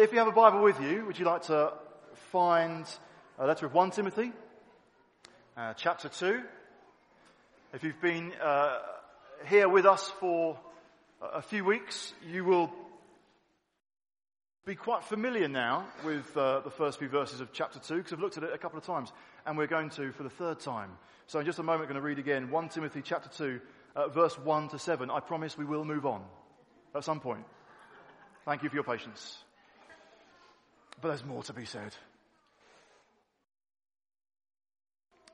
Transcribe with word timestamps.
if 0.00 0.12
you 0.12 0.18
have 0.18 0.28
a 0.28 0.32
Bible 0.32 0.62
with 0.62 0.80
you, 0.80 1.04
would 1.04 1.18
you 1.18 1.26
like 1.26 1.42
to 1.42 1.74
find 2.32 2.86
a 3.38 3.46
letter 3.46 3.66
of 3.66 3.74
1 3.74 3.90
Timothy, 3.90 4.32
uh, 5.58 5.74
chapter 5.74 6.08
2? 6.08 6.40
If 7.74 7.84
you've 7.84 8.00
been 8.00 8.32
uh, 8.42 8.78
here 9.46 9.68
with 9.68 9.84
us 9.84 10.10
for 10.18 10.58
a 11.20 11.42
few 11.42 11.66
weeks, 11.66 12.14
you 12.26 12.46
will 12.46 12.72
be 14.64 14.74
quite 14.74 15.04
familiar 15.04 15.48
now 15.48 15.86
with 16.02 16.34
uh, 16.34 16.60
the 16.60 16.70
first 16.70 16.98
few 16.98 17.10
verses 17.10 17.42
of 17.42 17.52
chapter 17.52 17.78
2 17.78 17.96
because 17.96 18.14
I've 18.14 18.20
looked 18.20 18.38
at 18.38 18.44
it 18.44 18.54
a 18.54 18.58
couple 18.58 18.78
of 18.78 18.86
times 18.86 19.12
and 19.44 19.58
we're 19.58 19.66
going 19.66 19.90
to 19.90 20.12
for 20.12 20.22
the 20.22 20.30
third 20.30 20.60
time. 20.60 20.92
So 21.26 21.40
in 21.40 21.44
just 21.44 21.58
a 21.58 21.62
moment, 21.62 21.82
I'm 21.82 21.88
going 21.88 22.02
to 22.02 22.08
read 22.08 22.18
again 22.18 22.50
1 22.50 22.68
Timothy 22.70 23.02
chapter 23.04 23.28
2, 23.36 23.60
uh, 23.96 24.08
verse 24.08 24.38
1 24.38 24.70
to 24.70 24.78
7. 24.78 25.10
I 25.10 25.20
promise 25.20 25.58
we 25.58 25.66
will 25.66 25.84
move 25.84 26.06
on 26.06 26.22
at 26.94 27.04
some 27.04 27.20
point. 27.20 27.44
Thank 28.46 28.62
you 28.62 28.70
for 28.70 28.76
your 28.76 28.84
patience. 28.84 29.44
But 31.00 31.08
there's 31.08 31.24
more 31.24 31.42
to 31.44 31.52
be 31.54 31.64
said. 31.64 31.94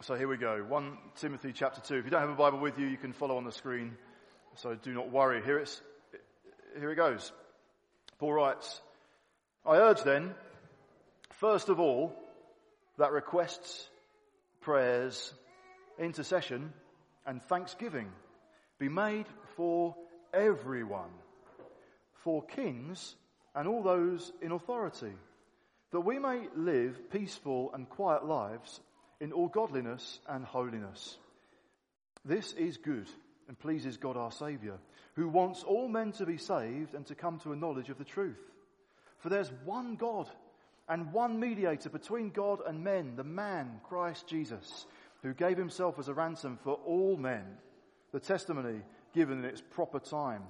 So 0.02 0.14
here 0.14 0.28
we 0.28 0.36
go. 0.36 0.64
1 0.68 0.98
Timothy 1.16 1.52
chapter 1.52 1.80
2. 1.80 1.96
If 1.96 2.04
you 2.04 2.10
don't 2.10 2.20
have 2.20 2.30
a 2.30 2.34
Bible 2.34 2.60
with 2.60 2.78
you, 2.78 2.86
you 2.86 2.96
can 2.96 3.12
follow 3.12 3.36
on 3.36 3.44
the 3.44 3.50
screen. 3.50 3.96
So 4.56 4.76
do 4.76 4.92
not 4.92 5.10
worry. 5.10 5.42
Here 5.42 5.58
it's, 5.58 5.80
here 6.78 6.92
it 6.92 6.96
goes. 6.96 7.32
Paul 8.18 8.34
writes, 8.34 8.80
I 9.66 9.76
urge 9.76 10.02
then, 10.02 10.34
first 11.32 11.68
of 11.68 11.80
all, 11.80 12.14
that 12.98 13.10
requests, 13.10 13.88
prayers, 14.60 15.34
intercession, 15.98 16.72
and 17.26 17.42
thanksgiving 17.42 18.08
be 18.78 18.88
made 18.88 19.26
for 19.56 19.96
everyone, 20.32 21.10
for 22.12 22.44
kings 22.44 23.16
and 23.54 23.66
all 23.66 23.82
those 23.82 24.32
in 24.42 24.52
authority, 24.52 25.12
that 25.92 26.00
we 26.00 26.18
may 26.18 26.48
live 26.54 27.10
peaceful 27.10 27.70
and 27.72 27.88
quiet 27.88 28.24
lives 28.24 28.80
in 29.20 29.32
all 29.32 29.48
godliness 29.48 30.20
and 30.28 30.44
holiness. 30.44 31.16
This 32.24 32.52
is 32.52 32.76
good 32.76 33.08
and 33.48 33.58
pleases 33.58 33.96
God 33.96 34.16
our 34.16 34.32
Saviour, 34.32 34.78
who 35.14 35.28
wants 35.28 35.62
all 35.62 35.88
men 35.88 36.12
to 36.12 36.26
be 36.26 36.36
saved 36.36 36.94
and 36.94 37.06
to 37.06 37.14
come 37.14 37.38
to 37.40 37.52
a 37.52 37.56
knowledge 37.56 37.88
of 37.88 37.98
the 37.98 38.04
truth. 38.04 38.40
For 39.18 39.28
there's 39.28 39.50
one 39.64 39.96
God 39.96 40.28
and 40.88 41.12
one 41.12 41.40
mediator 41.40 41.88
between 41.88 42.30
God 42.30 42.60
and 42.66 42.84
men, 42.84 43.14
the 43.16 43.24
man, 43.24 43.80
Christ 43.88 44.26
Jesus, 44.26 44.86
who 45.22 45.34
gave 45.34 45.56
himself 45.56 45.98
as 45.98 46.08
a 46.08 46.14
ransom 46.14 46.58
for 46.62 46.74
all 46.84 47.16
men, 47.16 47.44
the 48.12 48.20
testimony 48.20 48.80
given 49.14 49.38
in 49.38 49.44
its 49.44 49.62
proper 49.62 49.98
time. 49.98 50.42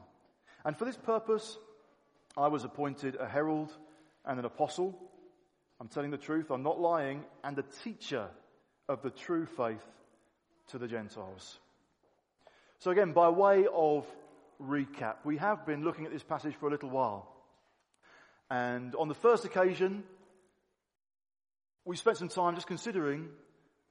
And 0.65 0.77
for 0.77 0.85
this 0.85 0.97
purpose, 0.97 1.57
I 2.37 2.49
was 2.49 2.65
appointed 2.65 3.17
a 3.17 3.29
herald 3.29 3.73
and 4.25 4.39
an 4.39 4.45
apostle. 4.45 4.99
I'm 5.81 5.89
telling 5.89 6.11
the 6.11 6.17
truth, 6.17 6.51
I'm 6.51 6.63
not 6.63 6.81
lying, 6.81 7.25
and 7.45 7.59
a 7.59 7.65
teacher 7.85 8.29
of 8.89 9.03
the 9.03 9.11
true 9.11 9.47
faith 9.47 9.85
to 10.69 10.79
the 10.79 10.89
Gentiles. 10.89 11.59
So 12.79 12.91
again, 12.91 13.13
by 13.13 13.29
way 13.29 13.67
of 13.73 14.07
recap, 14.61 15.17
we 15.25 15.37
have 15.37 15.67
been 15.67 15.85
looking 15.85 16.07
at 16.07 16.13
this 16.13 16.23
passage 16.23 16.55
for 16.55 16.69
a 16.69 16.71
little 16.71 16.91
while. 16.91 17.31
And 18.51 18.95
on 18.95 19.09
the 19.09 19.15
first 19.15 19.45
occasion, 19.45 20.05
we 21.85 21.97
spent 21.97 22.17
some 22.19 22.29
time 22.29 22.55
just 22.55 22.67
considering 22.67 23.29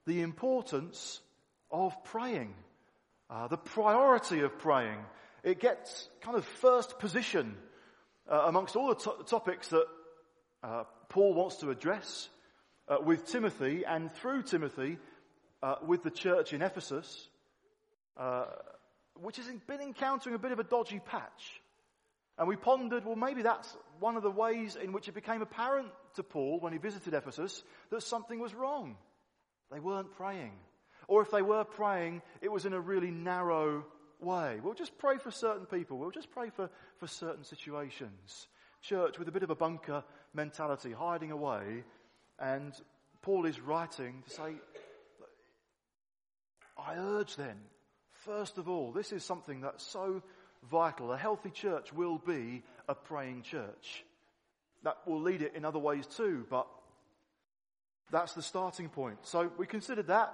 the 0.05 0.21
importance 0.21 1.19
of 1.71 1.93
praying, 2.05 2.53
uh, 3.29 3.47
the 3.47 3.57
priority 3.57 4.41
of 4.41 4.57
praying. 4.57 4.97
It 5.43 5.59
gets 5.59 6.09
kind 6.21 6.37
of 6.37 6.45
first 6.45 6.99
position 6.99 7.55
uh, 8.29 8.45
amongst 8.47 8.75
all 8.75 8.89
the 8.89 8.95
to- 8.95 9.23
topics 9.27 9.67
that 9.69 9.85
uh, 10.65 10.83
Paul 11.09 11.33
wants 11.35 11.57
to 11.57 11.69
address 11.69 12.27
uh, 12.87 12.97
with 13.03 13.27
Timothy 13.27 13.83
and 13.85 14.11
through 14.11 14.43
Timothy 14.43 14.97
uh, 15.61 15.75
with 15.85 16.03
the 16.03 16.09
church 16.09 16.53
in 16.53 16.61
Ephesus, 16.61 17.29
uh, 18.17 18.45
which 19.21 19.37
has 19.37 19.45
been 19.67 19.81
encountering 19.81 20.35
a 20.35 20.39
bit 20.39 20.51
of 20.51 20.59
a 20.59 20.63
dodgy 20.63 20.99
patch. 20.99 21.61
And 22.37 22.47
we 22.47 22.55
pondered, 22.55 23.05
well, 23.05 23.15
maybe 23.15 23.43
that's 23.43 23.77
one 23.99 24.17
of 24.17 24.23
the 24.23 24.31
ways 24.31 24.75
in 24.75 24.91
which 24.91 25.07
it 25.07 25.13
became 25.13 25.41
apparent 25.41 25.89
to 26.15 26.23
Paul 26.23 26.59
when 26.59 26.73
he 26.73 26.79
visited 26.79 27.13
Ephesus 27.13 27.63
that 27.91 28.01
something 28.01 28.39
was 28.39 28.53
wrong. 28.53 28.97
They 29.71 29.79
weren't 29.79 30.11
praying. 30.17 30.51
Or 31.07 31.21
if 31.21 31.31
they 31.31 31.41
were 31.43 31.63
praying, 31.63 32.23
it 32.41 32.51
was 32.51 32.65
in 32.65 32.73
a 32.73 32.79
really 32.79 33.11
narrow 33.11 33.85
way. 34.19 34.59
We'll 34.61 34.73
just 34.73 34.97
pray 34.97 35.17
for 35.17 35.31
certain 35.31 35.65
people. 35.67 35.97
We'll 35.97 36.11
just 36.11 36.31
pray 36.31 36.49
for, 36.49 36.69
for 36.97 37.07
certain 37.07 37.43
situations. 37.43 38.47
Church 38.81 39.17
with 39.17 39.27
a 39.27 39.31
bit 39.31 39.43
of 39.43 39.49
a 39.49 39.55
bunker 39.55 40.03
mentality, 40.35 40.91
hiding 40.91 41.31
away. 41.31 41.83
And 42.39 42.73
Paul 43.21 43.45
is 43.45 43.59
writing 43.59 44.23
to 44.27 44.29
say, 44.29 44.55
I 46.77 46.95
urge 46.95 47.35
then, 47.35 47.57
first 48.25 48.57
of 48.57 48.67
all, 48.67 48.91
this 48.91 49.11
is 49.11 49.23
something 49.23 49.61
that's 49.61 49.83
so 49.83 50.21
vital. 50.69 51.13
A 51.13 51.17
healthy 51.17 51.49
church 51.49 51.93
will 51.93 52.17
be 52.17 52.63
a 52.87 52.95
praying 52.95 53.43
church. 53.43 54.03
That 54.83 54.97
will 55.07 55.21
lead 55.21 55.41
it 55.41 55.55
in 55.55 55.65
other 55.65 55.79
ways 55.79 56.05
too, 56.05 56.45
but 56.49 56.67
that's 58.11 58.33
the 58.33 58.41
starting 58.41 58.89
point. 58.89 59.19
So 59.23 59.51
we 59.57 59.65
considered 59.65 60.07
that. 60.07 60.33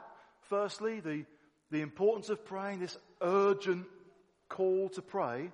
Firstly, 0.50 1.00
the, 1.00 1.26
the 1.70 1.82
importance 1.82 2.30
of 2.30 2.44
praying, 2.44 2.80
this 2.80 2.98
urgent 3.22 3.86
call 4.50 4.90
to 4.90 5.02
pray. 5.02 5.52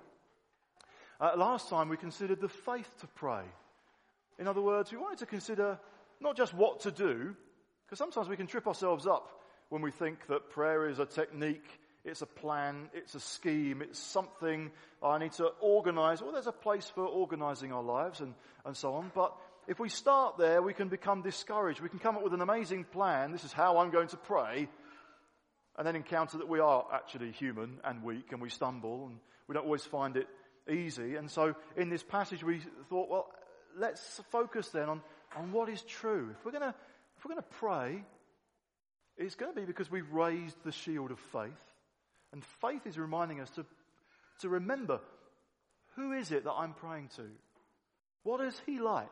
Uh, 1.20 1.32
last 1.36 1.68
time 1.68 1.88
we 1.88 1.96
considered 1.96 2.40
the 2.40 2.48
faith 2.48 2.88
to 3.00 3.06
pray. 3.08 3.42
In 4.38 4.46
other 4.48 4.62
words, 4.62 4.92
we 4.92 4.98
wanted 4.98 5.18
to 5.18 5.26
consider 5.26 5.78
not 6.20 6.36
just 6.36 6.54
what 6.54 6.80
to 6.80 6.90
do, 6.90 7.34
because 7.84 7.98
sometimes 7.98 8.28
we 8.28 8.36
can 8.36 8.46
trip 8.46 8.66
ourselves 8.66 9.06
up 9.06 9.40
when 9.68 9.82
we 9.82 9.90
think 9.90 10.26
that 10.28 10.50
prayer 10.50 10.88
is 10.88 10.98
a 10.98 11.06
technique 11.06 11.64
it's 12.08 12.22
a 12.22 12.26
plan, 12.26 12.88
it's 12.94 13.14
a 13.14 13.20
scheme, 13.20 13.82
it's 13.82 13.98
something 13.98 14.70
I 15.02 15.18
need 15.18 15.32
to 15.32 15.48
organize. 15.60 16.22
Well, 16.22 16.32
there's 16.32 16.46
a 16.46 16.52
place 16.52 16.90
for 16.94 17.04
organizing 17.04 17.72
our 17.72 17.82
lives 17.82 18.20
and, 18.20 18.34
and 18.64 18.76
so 18.76 18.94
on. 18.94 19.12
But 19.14 19.34
if 19.66 19.78
we 19.78 19.88
start 19.88 20.38
there, 20.38 20.62
we 20.62 20.74
can 20.74 20.88
become 20.88 21.22
discouraged. 21.22 21.80
We 21.80 21.88
can 21.88 21.98
come 21.98 22.16
up 22.16 22.24
with 22.24 22.34
an 22.34 22.40
amazing 22.40 22.84
plan. 22.84 23.32
This 23.32 23.44
is 23.44 23.52
how 23.52 23.78
I'm 23.78 23.90
going 23.90 24.08
to 24.08 24.16
pray. 24.16 24.68
And 25.76 25.86
then 25.86 25.96
encounter 25.96 26.38
that 26.38 26.48
we 26.48 26.60
are 26.60 26.86
actually 26.92 27.30
human 27.32 27.78
and 27.84 28.02
weak 28.02 28.32
and 28.32 28.40
we 28.40 28.48
stumble 28.48 29.06
and 29.06 29.18
we 29.46 29.54
don't 29.54 29.64
always 29.64 29.84
find 29.84 30.16
it 30.16 30.28
easy. 30.68 31.16
And 31.16 31.30
so 31.30 31.54
in 31.76 31.88
this 31.88 32.02
passage 32.02 32.42
we 32.42 32.60
thought, 32.88 33.08
well, 33.10 33.30
let's 33.76 34.20
focus 34.30 34.68
then 34.68 34.88
on, 34.88 35.02
on 35.36 35.52
what 35.52 35.68
is 35.68 35.82
true. 35.82 36.34
If 36.38 36.44
we're 36.44 36.52
gonna, 36.52 36.74
if 37.16 37.24
we're 37.24 37.30
gonna 37.30 37.46
pray, 37.58 38.04
it's 39.18 39.34
going 39.34 39.52
to 39.52 39.60
be 39.60 39.66
because 39.66 39.90
we've 39.90 40.10
raised 40.12 40.56
the 40.64 40.72
shield 40.72 41.10
of 41.10 41.18
faith. 41.18 41.50
And 42.32 42.44
faith 42.62 42.86
is 42.86 42.96
reminding 42.96 43.40
us 43.40 43.50
to, 43.50 43.66
to 44.42 44.48
remember 44.48 45.00
who 45.96 46.12
is 46.12 46.30
it 46.30 46.44
that 46.44 46.52
I'm 46.52 46.74
praying 46.74 47.10
to? 47.16 47.24
What 48.22 48.40
is 48.40 48.60
he 48.64 48.78
like? 48.78 49.08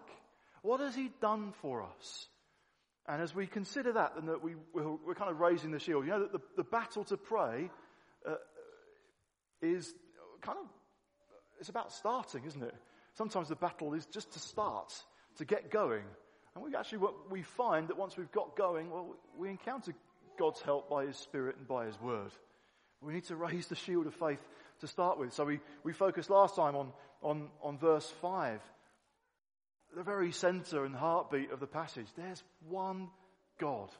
What 0.63 0.81
has 0.81 0.95
he 0.95 1.11
done 1.21 1.53
for 1.61 1.83
us? 1.83 2.29
And 3.09 3.21
as 3.21 3.35
we 3.35 3.47
consider 3.47 3.93
that, 3.95 4.13
and 4.17 4.29
that 4.29 4.43
we, 4.43 4.55
we're 4.73 5.15
kind 5.15 5.31
of 5.31 5.41
raising 5.41 5.71
the 5.73 5.79
shield, 5.79 6.05
you 6.05 6.11
know, 6.11 6.21
that 6.21 6.33
the, 6.33 6.41
the 6.57 6.65
battle 6.65 7.05
to 7.05 7.17
pray 7.17 7.71
uh, 8.29 8.35
is 9.63 9.93
kind 10.43 10.59
of, 10.61 10.67
it's 11.59 11.69
about 11.69 11.93
starting, 11.93 12.45
isn't 12.47 12.63
it? 12.63 12.75
Sometimes 13.17 13.49
the 13.49 13.57
battle 13.57 13.95
is 13.95 14.07
just 14.07 14.33
to 14.33 14.39
start, 14.39 14.93
to 15.39 15.45
get 15.45 15.71
going. 15.71 16.05
And 16.55 16.65
we 16.65 16.75
actually, 16.75 16.99
what 16.99 17.31
we 17.31 17.43
find 17.43 17.89
that 17.89 17.97
once 17.97 18.17
we've 18.17 18.33
got 18.33 18.57
going, 18.57 18.91
well, 18.91 19.17
we 19.39 19.49
encounter 19.49 19.93
God's 20.39 20.61
help 20.61 20.91
by 20.91 21.07
His 21.07 21.17
Spirit 21.17 21.57
and 21.59 21.67
by 21.67 21.87
His 21.87 22.01
Word. 22.01 22.31
We 23.01 23.15
need 23.15 23.25
to 23.25 23.37
raise 23.37 23.69
the 23.69 23.75
shield 23.75 24.07
of 24.07 24.15
faith 24.15 24.41
to 24.81 24.87
start 24.87 25.19
with. 25.19 25.33
So 25.33 25.45
we, 25.45 25.61
we 25.83 25.93
focused 25.93 26.29
last 26.29 26.57
time 26.57 26.77
on, 26.77 26.93
on, 27.23 27.49
on 27.63 27.79
verse 27.79 28.13
5. 28.21 28.61
The 29.97 30.03
very 30.03 30.33
center 30.33 30.85
and 30.85 30.95
heartbeat 30.95 31.51
of 31.51 31.61
the 31.61 31.67
passage. 31.67 32.09
There's 32.17 32.43
one 32.69 33.09
God. 33.59 33.91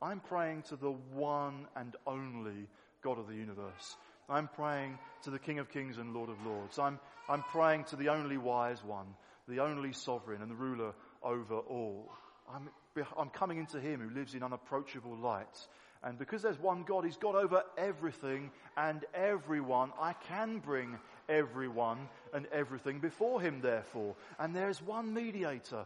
I'm 0.00 0.20
praying 0.20 0.62
to 0.68 0.76
the 0.76 0.92
one 0.92 1.66
and 1.74 1.96
only 2.06 2.68
God 3.02 3.18
of 3.18 3.26
the 3.26 3.34
universe. 3.34 3.96
I'm 4.30 4.48
praying 4.48 4.98
to 5.24 5.30
the 5.30 5.38
King 5.38 5.58
of 5.58 5.70
Kings 5.70 5.98
and 5.98 6.14
Lord 6.14 6.30
of 6.30 6.44
Lords. 6.46 6.78
I'm, 6.78 7.00
I'm 7.28 7.42
praying 7.42 7.84
to 7.84 7.96
the 7.96 8.10
only 8.10 8.38
wise 8.38 8.82
one, 8.84 9.06
the 9.48 9.60
only 9.60 9.92
sovereign 9.92 10.40
and 10.40 10.50
the 10.50 10.54
ruler 10.54 10.94
over 11.22 11.56
all. 11.56 12.10
I'm, 12.52 12.70
I'm 13.18 13.30
coming 13.30 13.58
into 13.58 13.80
Him 13.80 14.00
who 14.00 14.14
lives 14.14 14.34
in 14.34 14.42
unapproachable 14.42 15.16
light 15.16 15.66
and 16.02 16.18
because 16.18 16.40
there's 16.40 16.58
one 16.58 16.84
God, 16.84 17.04
He's 17.04 17.18
got 17.18 17.34
over 17.34 17.62
everything 17.76 18.50
and 18.76 19.04
everyone. 19.12 19.92
I 20.00 20.14
can 20.14 20.58
bring 20.58 20.98
everyone 21.28 22.08
and 22.32 22.46
everything 22.52 23.00
before 23.00 23.40
Him, 23.40 23.60
therefore. 23.60 24.16
And 24.38 24.56
there's 24.56 24.80
one 24.80 25.12
mediator. 25.12 25.84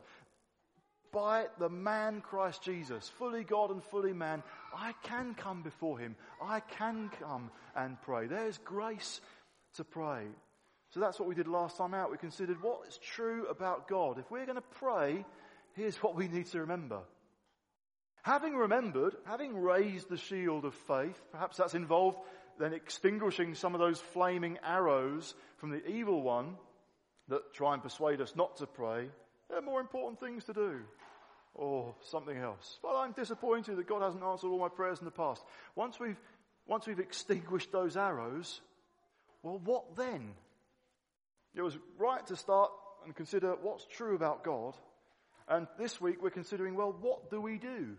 By 1.14 1.46
the 1.58 1.68
man 1.68 2.20
Christ 2.20 2.62
Jesus, 2.62 3.08
fully 3.18 3.44
God 3.44 3.70
and 3.70 3.82
fully 3.84 4.12
man, 4.12 4.42
I 4.76 4.94
can 5.04 5.34
come 5.34 5.62
before 5.62 5.98
Him. 5.98 6.16
I 6.42 6.60
can 6.60 7.10
come 7.20 7.50
and 7.76 8.00
pray. 8.02 8.26
There's 8.26 8.58
grace 8.58 9.20
to 9.76 9.84
pray. 9.84 10.24
So 10.90 11.00
that's 11.00 11.18
what 11.18 11.28
we 11.28 11.34
did 11.34 11.46
last 11.46 11.76
time 11.76 11.94
out. 11.94 12.10
We 12.10 12.18
considered 12.18 12.60
what 12.60 12.88
is 12.88 12.98
true 12.98 13.46
about 13.46 13.88
God. 13.88 14.18
If 14.18 14.30
we're 14.30 14.44
going 14.46 14.56
to 14.56 14.78
pray, 14.78 15.24
here's 15.74 15.96
what 15.96 16.16
we 16.16 16.28
need 16.28 16.46
to 16.46 16.60
remember. 16.60 17.00
Having 18.22 18.56
remembered, 18.56 19.14
having 19.24 19.56
raised 19.56 20.08
the 20.08 20.16
shield 20.16 20.64
of 20.64 20.74
faith, 20.74 21.20
perhaps 21.30 21.58
that's 21.58 21.74
involved 21.74 22.18
then 22.58 22.72
extinguishing 22.72 23.54
some 23.54 23.74
of 23.74 23.80
those 23.80 24.00
flaming 24.00 24.58
arrows 24.64 25.34
from 25.58 25.70
the 25.70 25.86
evil 25.86 26.22
one 26.22 26.56
that 27.28 27.52
try 27.54 27.74
and 27.74 27.82
persuade 27.82 28.20
us 28.20 28.34
not 28.36 28.56
to 28.56 28.66
pray. 28.66 29.08
There 29.48 29.58
are 29.58 29.62
more 29.62 29.80
important 29.80 30.20
things 30.20 30.44
to 30.44 30.52
do. 30.52 30.80
Or 31.54 31.94
something 32.02 32.36
else. 32.36 32.78
Well, 32.82 32.96
I'm 32.96 33.12
disappointed 33.12 33.76
that 33.76 33.86
God 33.86 34.02
hasn't 34.02 34.24
answered 34.24 34.48
all 34.48 34.58
my 34.58 34.68
prayers 34.68 34.98
in 34.98 35.04
the 35.04 35.12
past. 35.12 35.42
Once 35.76 36.00
we've, 36.00 36.18
once 36.66 36.86
we've 36.86 36.98
extinguished 36.98 37.70
those 37.70 37.96
arrows, 37.96 38.60
well, 39.42 39.60
what 39.64 39.94
then? 39.94 40.32
It 41.54 41.62
was 41.62 41.78
right 41.96 42.26
to 42.26 42.36
start 42.36 42.72
and 43.04 43.14
consider 43.14 43.54
what's 43.62 43.86
true 43.86 44.16
about 44.16 44.42
God. 44.42 44.74
And 45.48 45.68
this 45.78 46.00
week 46.00 46.20
we're 46.20 46.30
considering, 46.30 46.74
well, 46.74 46.96
what 47.00 47.30
do 47.30 47.40
we 47.40 47.58
do? 47.58 47.96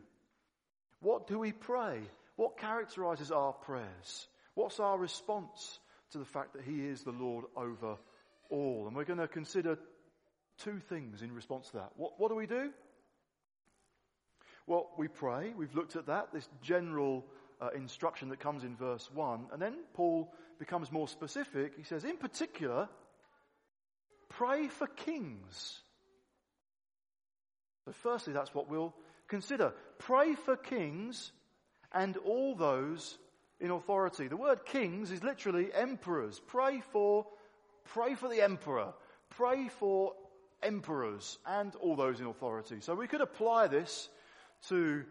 What 0.99 1.27
do 1.27 1.39
we 1.39 1.51
pray? 1.51 2.01
What 2.35 2.57
characterizes 2.57 3.31
our 3.31 3.53
prayers? 3.53 4.27
What's 4.55 4.79
our 4.79 4.97
response 4.97 5.79
to 6.11 6.17
the 6.17 6.25
fact 6.25 6.53
that 6.53 6.63
He 6.63 6.85
is 6.85 7.03
the 7.03 7.11
Lord 7.11 7.45
over 7.55 7.97
all? 8.49 8.85
And 8.87 8.95
we're 8.95 9.05
going 9.05 9.19
to 9.19 9.27
consider 9.27 9.77
two 10.57 10.79
things 10.89 11.21
in 11.21 11.31
response 11.33 11.67
to 11.67 11.73
that. 11.77 11.91
What, 11.95 12.19
what 12.19 12.29
do 12.29 12.35
we 12.35 12.47
do? 12.47 12.71
Well, 14.67 14.89
we 14.97 15.07
pray. 15.07 15.53
We've 15.55 15.75
looked 15.75 15.95
at 15.95 16.07
that, 16.07 16.33
this 16.33 16.49
general 16.61 17.25
uh, 17.61 17.69
instruction 17.75 18.29
that 18.29 18.39
comes 18.39 18.63
in 18.63 18.75
verse 18.75 19.09
1. 19.13 19.47
And 19.53 19.61
then 19.61 19.75
Paul 19.93 20.33
becomes 20.59 20.91
more 20.91 21.07
specific. 21.07 21.73
He 21.77 21.83
says, 21.83 22.03
in 22.03 22.17
particular, 22.17 22.89
pray 24.29 24.67
for 24.67 24.87
kings. 24.87 25.79
So, 27.85 27.91
firstly, 27.91 28.33
that's 28.33 28.55
what 28.55 28.69
we'll 28.69 28.95
consider. 29.27 29.73
Pray 29.99 30.33
for 30.33 30.55
kings 30.55 31.31
and 31.93 32.17
all 32.17 32.55
those 32.55 33.19
in 33.59 33.69
authority. 33.71 34.27
The 34.27 34.37
word 34.37 34.65
kings 34.65 35.11
is 35.11 35.23
literally 35.23 35.69
emperors. 35.73 36.41
Pray 36.47 36.81
for, 36.91 37.27
pray 37.85 38.15
for 38.15 38.27
the 38.27 38.41
emperor. 38.41 38.93
Pray 39.29 39.67
for 39.67 40.13
emperors 40.63 41.37
and 41.45 41.75
all 41.75 41.95
those 41.95 42.19
in 42.19 42.25
authority. 42.25 42.77
So 42.81 42.95
we 42.95 43.07
could 43.07 43.21
apply 43.21 43.67
this 43.67 44.09
to 44.69 45.03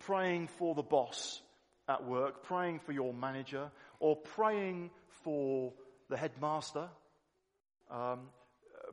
praying 0.00 0.48
for 0.58 0.74
the 0.74 0.82
boss 0.82 1.40
at 1.88 2.04
work, 2.04 2.42
praying 2.44 2.80
for 2.80 2.92
your 2.92 3.12
manager, 3.12 3.70
or 3.98 4.16
praying 4.16 4.90
for 5.24 5.72
the 6.08 6.16
headmaster, 6.16 6.88
um, 7.90 8.20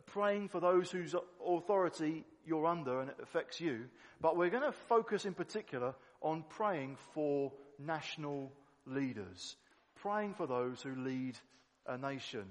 praying 0.08 0.50
for 0.50 0.60
those 0.60 0.92
whose 0.92 1.16
authority 1.46 2.26
you're 2.46 2.66
under 2.66 3.02
and 3.02 3.10
it 3.10 3.18
affects 3.22 3.60
you. 3.60 3.86
But 4.22 4.38
we're 4.38 4.50
going 4.50 4.64
to 4.64 4.72
focus 4.72 5.26
in 5.26 5.34
particular 5.34 5.94
on 6.22 6.44
praying 6.50 6.98
for 7.14 7.52
national 7.80 8.52
leaders, 8.86 9.56
praying 9.96 10.34
for 10.34 10.48
those 10.48 10.82
who 10.82 10.96
lead 10.96 11.38
a 11.86 11.98
nation 11.98 12.46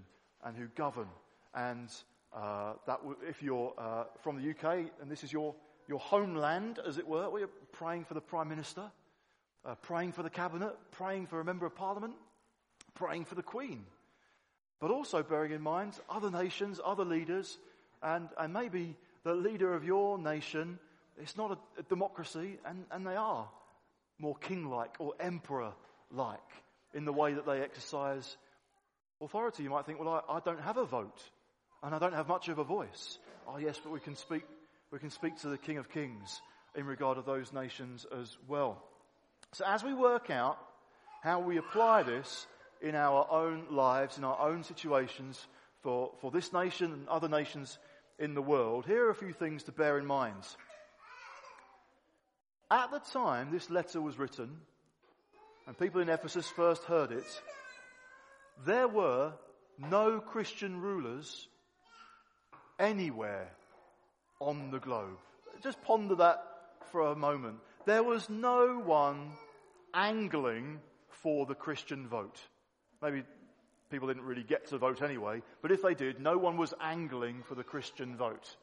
and 0.45 0.57
who 0.57 0.67
govern. 0.69 1.09
And 1.55 1.89
uh, 2.35 2.75
that 2.87 2.99
w- 2.99 3.17
if 3.29 3.43
you're 3.43 3.73
uh, 3.79 4.05
from 4.23 4.37
the 4.41 4.51
UK 4.51 4.91
and 5.01 5.11
this 5.11 5.25
is 5.25 5.33
your, 5.33 5.55
your 5.89 5.99
homeland, 5.99 6.79
as 6.87 6.99
it 6.99 7.07
were, 7.07 7.29
we're 7.31 7.49
praying 7.73 8.05
for 8.05 8.15
the 8.15 8.21
Prime 8.21 8.49
Minister, 8.49 8.91
uh, 9.65 9.75
praying 9.77 10.13
for 10.13 10.23
the 10.23 10.31
Cabinet, 10.31 10.75
praying 10.93 11.27
for 11.27 11.41
a 11.41 11.45
Member 11.45 11.67
of 11.67 11.75
Parliament, 11.75 12.15
praying 12.95 13.25
for 13.25 13.35
the 13.35 13.43
Queen. 13.43 13.85
But 14.81 14.91
also 14.91 15.23
bearing 15.23 15.53
in 15.53 15.63
mind 15.63 15.95
other 16.11 16.31
nations, 16.31 16.81
other 16.85 17.05
leaders, 17.05 17.59
and, 18.03 18.29
and 18.39 18.53
maybe 18.53 18.97
the 19.25 19.35
leader 19.35 19.75
of 19.75 19.85
your 19.85 20.19
nation, 20.19 20.79
it's 21.19 21.37
not 21.37 21.53
a, 21.53 21.81
a 21.81 21.83
democracy, 21.85 22.59
and, 22.67 22.85
and 22.91 23.07
they 23.07 23.17
are 23.17 23.49
more 24.19 24.37
king 24.37 24.69
like 24.69 24.95
or 24.99 25.15
emperor 25.21 25.73
like 26.11 26.39
in 26.95 27.05
the 27.05 27.13
way 27.13 27.35
that 27.35 27.47
they 27.47 27.61
exercise 27.61 28.37
authority. 29.21 29.63
You 29.63 29.71
might 29.71 29.87
think, 29.87 30.01
well, 30.01 30.25
I, 30.29 30.37
I, 30.37 30.41
don't 30.41 30.61
have 30.61 30.77
a 30.77 30.85
vote 30.85 31.23
and 31.83 31.95
I 31.95 31.99
don't 31.99 32.15
have 32.15 32.29
much 32.29 32.49
of 32.49 32.59
a 32.59 32.65
voice. 32.65 33.19
Oh 33.47 33.59
yes, 33.59 33.79
but 33.83 33.93
we 33.93 34.01
can 34.01 34.17
speak, 34.17 34.43
we 34.91 34.99
can 34.99 35.11
speak 35.11 35.41
to 35.41 35.49
the 35.49 35.59
King 35.59 35.79
of 35.79 35.91
Kings 35.91 36.41
in 36.75 36.87
regard 36.87 37.17
to 37.17 37.23
those 37.23 37.53
nations 37.53 38.07
as 38.21 38.37
well. 38.47 38.83
So 39.53 39.65
as 39.67 39.83
we 39.83 39.95
work 39.95 40.31
out 40.31 40.59
how 41.23 41.41
we 41.41 41.57
apply 41.57 42.03
this 42.03 42.47
in 42.81 42.95
our 42.95 43.27
own 43.31 43.67
lives, 43.71 44.19
in 44.19 44.25
our 44.25 44.39
own 44.39 44.63
situations 44.63 45.45
for, 45.83 46.13
for 46.21 46.31
this 46.31 46.53
nation 46.53 46.93
and 46.93 47.09
other 47.09 47.29
nations 47.29 47.79
in 48.19 48.35
the 48.35 48.43
world, 48.43 48.87
here 48.87 49.07
are 49.07 49.11
a 49.11 49.15
few 49.15 49.33
things 49.33 49.65
to 49.65 49.73
bear 49.73 49.99
in 49.99 50.07
mind. 50.07 50.43
At 52.71 52.91
the 52.91 52.99
time 52.99 53.51
this 53.51 53.71
letter 53.71 54.01
was 54.01 54.19
written, 54.19 54.51
and 55.67 55.79
people 55.79 56.01
in 56.01 56.09
Ephesus 56.09 56.49
first 56.49 56.85
heard 56.85 57.13
it, 57.13 57.43
there 58.65 58.89
were 58.89 59.33
no 59.79 60.21
Christian 60.21 60.81
rulers 60.81 61.49
anywhere 62.79 63.51
on 64.41 64.71
the 64.71 64.79
globe. 64.79 65.19
Just 65.63 65.81
ponder 65.83 66.17
that 66.17 66.43
for 66.91 67.13
a 67.13 67.17
moment. 67.17 67.59
There 67.87 68.03
was 68.03 68.29
no 68.29 68.79
one 68.79 69.31
angling 69.95 70.81
for 71.09 71.47
the 71.47 71.55
Christian 71.55 72.09
vote. 72.09 72.39
Maybe 73.03 73.23
people 73.91 74.09
didn't 74.09 74.25
really 74.25 74.43
get 74.43 74.69
to 74.69 74.79
vote 74.79 75.03
anyway, 75.03 75.43
but 75.63 75.73
if 75.73 75.83
they 75.83 75.95
did, 75.95 76.21
no 76.21 76.37
one 76.37 76.57
was 76.57 76.75
angling 76.81 77.43
for 77.45 77.55
the 77.55 77.65
Christian 77.65 78.17
vote. 78.17 78.57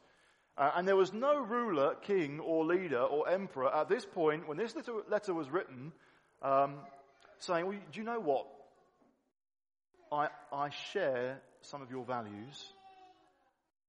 Uh, 0.56 0.70
and 0.76 0.86
there 0.86 0.96
was 0.96 1.12
no 1.12 1.40
ruler, 1.40 1.96
king, 2.02 2.38
or 2.38 2.64
leader, 2.64 3.00
or 3.00 3.28
emperor 3.28 3.74
at 3.74 3.88
this 3.88 4.04
point, 4.04 4.46
when 4.46 4.56
this 4.56 4.74
letter 5.08 5.34
was 5.34 5.50
written, 5.50 5.92
um, 6.42 6.74
saying, 7.38 7.66
well, 7.66 7.76
do 7.90 7.98
you 7.98 8.04
know 8.04 8.20
what? 8.20 8.46
I, 10.12 10.28
I 10.52 10.70
share 10.92 11.40
some 11.62 11.82
of 11.82 11.90
your 11.90 12.04
values 12.04 12.72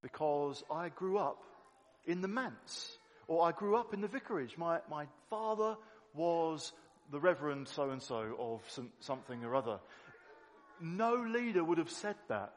because 0.02 0.64
I 0.70 0.88
grew 0.88 1.18
up 1.18 1.42
in 2.06 2.20
the 2.20 2.28
manse 2.28 2.98
or 3.28 3.46
I 3.46 3.52
grew 3.52 3.76
up 3.76 3.92
in 3.92 4.00
the 4.00 4.08
vicarage. 4.08 4.56
My, 4.56 4.80
my 4.90 5.06
father 5.30 5.76
was 6.14 6.72
the 7.10 7.20
Reverend 7.20 7.68
so 7.68 7.90
and 7.90 8.02
so 8.02 8.36
of 8.38 8.62
some, 8.68 8.90
something 9.00 9.44
or 9.44 9.54
other. 9.54 9.78
No 10.80 11.14
leader 11.14 11.64
would 11.64 11.78
have 11.78 11.90
said 11.90 12.16
that. 12.28 12.52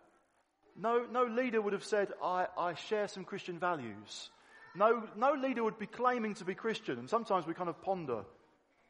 No, 0.78 1.06
no 1.12 1.26
leader 1.26 1.62
would 1.62 1.74
have 1.74 1.84
said, 1.84 2.10
I, 2.24 2.48
I 2.58 2.76
share 2.76 3.08
some 3.08 3.26
Christian 3.26 3.60
values. 3.60 4.30
No, 4.76 5.04
no 5.18 5.34
leader 5.34 5.64
would 5.64 5.80
be 5.80 5.88
claiming 5.88 6.36
to 6.36 6.46
be 6.46 6.56
Christian. 6.56 7.00
And 7.00 7.10
sometimes 7.10 7.48
we 7.48 7.54
kind 7.54 7.70
of 7.70 7.82
ponder, 7.82 8.24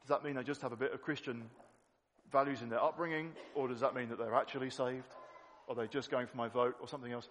does 0.01 0.09
that 0.09 0.23
mean 0.23 0.35
they 0.35 0.43
just 0.43 0.61
have 0.61 0.71
a 0.71 0.77
bit 0.77 0.93
of 0.93 1.01
Christian 1.01 1.49
values 2.31 2.61
in 2.61 2.69
their 2.69 2.83
upbringing, 2.83 3.31
or 3.55 3.67
does 3.67 3.79
that 3.79 3.95
mean 3.95 4.09
that 4.09 4.19
they're 4.19 4.35
actually 4.35 4.69
saved? 4.69 5.07
Are 5.67 5.75
they 5.75 5.87
just 5.87 6.11
going 6.11 6.27
for 6.27 6.37
my 6.37 6.47
vote 6.47 6.75
or 6.79 6.87
something 6.87 7.11
else? 7.11 7.27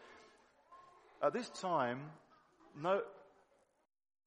At 1.23 1.33
this 1.33 1.49
time, 1.51 2.01
no, 2.81 3.03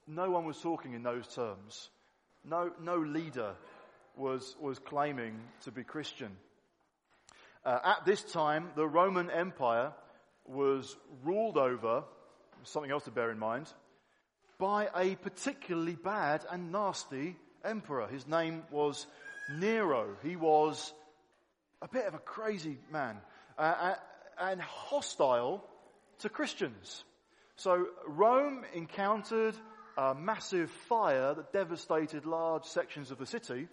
no 0.08 0.30
one 0.30 0.46
was 0.46 0.60
talking 0.60 0.94
in 0.94 1.04
those 1.04 1.28
terms. 1.28 1.90
No, 2.44 2.72
no 2.82 2.98
leader 2.98 3.54
was, 4.16 4.56
was 4.60 4.80
claiming 4.80 5.40
to 5.64 5.72
be 5.72 5.84
Christian. 5.84 6.32
Uh, 7.64 7.80
at 7.84 8.06
this 8.06 8.24
time, 8.24 8.70
the 8.76 8.88
Roman 8.88 9.30
Empire 9.30 9.94
was 10.46 10.96
ruled 11.24 11.58
over, 11.58 12.04
something 12.64 12.92
else 12.92 13.06
to 13.06 13.12
bear 13.12 13.32
in 13.32 13.40
mind, 13.40 13.72
by 14.58 14.90
a 14.96 15.16
particularly 15.16 15.96
bad 15.96 16.46
and 16.52 16.72
nasty 16.72 17.36
emperor. 17.64 18.08
His 18.08 18.28
name 18.28 18.64
was 18.72 19.06
Nero. 19.58 20.16
He 20.24 20.36
was 20.36 20.94
a 21.82 21.88
bit 21.88 22.06
of 22.06 22.14
a 22.14 22.20
crazy 22.20 22.78
man 22.92 23.18
uh, 23.58 23.62
uh, 23.62 23.96
and 24.40 24.62
hostile 24.62 25.64
to 26.20 26.30
Christians. 26.30 27.04
So 27.56 27.88
Rome 28.08 28.66
encountered 28.74 29.56
a 29.98 30.16
massive 30.16 30.70
fire 30.88 31.34
that 31.34 31.54
devastated 31.54 32.26
large 32.26 32.66
sections 32.66 33.12
of 33.12 33.18
the 33.18 33.26
city, 33.26 33.68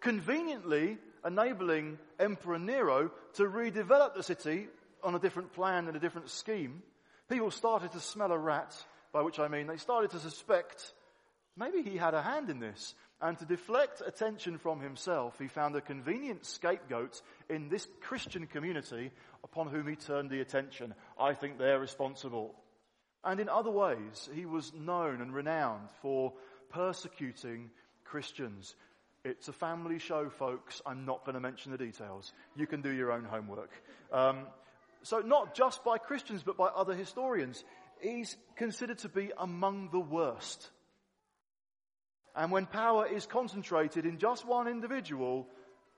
conveniently 0.00 0.98
enabling 1.24 1.98
Emperor 2.18 2.58
Nero 2.58 3.10
to 3.34 3.44
redevelop 3.44 4.14
the 4.14 4.22
city 4.22 4.68
on 5.02 5.14
a 5.14 5.18
different 5.18 5.52
plan 5.52 5.86
and 5.86 5.96
a 5.96 6.00
different 6.00 6.30
scheme. 6.30 6.82
People 7.28 7.50
started 7.50 7.92
to 7.92 8.00
smell 8.00 8.32
a 8.32 8.38
rat, 8.38 8.74
by 9.12 9.22
which 9.22 9.38
I 9.38 9.48
mean 9.48 9.66
they 9.66 9.76
started 9.76 10.10
to 10.10 10.18
suspect 10.18 10.92
maybe 11.56 11.82
he 11.82 11.96
had 11.96 12.14
a 12.14 12.22
hand 12.22 12.50
in 12.50 12.58
this. 12.60 12.94
And 13.20 13.38
to 13.38 13.46
deflect 13.46 14.02
attention 14.04 14.58
from 14.58 14.80
himself, 14.80 15.38
he 15.38 15.48
found 15.48 15.76
a 15.76 15.80
convenient 15.80 16.44
scapegoat 16.44 17.22
in 17.48 17.68
this 17.68 17.86
Christian 18.02 18.46
community 18.46 19.12
upon 19.42 19.68
whom 19.68 19.86
he 19.88 19.96
turned 19.96 20.30
the 20.30 20.40
attention. 20.40 20.94
I 21.18 21.32
think 21.32 21.56
they're 21.56 21.80
responsible. 21.80 22.54
And 23.24 23.40
in 23.40 23.48
other 23.48 23.70
ways, 23.70 24.28
he 24.34 24.46
was 24.46 24.72
known 24.74 25.20
and 25.20 25.34
renowned 25.34 25.88
for 26.02 26.32
persecuting 26.70 27.70
Christians. 28.04 28.76
It's 29.24 29.48
a 29.48 29.52
family 29.52 29.98
show, 29.98 30.28
folks. 30.28 30.82
I'm 30.84 31.06
not 31.06 31.24
going 31.24 31.34
to 31.34 31.40
mention 31.40 31.72
the 31.72 31.78
details. 31.78 32.32
You 32.56 32.66
can 32.66 32.82
do 32.82 32.90
your 32.90 33.12
own 33.12 33.24
homework. 33.24 33.70
Um, 34.12 34.46
So 35.02 35.20
not 35.20 35.54
just 35.54 35.84
by 35.84 35.98
Christians, 35.98 36.42
but 36.42 36.56
by 36.56 36.68
other 36.68 36.94
historians. 36.94 37.64
He's 38.00 38.36
considered 38.56 38.98
to 38.98 39.08
be 39.08 39.32
among 39.36 39.90
the 39.90 40.00
worst. 40.00 40.70
And 42.34 42.50
when 42.50 42.66
power 42.66 43.06
is 43.06 43.26
concentrated 43.26 44.06
in 44.06 44.18
just 44.18 44.46
one 44.46 44.66
individual, 44.66 45.46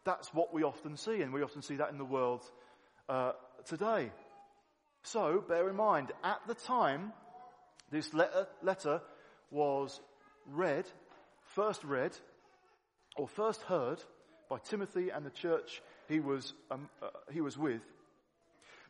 that's 0.04 0.34
what 0.34 0.52
we 0.52 0.64
often 0.64 0.96
see, 0.96 1.22
and 1.22 1.32
we 1.32 1.42
often 1.42 1.62
see 1.62 1.76
that 1.76 1.90
in 1.90 1.98
the 1.98 2.04
world 2.04 2.42
uh, 3.08 3.32
today. 3.64 4.10
So 5.06 5.40
bear 5.46 5.68
in 5.70 5.76
mind, 5.76 6.10
at 6.24 6.40
the 6.48 6.54
time 6.54 7.12
this 7.92 8.12
letter, 8.12 8.48
letter 8.60 9.00
was 9.52 10.00
read, 10.46 10.84
first 11.54 11.84
read, 11.84 12.10
or 13.16 13.28
first 13.28 13.62
heard 13.62 14.02
by 14.50 14.58
Timothy 14.58 15.10
and 15.10 15.24
the 15.24 15.30
church 15.30 15.80
he 16.08 16.18
was, 16.18 16.54
um, 16.72 16.88
uh, 17.00 17.10
he 17.32 17.40
was 17.40 17.56
with, 17.56 17.82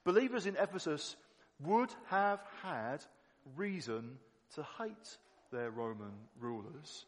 believers 0.05 0.47
in 0.47 0.57
Ephesus 0.57 1.17
would 1.63 1.91
have 2.07 2.41
had 2.63 3.05
reason 3.55 4.17
to 4.55 4.67
hate 4.79 5.19
their 5.53 5.71
Roman 5.71 6.15
rulers. 6.41 7.05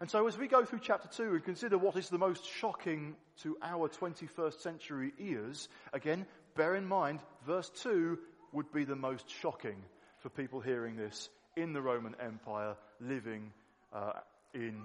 And 0.00 0.10
so 0.10 0.26
as 0.26 0.36
we 0.36 0.48
go 0.48 0.64
through 0.64 0.80
chapter 0.82 1.08
2 1.08 1.34
and 1.34 1.44
consider 1.44 1.76
what 1.78 1.94
is 1.96 2.08
the 2.08 2.18
most 2.18 2.44
shocking 2.44 3.14
to 3.42 3.56
our 3.62 3.88
21st 3.88 4.60
century 4.60 5.12
ears, 5.18 5.68
again, 5.92 6.26
bear 6.54 6.74
in 6.74 6.86
mind, 6.86 7.20
verse 7.46 7.70
2 7.82 8.18
would 8.52 8.72
be 8.72 8.84
the 8.84 8.96
most 8.96 9.28
shocking 9.28 9.76
for 10.18 10.28
people 10.28 10.60
hearing 10.60 10.96
this 10.96 11.28
in 11.56 11.72
the 11.72 11.80
Roman 11.80 12.14
Empire, 12.20 12.76
living 13.00 13.52
uh, 13.92 14.12
in 14.54 14.82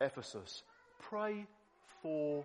Ephesus. 0.00 0.62
Pray 1.00 1.46
for 2.02 2.44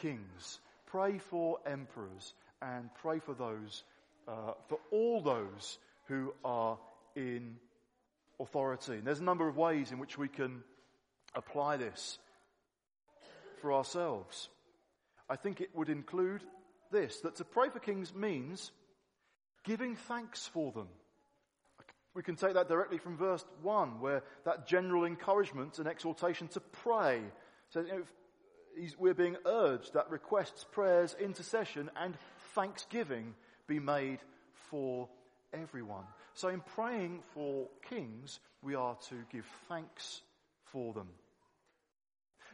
kings, 0.00 0.60
pray 0.86 1.18
for 1.18 1.58
emperors, 1.66 2.34
and 2.62 2.90
pray 3.02 3.18
for 3.18 3.34
those, 3.34 3.84
uh, 4.28 4.52
for 4.68 4.78
all 4.90 5.20
those 5.20 5.78
who 6.06 6.32
are 6.44 6.78
in 7.14 7.56
authority. 8.38 8.94
And 8.94 9.06
there's 9.06 9.20
a 9.20 9.24
number 9.24 9.48
of 9.48 9.56
ways 9.56 9.92
in 9.92 9.98
which 9.98 10.18
we 10.18 10.28
can 10.28 10.62
apply 11.34 11.76
this 11.76 12.18
for 13.60 13.72
ourselves. 13.72 14.48
I 15.28 15.36
think 15.36 15.60
it 15.60 15.70
would 15.74 15.88
include 15.88 16.42
this 16.90 17.20
that 17.20 17.36
to 17.36 17.44
pray 17.44 17.68
for 17.70 17.78
kings 17.78 18.14
means 18.14 18.72
giving 19.64 19.96
thanks 19.96 20.46
for 20.46 20.72
them. 20.72 20.88
We 22.14 22.22
can 22.22 22.36
take 22.36 22.54
that 22.54 22.68
directly 22.68 22.98
from 22.98 23.16
verse 23.16 23.44
1, 23.62 24.00
where 24.00 24.22
that 24.44 24.66
general 24.66 25.04
encouragement 25.04 25.78
and 25.78 25.86
exhortation 25.86 26.48
to 26.48 26.60
pray. 26.60 27.20
So, 27.68 27.80
you 27.80 27.88
know, 27.88 28.02
we're 28.98 29.14
being 29.14 29.36
urged 29.46 29.94
that 29.94 30.10
requests, 30.10 30.64
prayers, 30.64 31.14
intercession, 31.20 31.90
and 31.96 32.16
thanksgiving 32.54 33.34
be 33.68 33.78
made 33.78 34.18
for 34.52 35.08
everyone. 35.52 36.04
So, 36.34 36.48
in 36.48 36.60
praying 36.60 37.20
for 37.32 37.68
kings, 37.88 38.40
we 38.60 38.74
are 38.74 38.96
to 39.08 39.14
give 39.30 39.46
thanks 39.68 40.22
for 40.64 40.92
them. 40.92 41.08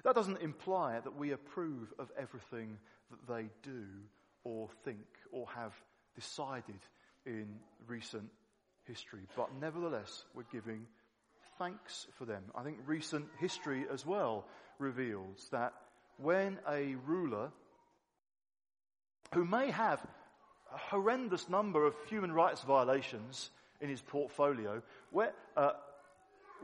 That 0.05 0.15
doesn't 0.15 0.43
imply 0.43 1.01
that 1.01 1.17
we 1.17 1.33
approve 1.33 1.93
of 1.99 2.13
everything 2.19 2.79
that 3.11 3.27
they 3.27 3.49
do 3.63 3.85
or 4.47 4.69
think 4.85 5.05
or 5.33 5.45
have 5.57 5.75
decided 6.15 6.79
in 7.27 7.49
recent 7.89 8.31
history, 8.85 9.23
but 9.37 9.49
nevertheless, 9.61 10.25
we're 10.35 10.45
giving 10.53 10.87
thanks 11.59 12.07
for 12.17 12.27
them. 12.27 12.45
I 12.55 12.63
think 12.63 12.77
recent 12.87 13.27
history 13.41 13.87
as 13.93 14.07
well 14.07 14.45
reveals 14.79 15.49
that 15.51 15.73
when 16.19 16.59
a 16.71 16.95
ruler 17.07 17.51
who 19.35 19.45
may 19.45 19.71
have 19.73 20.01
a 20.73 20.79
horrendous 20.79 21.49
number 21.49 21.85
of 21.85 21.95
human 22.09 22.31
rights 22.31 22.63
violations 22.63 23.51
in 23.81 23.89
his 23.89 24.01
portfolio, 24.01 24.81
where, 25.11 25.33
uh, 25.57 25.73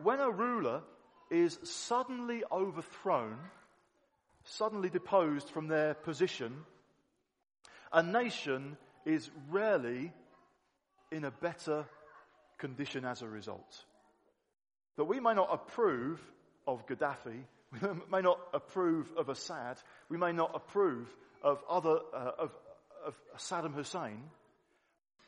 when 0.03 0.21
a 0.21 0.31
ruler 0.31 0.83
is 1.31 1.59
suddenly 1.65 2.45
overthrown, 2.53 3.39
suddenly 4.45 4.89
deposed 4.89 5.49
from 5.49 5.67
their 5.67 5.95
position, 5.95 6.65
a 7.93 8.03
nation 8.03 8.77
is 9.05 9.31
rarely 9.51 10.13
in 11.11 11.25
a 11.25 11.31
better 11.31 11.85
condition 12.59 13.05
as 13.05 13.23
a 13.23 13.29
result. 13.29 13.85
That 14.97 15.05
we 15.05 15.21
may 15.21 15.35
not 15.35 15.49
approve 15.53 16.21
of 16.67 16.87
Gaddafi, 16.87 17.43
we 17.73 17.89
may 18.11 18.23
not 18.23 18.39
approve 18.55 19.13
of 19.17 19.29
Assad, 19.29 19.79
we 20.09 20.17
may 20.17 20.33
not 20.33 20.53
approve 20.55 21.09
of 21.43 21.63
other, 21.69 21.99
uh, 22.15 22.31
of, 22.39 22.51
of 23.07 23.15
Saddam 23.37 23.75
Hussein, 23.75 24.23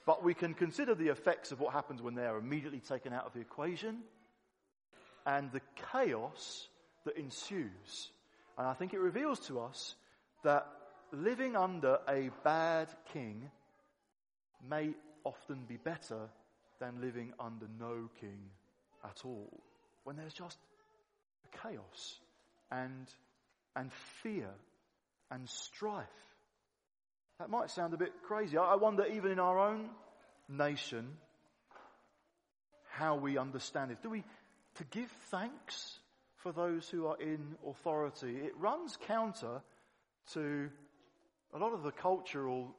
but 0.06 0.22
we 0.22 0.34
can 0.34 0.54
consider 0.54 0.94
the 0.94 1.08
effects 1.08 1.50
of 1.50 1.60
what 1.60 1.72
happens 1.72 2.02
when 2.02 2.14
they 2.14 2.26
are 2.26 2.38
immediately 2.38 2.80
taken 2.80 3.12
out 3.12 3.26
of 3.26 3.32
the 3.32 3.40
equation 3.40 4.00
and 5.26 5.50
the 5.52 5.62
chaos 5.90 6.68
that 7.04 7.16
ensues. 7.16 8.10
And 8.58 8.66
I 8.66 8.74
think 8.74 8.92
it 8.92 9.00
reveals 9.00 9.40
to 9.48 9.60
us 9.60 9.94
that 10.44 10.66
living 11.14 11.56
under 11.56 11.98
a 12.08 12.30
bad 12.42 12.88
king 13.12 13.50
may 14.68 14.94
often 15.24 15.64
be 15.68 15.76
better 15.76 16.28
than 16.80 17.00
living 17.00 17.32
under 17.38 17.66
no 17.78 18.08
king 18.20 18.38
at 19.04 19.20
all. 19.24 19.62
When 20.04 20.16
there's 20.16 20.34
just 20.34 20.58
chaos 21.62 22.18
and, 22.70 23.08
and 23.76 23.92
fear 24.22 24.50
and 25.30 25.48
strife. 25.48 26.06
That 27.38 27.50
might 27.50 27.70
sound 27.70 27.94
a 27.94 27.96
bit 27.96 28.12
crazy. 28.22 28.56
I 28.56 28.76
wonder, 28.76 29.04
even 29.06 29.32
in 29.32 29.38
our 29.38 29.58
own 29.58 29.88
nation, 30.48 31.16
how 32.90 33.16
we 33.16 33.38
understand 33.38 33.90
it. 33.90 34.02
Do 34.02 34.10
we, 34.10 34.22
to 34.76 34.84
give 34.84 35.10
thanks 35.30 35.98
for 36.36 36.52
those 36.52 36.88
who 36.88 37.06
are 37.06 37.20
in 37.20 37.56
authority, 37.66 38.36
it 38.36 38.56
runs 38.58 38.96
counter 39.06 39.62
to 40.32 40.70
a 41.54 41.58
lot 41.58 41.72
of 41.72 41.84
the 41.84 41.92
cultural 41.92 42.74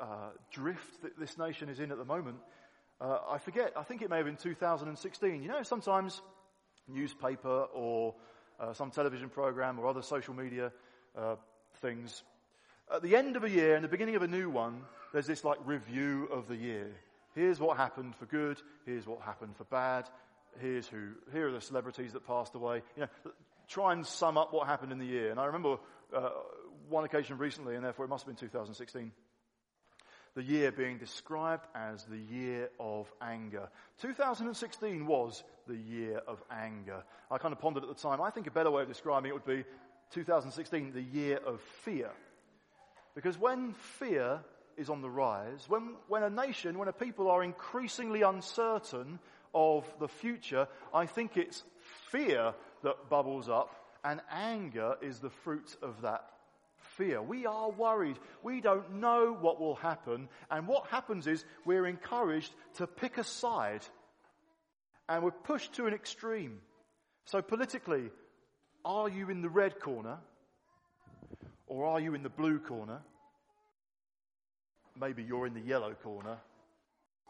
uh, 0.00 0.30
drift 0.50 1.02
that 1.02 1.18
this 1.18 1.38
nation 1.38 1.68
is 1.68 1.78
in 1.78 1.92
at 1.92 1.98
the 1.98 2.04
moment. 2.04 2.38
Uh, 3.00 3.18
I 3.30 3.38
forget, 3.38 3.72
I 3.76 3.84
think 3.84 4.02
it 4.02 4.10
may 4.10 4.16
have 4.16 4.26
been 4.26 4.36
2016. 4.36 5.42
You 5.42 5.48
know, 5.48 5.62
sometimes 5.62 6.20
newspaper 6.88 7.66
or 7.72 8.14
uh, 8.58 8.72
some 8.72 8.90
television 8.90 9.28
program 9.28 9.78
or 9.78 9.86
other 9.86 10.02
social 10.02 10.34
media 10.34 10.72
uh, 11.16 11.36
things, 11.76 12.22
at 12.92 13.02
the 13.02 13.16
end 13.16 13.36
of 13.36 13.44
a 13.44 13.50
year 13.50 13.74
and 13.74 13.84
the 13.84 13.88
beginning 13.88 14.16
of 14.16 14.22
a 14.22 14.28
new 14.28 14.50
one, 14.50 14.82
there's 15.12 15.26
this 15.26 15.44
like 15.44 15.58
review 15.64 16.28
of 16.32 16.48
the 16.48 16.56
year. 16.56 16.90
Here's 17.34 17.60
what 17.60 17.76
happened 17.76 18.16
for 18.16 18.26
good. 18.26 18.60
Here's 18.84 19.06
what 19.06 19.20
happened 19.20 19.56
for 19.56 19.64
bad. 19.64 20.08
Here's 20.60 20.88
who, 20.88 21.10
here 21.32 21.48
are 21.48 21.52
the 21.52 21.60
celebrities 21.60 22.14
that 22.14 22.26
passed 22.26 22.54
away. 22.54 22.82
You 22.96 23.02
know, 23.02 23.32
try 23.68 23.92
and 23.92 24.06
sum 24.06 24.38
up 24.38 24.52
what 24.52 24.66
happened 24.66 24.90
in 24.90 24.98
the 24.98 25.06
year. 25.06 25.30
And 25.30 25.38
I 25.38 25.46
remember 25.46 25.76
uh, 26.16 26.30
one 26.88 27.04
occasion 27.04 27.38
recently, 27.38 27.74
and 27.74 27.84
therefore 27.84 28.04
it 28.04 28.08
must 28.08 28.26
have 28.26 28.36
been 28.36 28.48
2016, 28.48 29.12
the 30.34 30.42
year 30.42 30.70
being 30.70 30.98
described 30.98 31.66
as 31.74 32.04
the 32.04 32.18
year 32.18 32.68
of 32.78 33.10
anger. 33.22 33.68
2016 34.02 35.06
was 35.06 35.42
the 35.66 35.76
year 35.76 36.20
of 36.26 36.42
anger. 36.50 37.02
I 37.30 37.38
kind 37.38 37.52
of 37.52 37.60
pondered 37.60 37.84
at 37.84 37.88
the 37.88 37.94
time, 37.94 38.20
I 38.20 38.30
think 38.30 38.46
a 38.46 38.50
better 38.50 38.70
way 38.70 38.82
of 38.82 38.88
describing 38.88 39.30
it 39.30 39.34
would 39.34 39.46
be 39.46 39.64
2016, 40.12 40.92
the 40.92 41.00
year 41.00 41.38
of 41.44 41.60
fear. 41.84 42.10
Because 43.14 43.38
when 43.38 43.72
fear 43.98 44.40
is 44.76 44.90
on 44.90 45.00
the 45.00 45.10
rise, 45.10 45.64
when, 45.68 45.94
when 46.08 46.22
a 46.22 46.30
nation, 46.30 46.78
when 46.78 46.88
a 46.88 46.92
people 46.92 47.30
are 47.30 47.42
increasingly 47.42 48.22
uncertain 48.22 49.18
of 49.54 49.86
the 49.98 50.08
future, 50.08 50.68
I 50.92 51.06
think 51.06 51.38
it's 51.38 51.64
fear 52.10 52.52
that 52.82 53.08
bubbles 53.08 53.48
up 53.48 53.74
and 54.06 54.20
anger 54.30 54.96
is 55.02 55.18
the 55.18 55.30
fruit 55.30 55.76
of 55.82 56.02
that 56.02 56.30
fear. 56.96 57.22
We 57.22 57.46
are 57.46 57.70
worried. 57.70 58.18
We 58.42 58.60
don't 58.60 59.00
know 59.00 59.36
what 59.38 59.60
will 59.60 59.76
happen. 59.76 60.28
And 60.50 60.66
what 60.66 60.86
happens 60.88 61.26
is 61.26 61.44
we're 61.64 61.86
encouraged 61.86 62.52
to 62.74 62.86
pick 62.86 63.18
a 63.18 63.24
side 63.24 63.82
and 65.08 65.22
we're 65.22 65.30
pushed 65.30 65.74
to 65.74 65.86
an 65.86 65.94
extreme. 65.94 66.58
So 67.24 67.42
politically, 67.42 68.10
are 68.84 69.08
you 69.08 69.30
in 69.30 69.42
the 69.42 69.48
red 69.48 69.80
corner 69.80 70.18
or 71.66 71.86
are 71.86 72.00
you 72.00 72.14
in 72.14 72.22
the 72.22 72.28
blue 72.28 72.58
corner? 72.58 73.00
maybe 75.00 75.22
you're 75.22 75.46
in 75.46 75.54
the 75.54 75.60
yellow 75.60 75.94
corner, 76.02 76.38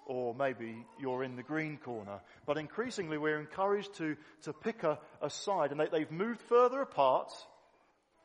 or 0.07 0.35
maybe 0.35 0.85
you're 1.00 1.25
in 1.25 1.37
the 1.37 1.43
green 1.43 1.79
corner. 1.79 2.21
But 2.47 2.59
increasingly, 2.59 3.19
we're 3.19 3.41
encouraged 3.41 3.95
to, 3.97 4.17
to 4.43 4.53
pick 4.53 4.85
a, 4.85 4.99
a 5.21 5.31
side, 5.31 5.73
and 5.73 5.81
they, 5.81 5.88
they've 5.91 6.11
moved 6.11 6.41
further 6.43 6.81
apart. 6.81 7.33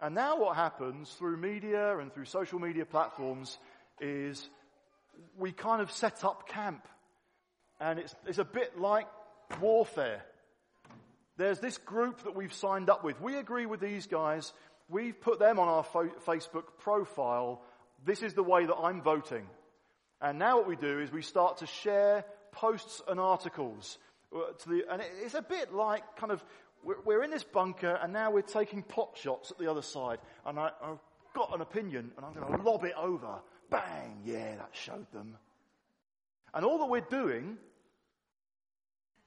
And 0.02 0.16
now, 0.16 0.40
what 0.40 0.56
happens 0.56 1.12
through 1.12 1.38
media 1.38 2.00
and 2.00 2.12
through 2.12 2.26
social 2.26 2.60
media 2.60 2.86
platforms 2.86 3.58
is 4.00 4.50
we 5.38 5.52
kind 5.52 5.82
of 5.82 5.92
set 5.92 6.24
up 6.24 6.50
camp. 6.50 6.88
And 7.80 8.00
it's, 8.00 8.16
it's 8.26 8.40
a 8.40 8.44
bit 8.46 8.80
like 8.80 9.08
warfare. 9.60 10.24
There's 11.38 11.60
this 11.60 11.78
group 11.78 12.24
that 12.24 12.36
we've 12.36 12.54
signed 12.54 12.90
up 12.90 13.04
with. 13.04 13.22
We 13.22 13.36
agree 13.36 13.66
with 13.66 13.80
these 13.80 14.08
guys. 14.08 14.54
We've 14.90 15.20
put 15.20 15.40
them 15.40 15.60
on 15.60 15.68
our 15.68 15.84
fo- 15.84 16.12
Facebook 16.26 16.64
profile 16.80 17.62
This 18.04 18.24
is 18.24 18.34
the 18.34 18.44
way 18.44 18.66
that 18.66 18.76
I'm 18.76 19.02
voting. 19.02 19.46
And 20.20 20.40
now 20.40 20.58
what 20.58 20.68
we 20.68 20.76
do 20.76 21.00
is 21.00 21.12
we 21.12 21.22
start 21.22 21.58
to 21.58 21.68
share 21.68 22.26
posts 22.52 23.02
and 23.08 23.20
articles. 23.20 23.98
uh, 24.36 24.40
the, 24.68 24.84
and 24.92 25.02
it's 25.24 25.36
a 25.36 25.42
bit 25.42 25.74
like 25.74 26.04
kind 26.16 26.32
of, 26.32 26.44
we're, 26.84 27.24
in 27.24 27.32
this 27.32 27.44
bunker 27.44 28.00
and 28.02 28.14
now 28.14 28.32
we're 28.32 28.42
taking 28.42 28.84
pot 28.84 29.12
shots 29.16 29.52
at 29.52 29.58
the 29.58 29.70
other 29.70 29.82
side. 29.82 30.20
And 30.46 30.60
I, 30.60 30.72
I've 30.84 31.00
got 31.34 31.54
an 31.54 31.62
opinion 31.62 32.12
and 32.18 32.26
I'm 32.26 32.34
going 32.34 32.58
to 32.58 32.64
lob 32.64 32.84
it 32.84 32.94
over. 32.98 33.40
Bang! 33.70 34.22
Yeah, 34.26 34.56
that 34.58 34.70
showed 34.74 35.12
them. 35.14 35.38
And 36.54 36.66
all 36.66 36.80
that 36.80 36.90
we're 36.90 37.02
doing 37.02 37.58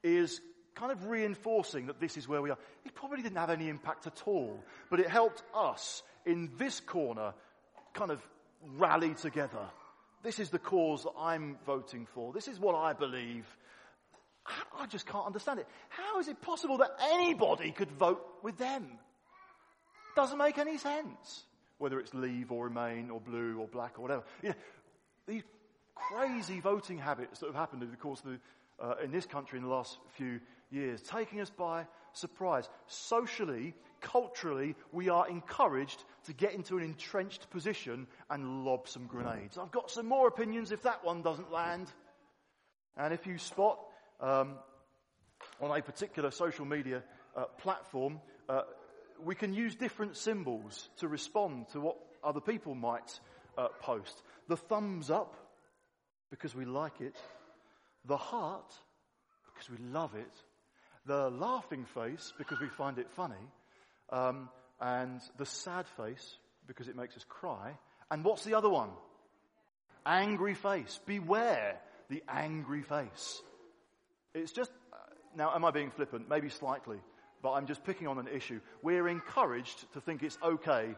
is 0.03 0.41
kind 0.75 0.93
of 0.93 1.07
reinforcing 1.07 1.87
that 1.87 2.01
this 2.01 2.17
is 2.17 2.29
where 2.29 2.43
we 2.43 2.51
are. 2.51 2.59
It 2.85 2.95
probably 2.95 3.23
didn't 3.23 3.39
have 3.39 3.51
any 3.51 3.69
impact 3.69 4.07
at 4.07 4.23
all, 4.27 4.63
but 4.91 5.01
it 5.01 5.09
helped 5.09 5.43
us 5.55 6.03
in 6.27 6.51
this 6.59 6.81
corner 6.81 7.33
kind 7.95 8.11
of 8.11 8.21
rally 8.77 9.15
together. 9.15 9.67
This 10.23 10.39
is 10.39 10.51
the 10.51 10.59
cause 10.59 11.05
that 11.05 11.13
I'm 11.19 11.59
voting 11.67 12.07
for. 12.15 12.33
This 12.33 12.49
is 12.49 12.59
what 12.59 12.75
I 12.75 12.93
believe. 12.93 13.47
I 14.79 14.87
just 14.87 15.07
can't 15.07 15.27
understand 15.27 15.61
it. 15.61 15.67
How 15.89 16.19
is 16.21 16.29
it 16.29 16.41
possible 16.43 16.79
that 16.79 16.91
anybody 17.01 17.71
could 17.73 17.91
vote 17.93 18.25
with 18.43 18.59
them? 18.59 18.87
Doesn't 20.17 20.39
make 20.39 20.59
any 20.59 20.79
sense. 20.79 21.45
Whether 21.79 21.99
it's 21.99 22.15
leave 22.15 22.53
or 22.53 22.65
remain 22.65 23.11
or 23.11 23.21
blue 23.21 23.59
or 23.59 23.67
black 23.67 23.99
or 23.99 24.03
whatever. 24.03 24.25
You 24.43 24.51
know, 24.51 24.55
these 25.27 25.43
crazy 25.95 26.61
voting 26.61 26.99
habits 26.99 27.41
that 27.41 27.47
have 27.47 27.55
happened 27.55 27.83
over 27.83 27.91
the 27.91 27.97
course 27.97 28.21
of 28.21 28.33
the, 28.33 28.85
uh, 28.85 28.95
in 29.03 29.11
this 29.11 29.27
country 29.27 29.59
in 29.59 29.65
the 29.65 29.71
last 29.71 29.99
few 30.17 30.41
years, 30.71 31.01
taking 31.03 31.41
us 31.41 31.51
by 31.51 31.87
surprise. 32.13 32.69
Socially, 32.87 33.75
culturally, 34.01 34.77
we 34.93 35.09
are 35.09 35.29
encouraged 35.29 36.05
to 36.27 36.33
get 36.33 36.53
into 36.53 36.77
an 36.77 36.85
entrenched 36.85 37.49
position 37.51 38.07
and 38.31 38.65
lob 38.65 38.89
some 38.89 39.07
grenades. 39.07 39.59
I've 39.59 39.71
got 39.71 39.91
some 39.91 40.07
more 40.07 40.29
opinions 40.29 40.73
if 40.73 40.83
that 40.83 41.05
one 41.05 41.23
doesn't 41.23 41.51
land. 41.51 41.91
And 42.97 43.13
if 43.13 43.27
you 43.27 43.39
spot 43.39 43.79
um, 44.21 44.55
on 45.61 45.77
a 45.77 45.83
particular 45.83 46.31
social 46.31 46.65
media 46.65 47.03
uh, 47.37 47.45
platform, 47.59 48.21
uh, 48.49 48.63
we 49.23 49.35
can 49.35 49.53
use 49.53 49.75
different 49.75 50.17
symbols 50.17 50.89
to 50.99 51.09
respond 51.09 51.69
to 51.73 51.81
what 51.81 51.97
other 52.23 52.41
people 52.41 52.75
might 52.75 53.21
uh, 53.57 53.69
post. 53.81 54.23
The 54.49 54.57
thumbs 54.57 55.11
up, 55.11 55.35
because 56.31 56.55
we 56.55 56.65
like 56.65 57.01
it. 57.01 57.17
The 58.07 58.17
heart, 58.17 58.73
because 59.53 59.71
we 59.71 59.79
love 59.87 60.15
it. 60.15 60.33
The 61.07 61.31
laughing 61.31 61.85
face, 61.85 62.33
because 62.39 62.61
we 62.61 62.69
find 62.69 62.99
it 62.99 63.11
funny. 63.11 63.35
Um, 64.11 64.49
and 64.81 65.21
the 65.39 65.47
sad 65.47 65.87
face, 65.97 66.37
because 66.67 66.89
it 66.89 66.97
makes 66.97 67.17
us 67.17 67.25
cry. 67.29 67.79
And 68.11 68.25
what's 68.25 68.45
the 68.45 68.55
other 68.55 68.69
one? 68.69 68.91
Angry 70.05 70.55
face. 70.55 70.99
Beware 71.07 71.81
the 72.11 72.23
angry 72.29 72.83
face. 72.83 73.41
It's 74.35 74.53
just, 74.53 74.71
now 75.37 75.55
am 75.55 75.65
I 75.65 75.71
being 75.71 75.91
flippant? 75.91 76.29
Maybe 76.29 76.49
slightly, 76.49 76.99
but 77.43 77.53
I'm 77.53 77.67
just 77.67 77.85
picking 77.85 78.09
on 78.09 78.19
an 78.19 78.29
issue. 78.29 78.61
We're 78.83 79.09
encouraged 79.09 79.93
to 79.93 80.01
think 80.01 80.23
it's 80.23 80.39
okay 80.43 80.95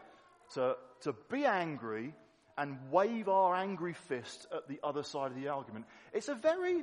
to, 0.55 0.77
to 1.03 1.15
be 1.31 1.45
angry 1.45 2.15
and 2.57 2.79
wave 2.91 3.29
our 3.29 3.55
angry 3.55 3.93
fist 3.93 4.47
at 4.55 4.67
the 4.69 4.81
other 4.83 5.03
side 5.03 5.31
of 5.31 5.37
the 5.37 5.49
argument. 5.49 5.85
It's 6.15 6.29
a 6.29 6.35
very 6.35 6.83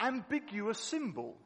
ambiguous 0.00 0.80
symbol. 0.80 1.36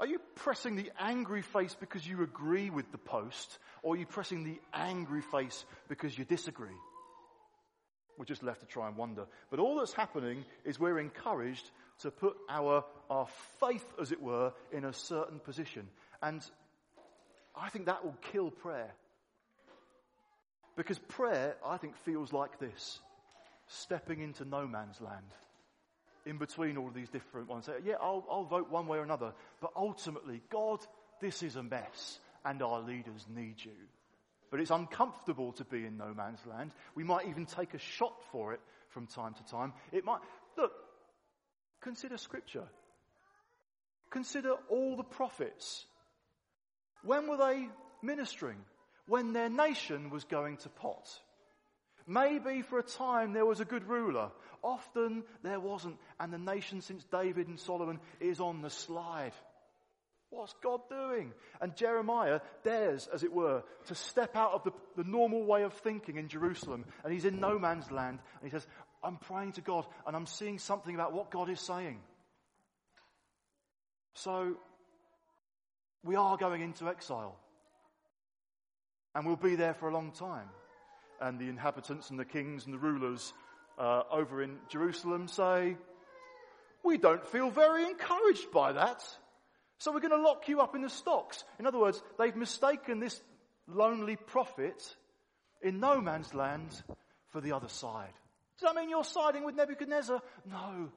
Are 0.00 0.06
you 0.06 0.18
pressing 0.36 0.76
the 0.76 0.90
angry 0.98 1.42
face 1.42 1.76
because 1.78 2.06
you 2.06 2.22
agree 2.22 2.70
with 2.70 2.90
the 2.90 2.98
post, 2.98 3.58
or 3.82 3.94
are 3.94 3.98
you 3.98 4.06
pressing 4.06 4.44
the 4.44 4.58
angry 4.72 5.20
face 5.20 5.64
because 5.88 6.16
you 6.16 6.24
disagree? 6.24 6.74
We're 8.22 8.26
just 8.26 8.44
left 8.44 8.60
to 8.60 8.66
try 8.66 8.86
and 8.86 8.96
wonder. 8.96 9.26
But 9.50 9.58
all 9.58 9.74
that's 9.78 9.94
happening 9.94 10.44
is 10.64 10.78
we're 10.78 11.00
encouraged 11.00 11.68
to 12.02 12.12
put 12.12 12.36
our, 12.48 12.84
our 13.10 13.26
faith, 13.58 13.84
as 14.00 14.12
it 14.12 14.22
were, 14.22 14.52
in 14.70 14.84
a 14.84 14.92
certain 14.92 15.40
position. 15.40 15.88
And 16.22 16.40
I 17.56 17.68
think 17.68 17.86
that 17.86 18.04
will 18.04 18.16
kill 18.30 18.52
prayer. 18.52 18.92
Because 20.76 21.00
prayer, 21.00 21.56
I 21.66 21.78
think, 21.78 21.96
feels 22.04 22.32
like 22.32 22.60
this 22.60 23.00
stepping 23.66 24.20
into 24.20 24.44
no 24.44 24.68
man's 24.68 25.00
land. 25.00 25.26
In 26.24 26.38
between 26.38 26.76
all 26.76 26.90
these 26.94 27.08
different 27.08 27.48
ones. 27.48 27.66
Say, 27.66 27.72
yeah, 27.84 27.96
I'll, 28.00 28.24
I'll 28.30 28.44
vote 28.44 28.70
one 28.70 28.86
way 28.86 28.98
or 28.98 29.02
another. 29.02 29.32
But 29.60 29.72
ultimately, 29.74 30.42
God, 30.48 30.78
this 31.20 31.42
is 31.42 31.56
a 31.56 31.62
mess. 31.64 32.20
And 32.44 32.62
our 32.62 32.82
leaders 32.82 33.26
need 33.34 33.56
you. 33.58 33.72
But 34.52 34.60
it's 34.60 34.70
uncomfortable 34.70 35.52
to 35.52 35.64
be 35.64 35.86
in 35.86 35.96
no 35.96 36.12
man's 36.12 36.44
land. 36.44 36.72
We 36.94 37.04
might 37.04 37.26
even 37.26 37.46
take 37.46 37.72
a 37.72 37.78
shot 37.78 38.12
for 38.30 38.52
it 38.52 38.60
from 38.90 39.06
time 39.06 39.32
to 39.32 39.44
time. 39.50 39.72
It 39.92 40.04
might, 40.04 40.20
look, 40.58 40.72
consider 41.80 42.18
scripture. 42.18 42.68
Consider 44.10 44.52
all 44.68 44.98
the 44.98 45.04
prophets. 45.04 45.86
When 47.02 47.28
were 47.28 47.38
they 47.38 47.66
ministering? 48.02 48.58
When 49.06 49.32
their 49.32 49.48
nation 49.48 50.10
was 50.10 50.24
going 50.24 50.58
to 50.58 50.68
pot. 50.68 51.08
Maybe 52.06 52.60
for 52.60 52.78
a 52.78 52.82
time 52.82 53.32
there 53.32 53.46
was 53.46 53.60
a 53.60 53.64
good 53.64 53.88
ruler. 53.88 54.32
Often 54.62 55.24
there 55.42 55.60
wasn't. 55.60 55.96
And 56.20 56.30
the 56.30 56.36
nation 56.36 56.82
since 56.82 57.02
David 57.04 57.48
and 57.48 57.58
Solomon 57.58 58.00
is 58.20 58.38
on 58.38 58.60
the 58.60 58.68
slide. 58.68 59.32
What's 60.32 60.54
God 60.62 60.80
doing? 60.88 61.34
And 61.60 61.76
Jeremiah 61.76 62.40
dares, 62.64 63.06
as 63.12 63.22
it 63.22 63.32
were, 63.32 63.62
to 63.88 63.94
step 63.94 64.34
out 64.34 64.54
of 64.54 64.64
the, 64.64 64.72
the 64.96 65.04
normal 65.08 65.44
way 65.44 65.62
of 65.62 65.74
thinking 65.74 66.16
in 66.16 66.28
Jerusalem. 66.28 66.86
And 67.04 67.12
he's 67.12 67.26
in 67.26 67.38
no 67.38 67.58
man's 67.58 67.90
land. 67.90 68.18
And 68.40 68.50
he 68.50 68.56
says, 68.56 68.66
I'm 69.04 69.18
praying 69.18 69.52
to 69.52 69.60
God 69.60 69.84
and 70.06 70.16
I'm 70.16 70.24
seeing 70.24 70.58
something 70.58 70.94
about 70.94 71.12
what 71.12 71.30
God 71.30 71.50
is 71.50 71.60
saying. 71.60 71.98
So, 74.14 74.54
we 76.02 76.16
are 76.16 76.38
going 76.38 76.62
into 76.62 76.88
exile. 76.88 77.36
And 79.14 79.26
we'll 79.26 79.36
be 79.36 79.56
there 79.56 79.74
for 79.74 79.90
a 79.90 79.92
long 79.92 80.12
time. 80.12 80.48
And 81.20 81.38
the 81.38 81.50
inhabitants 81.50 82.08
and 82.08 82.18
the 82.18 82.24
kings 82.24 82.64
and 82.64 82.72
the 82.72 82.78
rulers 82.78 83.34
uh, 83.78 84.04
over 84.10 84.42
in 84.42 84.56
Jerusalem 84.70 85.28
say, 85.28 85.76
We 86.82 86.96
don't 86.96 87.26
feel 87.28 87.50
very 87.50 87.84
encouraged 87.84 88.50
by 88.50 88.72
that. 88.72 89.04
So 89.82 89.90
we're 89.90 89.98
going 89.98 90.12
to 90.12 90.22
lock 90.22 90.48
you 90.48 90.60
up 90.60 90.76
in 90.76 90.82
the 90.82 90.88
stocks. 90.88 91.42
In 91.58 91.66
other 91.66 91.80
words, 91.80 92.00
they've 92.16 92.36
mistaken 92.36 93.00
this 93.00 93.20
lonely 93.66 94.14
prophet 94.14 94.80
in 95.60 95.80
no 95.80 96.00
man's 96.00 96.32
land 96.34 96.70
for 97.30 97.40
the 97.40 97.50
other 97.50 97.66
side. 97.66 98.12
Does 98.60 98.68
that 98.68 98.80
mean 98.80 98.90
you're 98.90 99.02
siding 99.02 99.44
with 99.44 99.56
Nebuchadnezzar? 99.56 100.22
No. 100.48 100.88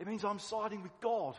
It 0.00 0.08
means 0.08 0.24
I'm 0.24 0.40
siding 0.40 0.82
with 0.82 0.90
God. 1.00 1.36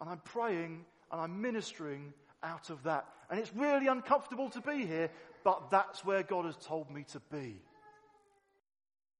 And 0.00 0.10
I'm 0.10 0.18
praying 0.24 0.84
and 1.12 1.20
I'm 1.20 1.40
ministering 1.40 2.12
out 2.42 2.70
of 2.70 2.82
that. 2.82 3.06
And 3.30 3.38
it's 3.38 3.54
really 3.54 3.86
uncomfortable 3.86 4.50
to 4.50 4.60
be 4.60 4.84
here, 4.84 5.08
but 5.44 5.70
that's 5.70 6.04
where 6.04 6.24
God 6.24 6.46
has 6.46 6.56
told 6.56 6.90
me 6.90 7.04
to 7.12 7.20
be. 7.30 7.62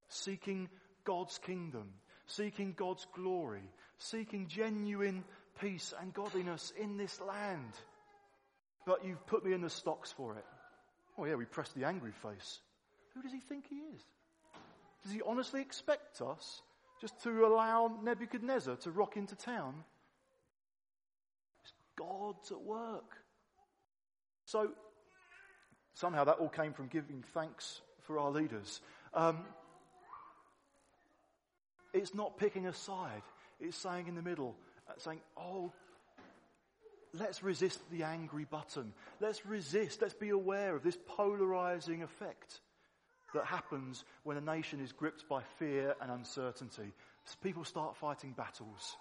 Seeking 0.09 0.68
God's 1.05 1.38
kingdom, 1.38 1.90
seeking 2.28 2.74
God's 2.76 3.06
glory, 3.14 3.62
seeking 3.98 4.46
genuine 4.46 5.24
peace 5.60 5.92
and 6.00 6.14
godliness 6.14 6.72
in 6.80 6.96
this 6.96 7.20
land. 7.20 7.72
But 8.86 9.04
you've 9.04 9.26
put 9.26 9.44
me 9.44 9.52
in 9.52 9.60
the 9.60 9.70
stocks 9.70 10.12
for 10.12 10.36
it. 10.36 10.44
Oh 11.18 11.24
yeah, 11.24 11.34
we 11.34 11.44
press 11.44 11.70
the 11.72 11.84
angry 11.84 12.12
face. 12.22 12.60
Who 13.14 13.22
does 13.22 13.32
he 13.32 13.40
think 13.40 13.64
he 13.68 13.76
is? 13.76 14.00
Does 15.02 15.12
he 15.12 15.20
honestly 15.26 15.60
expect 15.60 16.20
us 16.20 16.62
just 17.00 17.20
to 17.22 17.46
allow 17.46 17.98
Nebuchadnezzar 18.02 18.76
to 18.76 18.90
rock 18.90 19.16
into 19.16 19.34
town? 19.34 19.74
It's 21.62 21.72
God's 21.96 22.52
at 22.52 22.60
work. 22.60 23.16
So, 24.44 24.70
somehow 25.94 26.24
that 26.24 26.38
all 26.38 26.48
came 26.48 26.72
from 26.72 26.86
giving 26.86 27.24
thanks 27.34 27.80
for 28.02 28.18
our 28.18 28.30
leaders. 28.30 28.80
Um, 29.12 29.38
it's 31.92 32.14
not 32.14 32.37
picking 32.38 32.66
a 32.66 32.72
side. 32.72 33.22
It's 33.61 33.77
saying 33.77 34.09
in 34.09 34.14
the 34.14 34.22
middle, 34.22 34.55
uh, 34.88 34.92
saying, 34.98 35.20
oh, 35.37 35.72
let's 37.12 37.42
resist 37.42 37.81
the 37.90 38.05
angry 38.05 38.44
button. 38.44 38.92
Let's 39.20 39.44
resist. 39.46 40.01
Let's 40.03 40.14
be 40.14 40.31
aware 40.31 40.77
of 40.77 40.83
this 40.83 40.98
polarizing 41.07 42.03
effect 42.03 42.61
that 43.35 43.44
happens 43.44 44.05
when 44.22 44.37
a 44.37 44.40
nation 44.40 44.81
is 44.81 44.92
gripped 44.92 45.29
by 45.29 45.42
fear 45.59 45.94
and 46.01 46.11
uncertainty. 46.11 46.92
People 47.42 47.64
start 47.64 47.96
fighting 47.96 48.33
battles. 48.33 48.96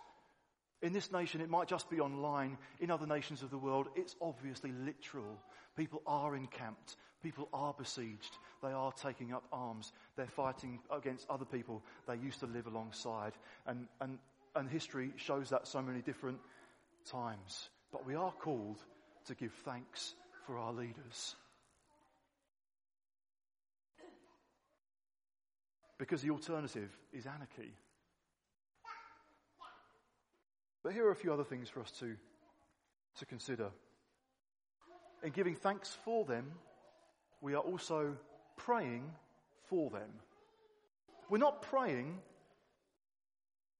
In 0.81 0.93
this 0.93 1.11
nation, 1.11 1.41
it 1.41 1.49
might 1.49 1.67
just 1.67 1.89
be 1.89 1.99
online. 1.99 2.57
In 2.79 2.91
other 2.91 3.07
nations 3.07 3.41
of 3.41 3.49
the 3.49 3.57
world, 3.57 3.87
it's 3.95 4.15
obviously 4.21 4.71
literal. 4.71 5.37
People 5.75 6.01
are 6.05 6.35
encamped. 6.35 6.97
People 7.23 7.49
are 7.51 7.73
besieged. 7.77 8.37
They 8.61 8.71
are 8.71 8.91
taking 8.91 9.33
up 9.33 9.43
arms. 9.51 9.91
They're 10.15 10.27
fighting 10.27 10.79
against 10.95 11.27
other 11.29 11.45
people 11.45 11.81
they 12.07 12.15
used 12.15 12.39
to 12.41 12.45
live 12.45 12.67
alongside. 12.67 13.33
And, 13.65 13.87
and, 14.01 14.19
and 14.55 14.69
history 14.69 15.13
shows 15.15 15.49
that 15.49 15.67
so 15.67 15.81
many 15.81 16.01
different 16.01 16.39
times. 17.09 17.69
But 17.91 18.05
we 18.05 18.13
are 18.13 18.31
called 18.31 18.77
to 19.25 19.35
give 19.35 19.53
thanks 19.65 20.13
for 20.45 20.59
our 20.59 20.73
leaders. 20.73 21.35
Because 25.97 26.21
the 26.21 26.29
alternative 26.29 26.95
is 27.11 27.25
anarchy. 27.25 27.73
But 30.87 30.93
here 30.93 31.05
are 31.05 31.11
a 31.11 31.15
few 31.15 31.33
other 31.33 31.43
things 31.43 31.67
for 31.67 31.81
us 31.81 31.91
to, 31.99 32.15
to 33.19 33.25
consider. 33.25 33.71
In 35.21 35.31
giving 35.33 35.53
thanks 35.53 35.93
for 36.05 36.23
them, 36.23 36.49
we 37.41 37.55
are 37.55 37.61
also 37.61 38.15
praying 38.55 39.03
for 39.65 39.89
them. 39.89 40.07
We're 41.29 41.39
not 41.39 41.61
praying 41.63 42.19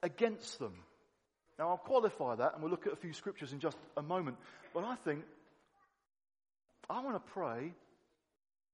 against 0.04 0.60
them. 0.60 0.74
Now, 1.58 1.70
I'll 1.70 1.78
qualify 1.78 2.36
that 2.36 2.56
and 2.56 2.62
we'll 2.62 2.72
look 2.72 2.88
at 2.88 2.91
a 2.91 2.98
few 2.98 3.13
scriptures 3.13 3.54
in 3.54 3.62
just 3.62 3.78
a 3.96 4.02
moment. 4.02 4.36
But 4.74 4.84
I 4.84 4.96
think 4.96 5.24
I 6.89 7.00
want 7.00 7.15
to 7.15 7.32
pray 7.32 7.72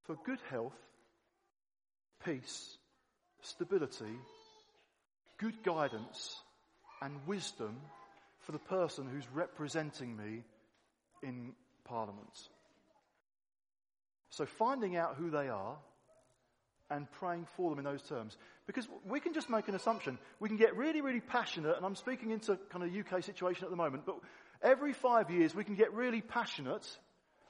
for 0.05 0.17
good 0.25 0.39
health, 0.49 0.73
peace, 2.25 2.77
stability, 3.43 4.17
good 5.37 5.61
guidance, 5.61 6.41
and 6.99 7.13
wisdom 7.27 7.79
for 8.43 8.51
the 8.51 8.59
person 8.59 9.07
who's 9.07 9.27
representing 9.33 10.15
me 10.15 10.43
in 11.21 11.53
Parliament. 11.85 12.49
So, 14.29 14.45
finding 14.45 14.95
out 14.95 15.15
who 15.17 15.29
they 15.29 15.49
are 15.49 15.77
and 16.89 17.09
praying 17.13 17.47
for 17.55 17.69
them 17.69 17.79
in 17.79 17.85
those 17.85 18.03
terms. 18.03 18.37
Because 18.67 18.87
we 19.05 19.19
can 19.19 19.33
just 19.33 19.49
make 19.49 19.67
an 19.67 19.75
assumption. 19.75 20.17
We 20.39 20.47
can 20.47 20.57
get 20.57 20.75
really, 20.75 21.01
really 21.01 21.19
passionate, 21.21 21.75
and 21.75 21.85
I'm 21.85 21.95
speaking 21.95 22.31
into 22.31 22.57
kind 22.69 22.83
of 22.83 22.95
UK 22.95 23.23
situation 23.23 23.63
at 23.65 23.71
the 23.71 23.75
moment, 23.75 24.05
but 24.05 24.17
every 24.61 24.93
five 24.93 25.29
years 25.31 25.55
we 25.55 25.63
can 25.63 25.75
get 25.75 25.93
really 25.93 26.21
passionate 26.21 26.87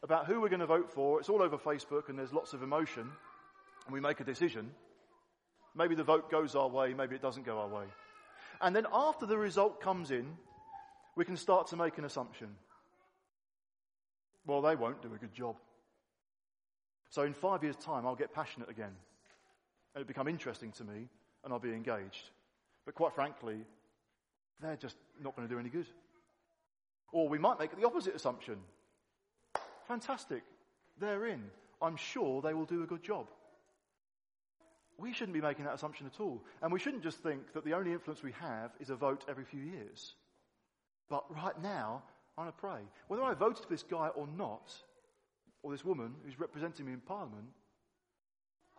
about 0.01 0.27
who 0.27 0.41
we're 0.41 0.49
going 0.49 0.59
to 0.59 0.65
vote 0.65 0.91
for. 0.91 1.19
It's 1.19 1.29
all 1.29 1.41
over 1.41 1.57
Facebook 1.57 2.09
and 2.09 2.17
there's 2.17 2.33
lots 2.33 2.53
of 2.53 2.63
emotion, 2.63 3.09
and 3.85 3.93
we 3.93 3.99
make 3.99 4.19
a 4.19 4.23
decision. 4.23 4.71
Maybe 5.75 5.95
the 5.95 6.03
vote 6.03 6.29
goes 6.29 6.55
our 6.55 6.69
way, 6.69 6.93
maybe 6.93 7.15
it 7.15 7.21
doesn't 7.21 7.45
go 7.45 7.59
our 7.59 7.67
way. 7.67 7.85
And 8.61 8.75
then 8.75 8.85
after 8.93 9.25
the 9.25 9.37
result 9.37 9.81
comes 9.81 10.11
in, 10.11 10.37
we 11.15 11.25
can 11.25 11.37
start 11.37 11.67
to 11.67 11.75
make 11.75 11.97
an 11.97 12.05
assumption. 12.05 12.49
Well, 14.45 14.61
they 14.61 14.75
won't 14.75 15.01
do 15.01 15.13
a 15.13 15.17
good 15.17 15.33
job. 15.33 15.55
So 17.09 17.21
in 17.23 17.33
five 17.33 17.63
years' 17.63 17.75
time, 17.75 18.05
I'll 18.05 18.15
get 18.15 18.33
passionate 18.33 18.69
again 18.69 18.93
and 19.95 20.01
it 20.01 20.07
become 20.07 20.27
interesting 20.27 20.71
to 20.73 20.83
me 20.83 21.07
and 21.43 21.53
I'll 21.53 21.59
be 21.59 21.73
engaged. 21.73 22.29
But 22.85 22.95
quite 22.95 23.13
frankly, 23.13 23.57
they're 24.61 24.75
just 24.75 24.97
not 25.21 25.35
going 25.35 25.47
to 25.47 25.53
do 25.53 25.59
any 25.59 25.69
good. 25.69 25.87
Or 27.11 27.29
we 27.29 27.37
might 27.37 27.59
make 27.59 27.79
the 27.79 27.85
opposite 27.85 28.15
assumption. 28.15 28.57
Fantastic. 29.87 30.43
They're 30.99 31.27
in. 31.27 31.43
I'm 31.81 31.95
sure 31.95 32.41
they 32.41 32.53
will 32.53 32.65
do 32.65 32.83
a 32.83 32.87
good 32.87 33.03
job. 33.03 33.27
We 34.97 35.13
shouldn't 35.13 35.33
be 35.33 35.41
making 35.41 35.65
that 35.65 35.73
assumption 35.73 36.07
at 36.07 36.19
all. 36.19 36.43
And 36.61 36.71
we 36.71 36.79
shouldn't 36.79 37.03
just 37.03 37.19
think 37.19 37.53
that 37.53 37.65
the 37.65 37.73
only 37.73 37.91
influence 37.91 38.23
we 38.23 38.31
have 38.33 38.71
is 38.79 38.89
a 38.89 38.95
vote 38.95 39.25
every 39.27 39.43
few 39.43 39.61
years. 39.61 40.15
But 41.09 41.25
right 41.35 41.61
now, 41.61 42.03
I 42.37 42.41
want 42.41 42.55
to 42.55 42.61
pray. 42.61 42.79
Whether 43.07 43.23
I 43.23 43.33
voted 43.33 43.63
for 43.63 43.69
this 43.69 43.83
guy 43.83 44.07
or 44.09 44.27
not, 44.27 44.71
or 45.61 45.71
this 45.71 45.85
woman 45.85 46.13
who's 46.25 46.39
representing 46.39 46.85
me 46.85 46.93
in 46.93 46.99
Parliament, 46.99 47.47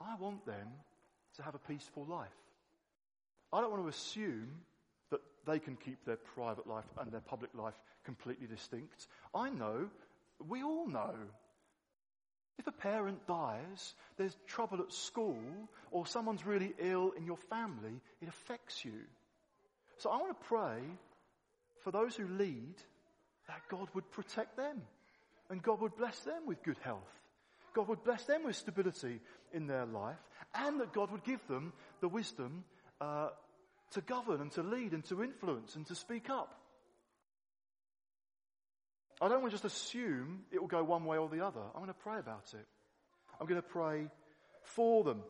I 0.01 0.17
want 0.17 0.45
them 0.45 0.69
to 1.37 1.43
have 1.43 1.55
a 1.55 1.59
peaceful 1.59 2.05
life. 2.05 2.29
I 3.53 3.61
don't 3.61 3.71
want 3.71 3.83
to 3.83 3.89
assume 3.89 4.49
that 5.11 5.21
they 5.47 5.59
can 5.59 5.77
keep 5.77 6.05
their 6.05 6.17
private 6.17 6.67
life 6.67 6.85
and 7.01 7.13
their 7.13 7.21
public 7.21 7.51
life 7.55 7.75
completely 8.05 8.47
distinct. 8.47 9.07
I 9.35 9.51
know, 9.51 9.89
we 10.49 10.63
all 10.63 10.87
know, 10.89 11.15
if 12.59 12.67
a 12.67 12.73
parent 12.73 13.27
dies, 13.27 13.95
there's 14.17 14.37
trouble 14.47 14.81
at 14.81 14.93
school, 14.93 15.39
or 15.91 16.07
someone's 16.07 16.47
really 16.47 16.75
ill 16.79 17.13
in 17.17 17.25
your 17.27 17.37
family, 17.37 18.01
it 18.21 18.29
affects 18.29 18.85
you. 18.85 19.01
So 19.99 20.11
I 20.11 20.17
want 20.19 20.39
to 20.39 20.47
pray 20.47 20.81
for 21.85 21.91
those 21.91 22.17
who 22.17 22.27
lead 22.27 22.75
that 23.47 23.61
God 23.71 23.89
would 23.95 24.11
protect 24.11 24.57
them 24.57 24.83
and 25.51 25.63
God 25.63 25.81
would 25.81 25.97
bless 25.97 26.19
them 26.21 26.47
with 26.47 26.63
good 26.63 26.79
health. 26.83 27.21
God 27.75 27.89
would 27.89 28.03
bless 28.03 28.25
them 28.25 28.45
with 28.45 28.57
stability 28.57 29.21
in 29.53 29.67
their 29.67 29.85
life 29.85 30.17
and 30.55 30.81
that 30.81 30.93
God 30.93 31.11
would 31.11 31.25
give 31.25 31.47
them 31.47 31.73
the 32.01 32.09
wisdom 32.09 32.65
uh, 33.01 33.29
to 33.93 34.01
govern 34.01 34.41
and 34.41 34.51
to 34.53 34.63
lead 34.63 34.93
and 34.93 35.05
to 35.05 35.23
influence 35.23 35.77
and 35.77 35.87
to 35.87 35.95
speak 35.95 36.31
up. 36.31 36.59
I 39.21 39.29
don't 39.29 39.43
want 39.43 39.53
to 39.53 39.61
just 39.61 39.65
assume 39.65 40.41
it 40.51 40.61
will 40.61 40.69
go 40.69 40.83
one 40.83 41.05
way 41.05 41.19
or 41.19 41.29
the 41.29 41.45
other. 41.45 41.61
I'm 41.75 41.83
going 41.83 41.89
to 41.89 41.95
pray 41.95 42.19
about 42.19 42.53
it. 42.55 42.67
I'm 43.41 43.47
going 43.47 43.61
to 43.61 43.69
pray 43.69 44.09
for 44.63 45.05
them. 45.05 45.23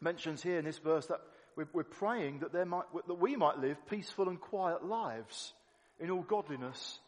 mentions 0.00 0.42
here 0.42 0.58
in 0.58 0.64
this 0.64 0.78
verse 0.78 1.06
that 1.06 1.20
we're, 1.56 1.84
praying 1.84 2.40
that, 2.40 2.52
there 2.52 2.64
might, 2.64 2.84
that 3.06 3.14
we 3.14 3.36
might 3.36 3.58
live 3.58 3.76
peaceful 3.88 4.28
and 4.28 4.40
quiet 4.40 4.84
lives 4.84 5.52
in 6.00 6.10
all 6.10 6.22
godliness 6.22 6.98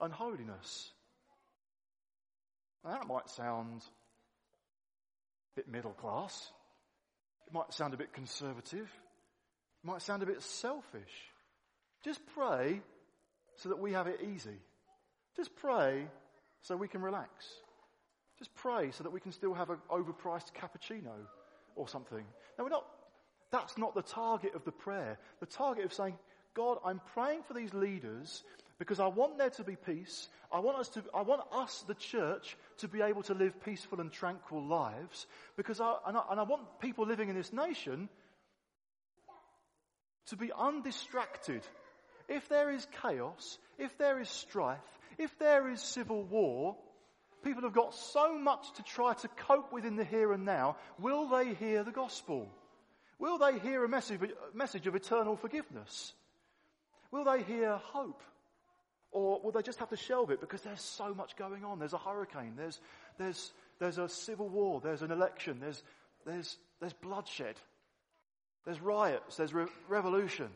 and 0.00 0.12
holiness. 0.12 0.90
Now, 2.84 2.92
that 2.92 3.06
might 3.06 3.28
sound 3.28 3.82
a 5.52 5.56
bit 5.56 5.68
middle 5.68 5.92
class. 5.92 6.50
It 7.46 7.52
might 7.52 7.72
sound 7.74 7.94
a 7.94 7.98
bit 7.98 8.12
conservative. 8.12 8.88
It 9.82 9.86
might 9.86 10.02
sound 10.02 10.22
a 10.22 10.26
bit 10.26 10.42
selfish. 10.42 11.12
Just 12.04 12.20
pray 12.34 12.80
so 13.56 13.68
that 13.68 13.78
we 13.78 13.92
have 13.92 14.06
it 14.06 14.20
easy. 14.22 14.58
Just 15.36 15.54
pray 15.56 16.06
so 16.62 16.76
we 16.76 16.88
can 16.88 17.02
relax. 17.02 17.30
Just 18.38 18.54
pray 18.54 18.90
so 18.92 19.04
that 19.04 19.10
we 19.10 19.20
can 19.20 19.32
still 19.32 19.52
have 19.52 19.70
an 19.70 19.78
overpriced 19.90 20.52
cappuccino 20.54 21.12
or 21.76 21.88
something. 21.88 22.24
Now 22.56 22.64
we're 22.64 22.70
not, 22.70 22.86
that's 23.52 23.76
not 23.76 23.94
the 23.94 24.02
target 24.02 24.54
of 24.54 24.64
the 24.64 24.72
prayer. 24.72 25.18
The 25.40 25.46
target 25.46 25.84
of 25.84 25.92
saying, 25.92 26.16
God, 26.54 26.78
I'm 26.84 27.00
praying 27.14 27.42
for 27.46 27.54
these 27.54 27.72
leaders 27.72 28.42
because 28.78 28.98
I 28.98 29.06
want 29.08 29.38
there 29.38 29.50
to 29.50 29.64
be 29.64 29.76
peace. 29.76 30.28
I 30.50 30.60
want 30.60 30.78
us 30.78 30.88
to, 30.90 31.02
I 31.14 31.22
want 31.22 31.42
us, 31.52 31.84
the 31.86 31.94
church, 31.94 32.56
to 32.78 32.88
be 32.88 33.02
able 33.02 33.22
to 33.24 33.34
live 33.34 33.62
peaceful 33.64 34.00
and 34.00 34.10
tranquil 34.10 34.66
lives. 34.66 35.26
Because 35.56 35.80
I, 35.80 35.96
and 36.06 36.16
I, 36.16 36.22
and 36.30 36.40
I 36.40 36.44
want 36.44 36.80
people 36.80 37.06
living 37.06 37.28
in 37.28 37.36
this 37.36 37.52
nation 37.52 38.08
to 40.28 40.36
be 40.36 40.50
undistracted. 40.56 41.62
If 42.28 42.48
there 42.48 42.70
is 42.70 42.86
chaos, 43.02 43.58
if 43.78 43.96
there 43.98 44.18
is 44.18 44.28
strife, 44.28 44.78
if 45.18 45.38
there 45.38 45.68
is 45.68 45.82
civil 45.82 46.22
war, 46.24 46.76
people 47.44 47.62
have 47.62 47.74
got 47.74 47.94
so 47.94 48.38
much 48.38 48.72
to 48.76 48.82
try 48.82 49.14
to 49.14 49.28
cope 49.28 49.72
with 49.72 49.84
in 49.84 49.96
the 49.96 50.04
here 50.04 50.32
and 50.32 50.44
now. 50.44 50.76
Will 50.98 51.28
they 51.28 51.54
hear 51.54 51.84
the 51.84 51.92
gospel? 51.92 52.48
Will 53.18 53.36
they 53.36 53.58
hear 53.58 53.84
a 53.84 53.88
message, 53.88 54.20
a 54.22 54.56
message 54.56 54.86
of 54.86 54.94
eternal 54.94 55.36
forgiveness? 55.36 56.14
Will 57.10 57.24
they 57.24 57.42
hear 57.42 57.76
hope? 57.76 58.22
Or 59.12 59.40
will 59.42 59.50
they 59.50 59.62
just 59.62 59.80
have 59.80 59.88
to 59.90 59.96
shelve 59.96 60.30
it 60.30 60.40
because 60.40 60.60
there's 60.60 60.82
so 60.82 61.12
much 61.14 61.36
going 61.36 61.64
on? 61.64 61.78
There's 61.78 61.92
a 61.92 61.98
hurricane, 61.98 62.54
there's, 62.56 62.80
there's, 63.18 63.52
there's 63.80 63.98
a 63.98 64.08
civil 64.08 64.48
war, 64.48 64.80
there's 64.80 65.02
an 65.02 65.10
election, 65.10 65.58
there's, 65.60 65.82
there's, 66.24 66.58
there's 66.80 66.92
bloodshed, 66.92 67.56
there's 68.64 68.80
riots, 68.80 69.36
there's 69.36 69.52
re- 69.52 69.66
revolution. 69.88 70.48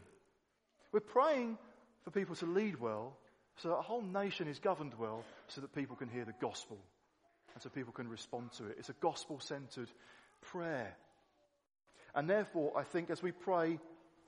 We're 0.92 1.00
praying 1.00 1.58
for 2.04 2.10
people 2.10 2.36
to 2.36 2.46
lead 2.46 2.78
well 2.78 3.16
so 3.56 3.70
that 3.70 3.76
a 3.76 3.82
whole 3.82 4.02
nation 4.02 4.46
is 4.46 4.60
governed 4.60 4.94
well 4.98 5.24
so 5.48 5.60
that 5.60 5.74
people 5.74 5.96
can 5.96 6.08
hear 6.08 6.24
the 6.24 6.34
gospel 6.40 6.78
and 7.54 7.62
so 7.62 7.68
people 7.68 7.92
can 7.92 8.08
respond 8.08 8.52
to 8.52 8.66
it. 8.66 8.76
It's 8.78 8.88
a 8.88 8.94
gospel 9.00 9.40
centered 9.40 9.88
prayer. 10.42 10.96
And 12.14 12.30
therefore, 12.30 12.72
I 12.76 12.84
think 12.84 13.10
as 13.10 13.22
we 13.22 13.32
pray, 13.32 13.80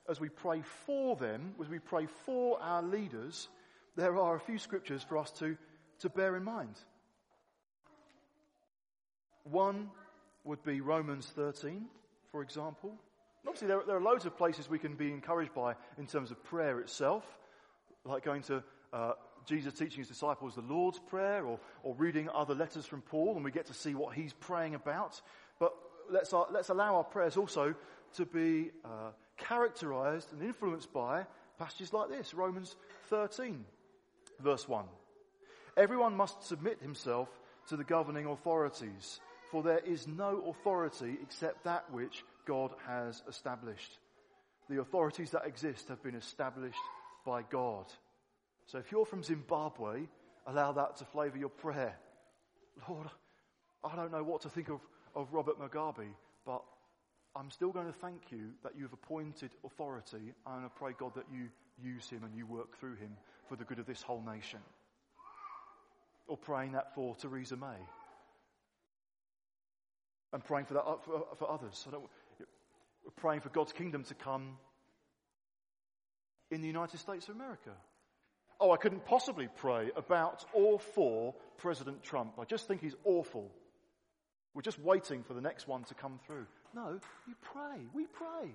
as 0.09 0.19
we 0.19 0.29
pray 0.29 0.61
for 0.85 1.15
them, 1.15 1.53
as 1.61 1.69
we 1.69 1.79
pray 1.79 2.05
for 2.25 2.59
our 2.61 2.81
leaders, 2.81 3.49
there 3.95 4.17
are 4.17 4.35
a 4.35 4.39
few 4.39 4.57
scriptures 4.57 5.03
for 5.03 5.17
us 5.17 5.31
to, 5.31 5.57
to 5.99 6.09
bear 6.09 6.35
in 6.37 6.43
mind. 6.43 6.75
One 9.43 9.89
would 10.43 10.63
be 10.63 10.81
Romans 10.81 11.27
13, 11.35 11.85
for 12.31 12.41
example. 12.41 12.93
Obviously, 13.45 13.67
there, 13.67 13.81
there 13.85 13.97
are 13.97 14.01
loads 14.01 14.25
of 14.25 14.37
places 14.37 14.69
we 14.69 14.79
can 14.79 14.95
be 14.95 15.11
encouraged 15.11 15.53
by 15.53 15.75
in 15.97 16.05
terms 16.05 16.31
of 16.31 16.43
prayer 16.43 16.79
itself, 16.79 17.23
like 18.05 18.23
going 18.23 18.41
to 18.43 18.63
uh, 18.93 19.13
Jesus 19.45 19.73
teaching 19.73 19.99
his 19.99 20.07
disciples 20.07 20.55
the 20.55 20.61
Lord's 20.61 20.99
Prayer 20.99 21.45
or, 21.45 21.59
or 21.83 21.95
reading 21.95 22.29
other 22.33 22.53
letters 22.53 22.85
from 22.85 23.01
Paul, 23.01 23.35
and 23.35 23.43
we 23.43 23.51
get 23.51 23.65
to 23.67 23.73
see 23.73 23.95
what 23.95 24.15
he's 24.15 24.33
praying 24.33 24.75
about. 24.75 25.21
But 25.59 25.73
let's, 26.09 26.33
uh, 26.33 26.43
let's 26.51 26.69
allow 26.69 26.95
our 26.97 27.03
prayers 27.03 27.37
also 27.37 27.73
to 28.15 28.25
be 28.25 28.71
uh, 28.83 29.11
characterized 29.37 30.33
and 30.33 30.41
influenced 30.41 30.91
by 30.91 31.25
passages 31.57 31.93
like 31.93 32.09
this 32.09 32.33
Romans 32.33 32.75
13. 33.09 33.65
Verse 34.39 34.67
1. 34.67 34.85
Everyone 35.75 36.15
must 36.15 36.43
submit 36.43 36.81
himself 36.81 37.29
to 37.69 37.77
the 37.77 37.83
governing 37.83 38.25
authorities, 38.25 39.19
for 39.51 39.63
there 39.63 39.79
is 39.79 40.07
no 40.07 40.43
authority 40.49 41.17
except 41.21 41.63
that 41.63 41.91
which 41.91 42.23
God 42.45 42.71
has 42.87 43.21
established. 43.27 43.99
The 44.69 44.81
authorities 44.81 45.31
that 45.31 45.45
exist 45.45 45.87
have 45.89 46.03
been 46.03 46.15
established 46.15 46.77
by 47.25 47.43
God. 47.43 47.85
So 48.65 48.79
if 48.79 48.91
you're 48.91 49.05
from 49.05 49.23
Zimbabwe, 49.23 50.07
allow 50.45 50.73
that 50.73 50.97
to 50.97 51.05
flavor 51.05 51.37
your 51.37 51.49
prayer. 51.49 51.95
Lord, 52.89 53.07
I 53.83 53.95
don't 53.95 54.11
know 54.11 54.23
what 54.23 54.41
to 54.41 54.49
think 54.49 54.69
of, 54.69 54.81
of 55.15 55.33
Robert 55.33 55.59
Mugabe, 55.59 56.07
but 56.45 56.63
I'm 57.37 57.51
still 57.51 57.71
going 57.71 57.85
to 57.85 57.93
thank 57.93 58.31
you 58.31 58.49
that 58.63 58.73
you've 58.75 58.93
appointed 58.93 59.51
authority, 59.63 60.33
and 60.47 60.65
I 60.65 60.69
pray, 60.75 60.93
God, 60.97 61.13
that 61.15 61.25
you 61.31 61.49
use 61.83 62.09
him 62.09 62.23
and 62.23 62.35
you 62.35 62.47
work 62.47 62.79
through 62.79 62.95
him 62.95 63.11
for 63.47 63.55
the 63.55 63.63
good 63.63 63.77
of 63.77 63.85
this 63.85 64.01
whole 64.01 64.23
nation. 64.25 64.59
Or 66.27 66.35
praying 66.35 66.71
that 66.71 66.95
for 66.95 67.15
Theresa 67.15 67.55
May. 67.55 67.77
And 70.33 70.43
praying 70.43 70.65
for 70.65 70.73
that 70.73 70.83
uh, 70.83 70.97
for, 71.03 71.27
for 71.37 71.51
others. 71.51 71.87
praying 73.17 73.41
for 73.41 73.49
God's 73.49 73.71
kingdom 73.71 74.03
to 74.05 74.15
come 74.15 74.57
in 76.49 76.61
the 76.61 76.67
United 76.67 76.99
States 76.99 77.29
of 77.29 77.35
America. 77.35 77.71
Oh, 78.59 78.71
I 78.71 78.77
couldn't 78.77 79.05
possibly 79.05 79.47
pray 79.57 79.91
about 79.95 80.43
or 80.53 80.79
for 80.79 81.35
President 81.57 82.01
Trump. 82.01 82.33
I 82.39 82.45
just 82.45 82.67
think 82.67 82.81
he's 82.81 82.95
awful. 83.03 83.51
We're 84.55 84.63
just 84.63 84.79
waiting 84.79 85.23
for 85.23 85.35
the 85.35 85.41
next 85.41 85.67
one 85.67 85.83
to 85.83 85.93
come 85.93 86.19
through. 86.25 86.47
No, 86.77 86.99
you 87.27 87.33
pray. 87.41 87.87
We 87.91 88.05
pray. 88.05 88.51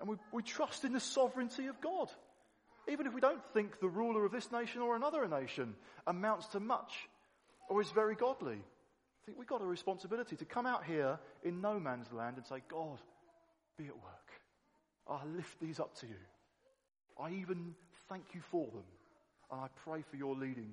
And 0.00 0.08
we, 0.08 0.16
we 0.32 0.42
trust 0.42 0.84
in 0.84 0.94
the 0.94 1.00
sovereignty 1.00 1.66
of 1.66 1.82
God. 1.82 2.08
Even 2.88 3.06
if 3.06 3.12
we 3.12 3.20
don't 3.20 3.44
think 3.52 3.78
the 3.78 3.90
ruler 3.90 4.24
of 4.24 4.32
this 4.32 4.50
nation 4.50 4.80
or 4.80 4.96
another 4.96 5.28
nation 5.28 5.74
amounts 6.06 6.46
to 6.48 6.60
much 6.60 6.94
or 7.68 7.82
is 7.82 7.90
very 7.90 8.14
godly, 8.14 8.56
I 8.56 9.20
think 9.26 9.38
we've 9.38 9.46
got 9.46 9.60
a 9.60 9.66
responsibility 9.66 10.34
to 10.36 10.46
come 10.46 10.64
out 10.64 10.86
here 10.86 11.18
in 11.44 11.60
no 11.60 11.78
man's 11.78 12.10
land 12.10 12.38
and 12.38 12.46
say, 12.46 12.62
God, 12.68 12.98
be 13.76 13.84
at 13.84 13.94
work. 13.94 14.30
I 15.06 15.26
lift 15.26 15.60
these 15.60 15.78
up 15.78 15.94
to 15.98 16.06
you. 16.06 16.16
I 17.20 17.32
even 17.32 17.74
thank 18.08 18.24
you 18.32 18.40
for 18.50 18.66
them. 18.66 18.84
And 19.50 19.60
I 19.60 19.66
pray 19.84 20.02
for 20.10 20.16
your 20.16 20.34
leading 20.34 20.72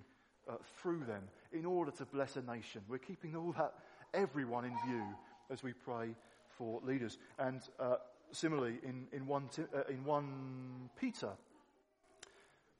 uh, 0.49 0.53
through 0.81 1.03
them 1.03 1.23
in 1.51 1.65
order 1.65 1.91
to 1.91 2.05
bless 2.05 2.37
a 2.37 2.41
nation. 2.41 2.81
We're 2.87 2.99
keeping 2.99 3.35
all 3.35 3.53
that, 3.57 3.73
everyone 4.13 4.65
in 4.65 4.73
view 4.87 5.03
as 5.49 5.63
we 5.63 5.73
pray 5.73 6.15
for 6.57 6.81
leaders. 6.83 7.17
And 7.37 7.61
uh, 7.79 7.95
similarly, 8.31 8.79
in, 8.83 9.07
in, 9.11 9.27
one, 9.27 9.49
uh, 9.57 9.83
in 9.89 10.03
1 10.03 10.89
Peter 10.99 11.31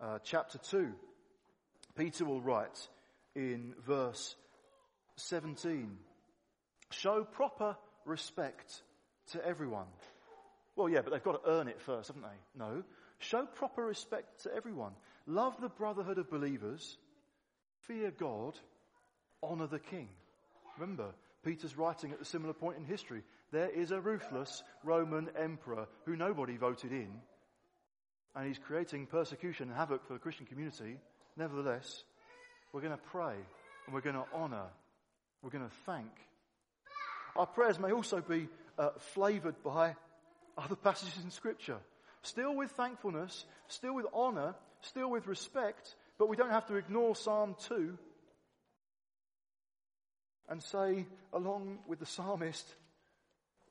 uh, 0.02 0.20
chapter 0.24 0.58
2, 0.58 0.92
Peter 1.98 2.26
will 2.26 2.42
write 2.42 2.88
in 3.36 3.74
verse 3.86 4.36
17 5.18 5.98
Show 6.92 7.24
proper 7.24 7.78
respect 8.06 8.82
to 9.32 9.46
everyone. 9.46 9.86
Well, 10.76 10.89
yeah, 10.89 11.02
but 11.02 11.12
they've 11.12 11.24
got 11.24 11.44
to 11.44 11.50
earn 11.50 11.68
it 11.68 11.82
first, 11.82 12.08
haven't 12.08 12.24
they? 12.24 12.60
No. 12.60 12.84
Show 13.20 13.46
proper 13.46 13.86
respect 13.86 14.44
to 14.44 14.56
everyone. 14.56 14.94
Love 15.28 15.60
the 15.62 15.70
brotherhood 15.70 16.18
of 16.18 16.32
believers. 16.32 16.98
Fear 17.82 18.12
God. 18.12 18.56
Honor 19.44 19.68
the 19.68 19.80
king. 19.80 20.10
Remember, 20.80 21.13
Peter's 21.44 21.78
writing 21.78 22.12
at 22.12 22.22
a 22.22 22.26
similar 22.26 22.54
point 22.54 22.78
in 22.78 22.86
history. 22.86 23.24
There 23.52 23.70
is 23.70 23.92
a 23.92 24.00
ruthless 24.00 24.63
Roman 24.84 25.30
emperor 25.38 25.88
who 26.06 26.15
nobody 26.15 26.56
voted 26.56 26.92
in, 26.92 27.10
and 28.36 28.48
he's 28.48 28.60
creating 28.60 29.08
persecution 29.08 29.68
and 29.68 29.78
havoc 29.78 30.08
for 30.08 30.13
the 30.13 30.20
Christian 30.20 30.46
community. 30.46 30.98
Nevertheless, 31.36 32.04
we're 32.72 32.82
going 32.82 32.96
to 32.96 33.04
pray 33.12 33.36
and 33.86 33.94
we're 33.94 34.02
going 34.02 34.15
to 34.15 34.26
honor, 34.34 34.68
we're 35.42 35.50
going 35.50 35.68
to 35.68 35.76
thank. 35.86 36.12
Our 37.36 37.48
prayers 37.48 37.80
may 37.80 37.92
also 37.92 38.22
be 38.22 38.48
uh, 38.78 38.92
flavored 39.13 39.62
by 39.63 39.96
other 40.58 40.76
passages 40.76 41.24
in 41.24 41.32
Scripture. 41.32 41.78
Still 42.22 42.56
with 42.56 42.72
thankfulness, 42.72 43.46
still 43.68 43.96
with 43.96 44.06
honor, 44.13 44.56
still 44.82 45.10
with 45.10 45.28
respect, 45.28 45.96
but 46.18 46.30
we 46.30 46.38
don't 46.38 46.52
have 46.52 46.68
to 46.68 46.76
ignore 46.76 47.15
Psalm 47.15 47.56
2 47.68 47.98
and 50.50 50.62
say, 50.62 51.06
along 51.34 51.80
with 51.88 52.00
the 52.00 52.06
psalmist 52.06 52.74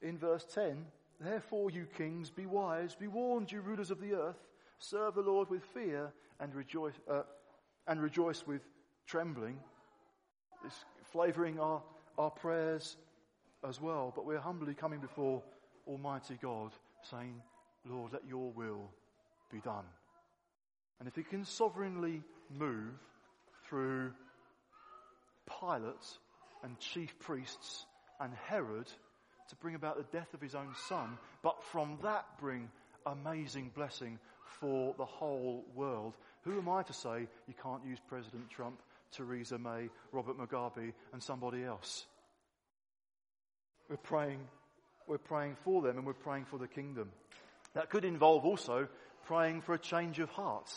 in 0.00 0.16
verse 0.16 0.46
10, 0.54 0.86
Therefore, 1.20 1.70
you 1.70 1.86
kings, 1.96 2.30
be 2.30 2.46
wise, 2.46 2.94
be 2.94 3.08
warned, 3.08 3.50
you 3.50 3.60
rulers 3.60 3.90
of 3.90 4.00
the 4.00 4.14
earth, 4.14 4.38
serve 4.78 5.14
the 5.14 5.20
Lord 5.20 5.50
with 5.50 5.64
fear 5.64 6.12
and 6.38 6.54
rejoice, 6.54 6.94
uh, 7.10 7.22
and 7.88 8.00
rejoice 8.00 8.46
with 8.46 8.62
trembling. 9.06 9.58
It's 10.64 10.84
flavoring 11.10 11.58
our, 11.58 11.82
our 12.18 12.30
prayers 12.30 12.96
as 13.66 13.80
well, 13.80 14.12
but 14.14 14.26
we're 14.26 14.38
humbly 14.38 14.74
coming 14.74 15.00
before 15.00 15.42
Almighty 15.88 16.38
God 16.40 16.70
saying, 17.02 17.42
Lord, 17.84 18.12
let 18.12 18.22
your 18.28 18.52
will 18.52 18.88
be 19.50 19.58
done. 19.58 19.84
And 21.00 21.08
if 21.08 21.16
he 21.16 21.24
can 21.24 21.44
sovereignly 21.44 22.22
move 22.56 22.92
through 23.68 24.12
Pilate 25.48 26.18
and 26.62 26.78
chief 26.78 27.18
priests 27.20 27.86
and 28.20 28.32
Herod 28.46 28.86
to 29.48 29.56
bring 29.56 29.74
about 29.74 29.96
the 29.96 30.18
death 30.18 30.34
of 30.34 30.40
his 30.40 30.54
own 30.54 30.74
son, 30.88 31.18
but 31.42 31.62
from 31.64 31.98
that 32.02 32.26
bring 32.40 32.70
amazing 33.06 33.70
blessing 33.74 34.18
for 34.60 34.94
the 34.98 35.04
whole 35.04 35.64
world. 35.74 36.14
Who 36.42 36.58
am 36.58 36.68
I 36.68 36.82
to 36.82 36.92
say 36.92 37.28
you 37.46 37.54
can't 37.62 37.84
use 37.84 37.98
President 38.08 38.50
Trump, 38.50 38.80
Theresa 39.12 39.58
May, 39.58 39.88
Robert 40.12 40.38
Mugabe, 40.38 40.92
and 41.12 41.22
somebody 41.22 41.64
else? 41.64 42.06
We're 43.88 43.96
praying, 43.96 44.40
we're 45.06 45.18
praying 45.18 45.56
for 45.64 45.80
them 45.80 45.96
and 45.96 46.06
we're 46.06 46.12
praying 46.12 46.44
for 46.46 46.58
the 46.58 46.68
kingdom. 46.68 47.10
That 47.74 47.90
could 47.90 48.04
involve 48.04 48.44
also 48.44 48.88
praying 49.24 49.62
for 49.62 49.74
a 49.74 49.78
change 49.78 50.18
of 50.18 50.30
heart. 50.30 50.70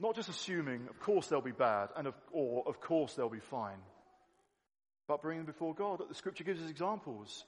Not 0.00 0.16
just 0.16 0.30
assuming, 0.30 0.88
of 0.88 0.98
course 0.98 1.26
they'll 1.26 1.42
be 1.42 1.52
bad, 1.52 1.90
and 1.96 2.06
of, 2.06 2.14
or 2.32 2.66
of 2.66 2.80
course 2.80 3.14
they'll 3.14 3.28
be 3.28 3.38
fine, 3.38 3.78
but 5.06 5.20
bringing 5.20 5.44
them 5.44 5.52
before 5.52 5.74
God. 5.74 6.00
The 6.08 6.14
scripture 6.14 6.44
gives 6.44 6.62
us 6.62 6.70
examples 6.70 7.44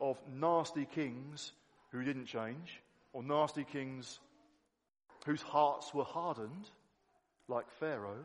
of 0.00 0.18
nasty 0.28 0.84
kings 0.84 1.52
who 1.92 2.02
didn't 2.02 2.26
change, 2.26 2.82
or 3.12 3.22
nasty 3.22 3.64
kings 3.64 4.18
whose 5.24 5.42
hearts 5.42 5.94
were 5.94 6.04
hardened, 6.04 6.68
like 7.48 7.70
Pharaoh. 7.78 8.24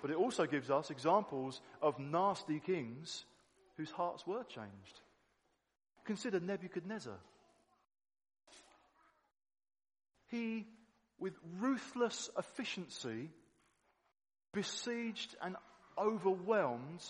But 0.00 0.10
it 0.10 0.16
also 0.16 0.46
gives 0.46 0.70
us 0.70 0.90
examples 0.90 1.60
of 1.82 1.98
nasty 1.98 2.60
kings 2.60 3.24
whose 3.76 3.90
hearts 3.90 4.26
were 4.26 4.44
changed. 4.44 5.00
Consider 6.04 6.40
Nebuchadnezzar. 6.40 7.18
He, 10.28 10.66
with 11.20 11.34
ruthless 11.58 12.30
efficiency, 12.38 13.30
besieged 14.52 15.36
and 15.42 15.56
overwhelmed 15.98 17.04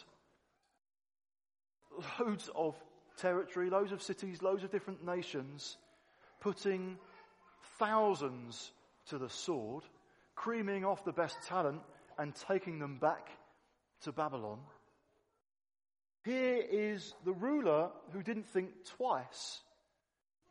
loads 2.19 2.51
of 2.55 2.75
territory, 3.19 3.71
loads 3.71 3.93
of 3.93 4.03
cities, 4.03 4.43
loads 4.43 4.65
of 4.65 4.71
different 4.71 5.05
nations, 5.05 5.77
putting 6.41 6.99
thousands 7.79 8.73
to 9.09 9.19
the 9.19 9.29
sword, 9.29 9.85
creaming 10.35 10.85
off 10.85 11.05
the 11.05 11.13
best 11.13 11.37
talent 11.47 11.81
and 12.19 12.35
taking 12.49 12.79
them 12.79 12.99
back 12.99 13.29
to 14.03 14.13
Babylon. 14.13 14.59
Here 16.25 16.63
is 16.71 17.15
the 17.25 17.33
ruler 17.33 17.91
who 18.13 18.23
didn't 18.23 18.49
think 18.49 18.71
twice 18.97 19.61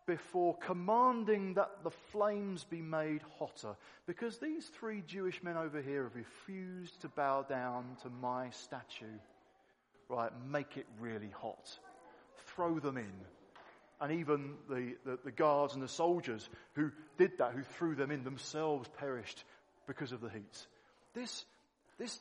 before 0.09 0.57
commanding 0.57 1.53
that 1.53 1.69
the 1.83 1.91
flames 1.91 2.63
be 2.63 2.81
made 2.81 3.21
hotter. 3.37 3.75
Because 4.07 4.39
these 4.39 4.65
three 4.65 5.03
Jewish 5.05 5.43
men 5.43 5.55
over 5.55 5.83
here 5.83 6.01
have 6.05 6.15
refused 6.15 6.99
to 7.01 7.09
bow 7.09 7.43
down 7.43 7.85
to 8.01 8.09
my 8.09 8.49
statue. 8.49 9.19
Right, 10.09 10.31
make 10.49 10.77
it 10.77 10.87
really 10.99 11.29
hot. 11.29 11.77
Throw 12.47 12.79
them 12.79 12.97
in. 12.97 13.11
And 14.01 14.13
even 14.13 14.55
the, 14.67 14.95
the, 15.05 15.19
the 15.25 15.31
guards 15.31 15.75
and 15.75 15.83
the 15.83 15.87
soldiers 15.87 16.49
who 16.73 16.89
did 17.19 17.37
that, 17.37 17.51
who 17.53 17.61
threw 17.61 17.93
them 17.93 18.09
in, 18.09 18.23
themselves 18.23 18.89
perished 18.97 19.43
because 19.85 20.11
of 20.11 20.21
the 20.21 20.29
heat. 20.29 20.65
This, 21.13 21.45
this 21.99 22.19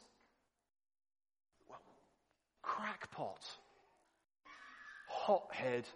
crackpot, 2.60 3.42
hothead 5.06 5.86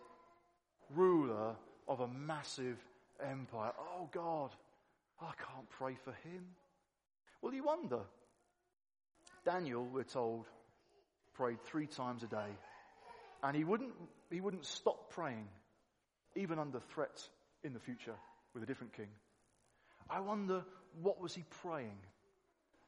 ruler 0.95 1.55
of 1.89 2.01
a 2.01 2.09
massive 2.09 2.79
empire. 3.21 3.73
Oh 3.79 4.09
God, 4.13 4.51
I 5.21 5.33
can't 5.39 5.69
pray 5.71 5.97
for 6.05 6.13
him. 6.13 6.45
Well, 7.41 7.55
you 7.55 7.65
wonder. 7.65 8.01
Daniel, 9.45 9.85
we're 9.85 10.05
told, 10.05 10.47
prayed 11.35 11.61
three 11.63 11.87
times 11.87 12.23
a 12.23 12.27
day. 12.27 12.57
And 13.43 13.57
he 13.57 13.65
wouldn't, 13.65 13.93
he 14.31 14.41
wouldn't 14.41 14.65
stop 14.65 15.11
praying, 15.11 15.49
even 16.37 16.59
under 16.59 16.79
threat 16.79 17.27
in 17.65 17.73
the 17.73 17.81
future 17.81 18.15
with 18.55 18.63
a 18.63 18.67
different 18.67 18.93
king. 18.93 19.09
I 20.09 20.21
wonder 20.21 20.63
what 21.01 21.21
was 21.21 21.35
he 21.35 21.45
praying 21.63 21.99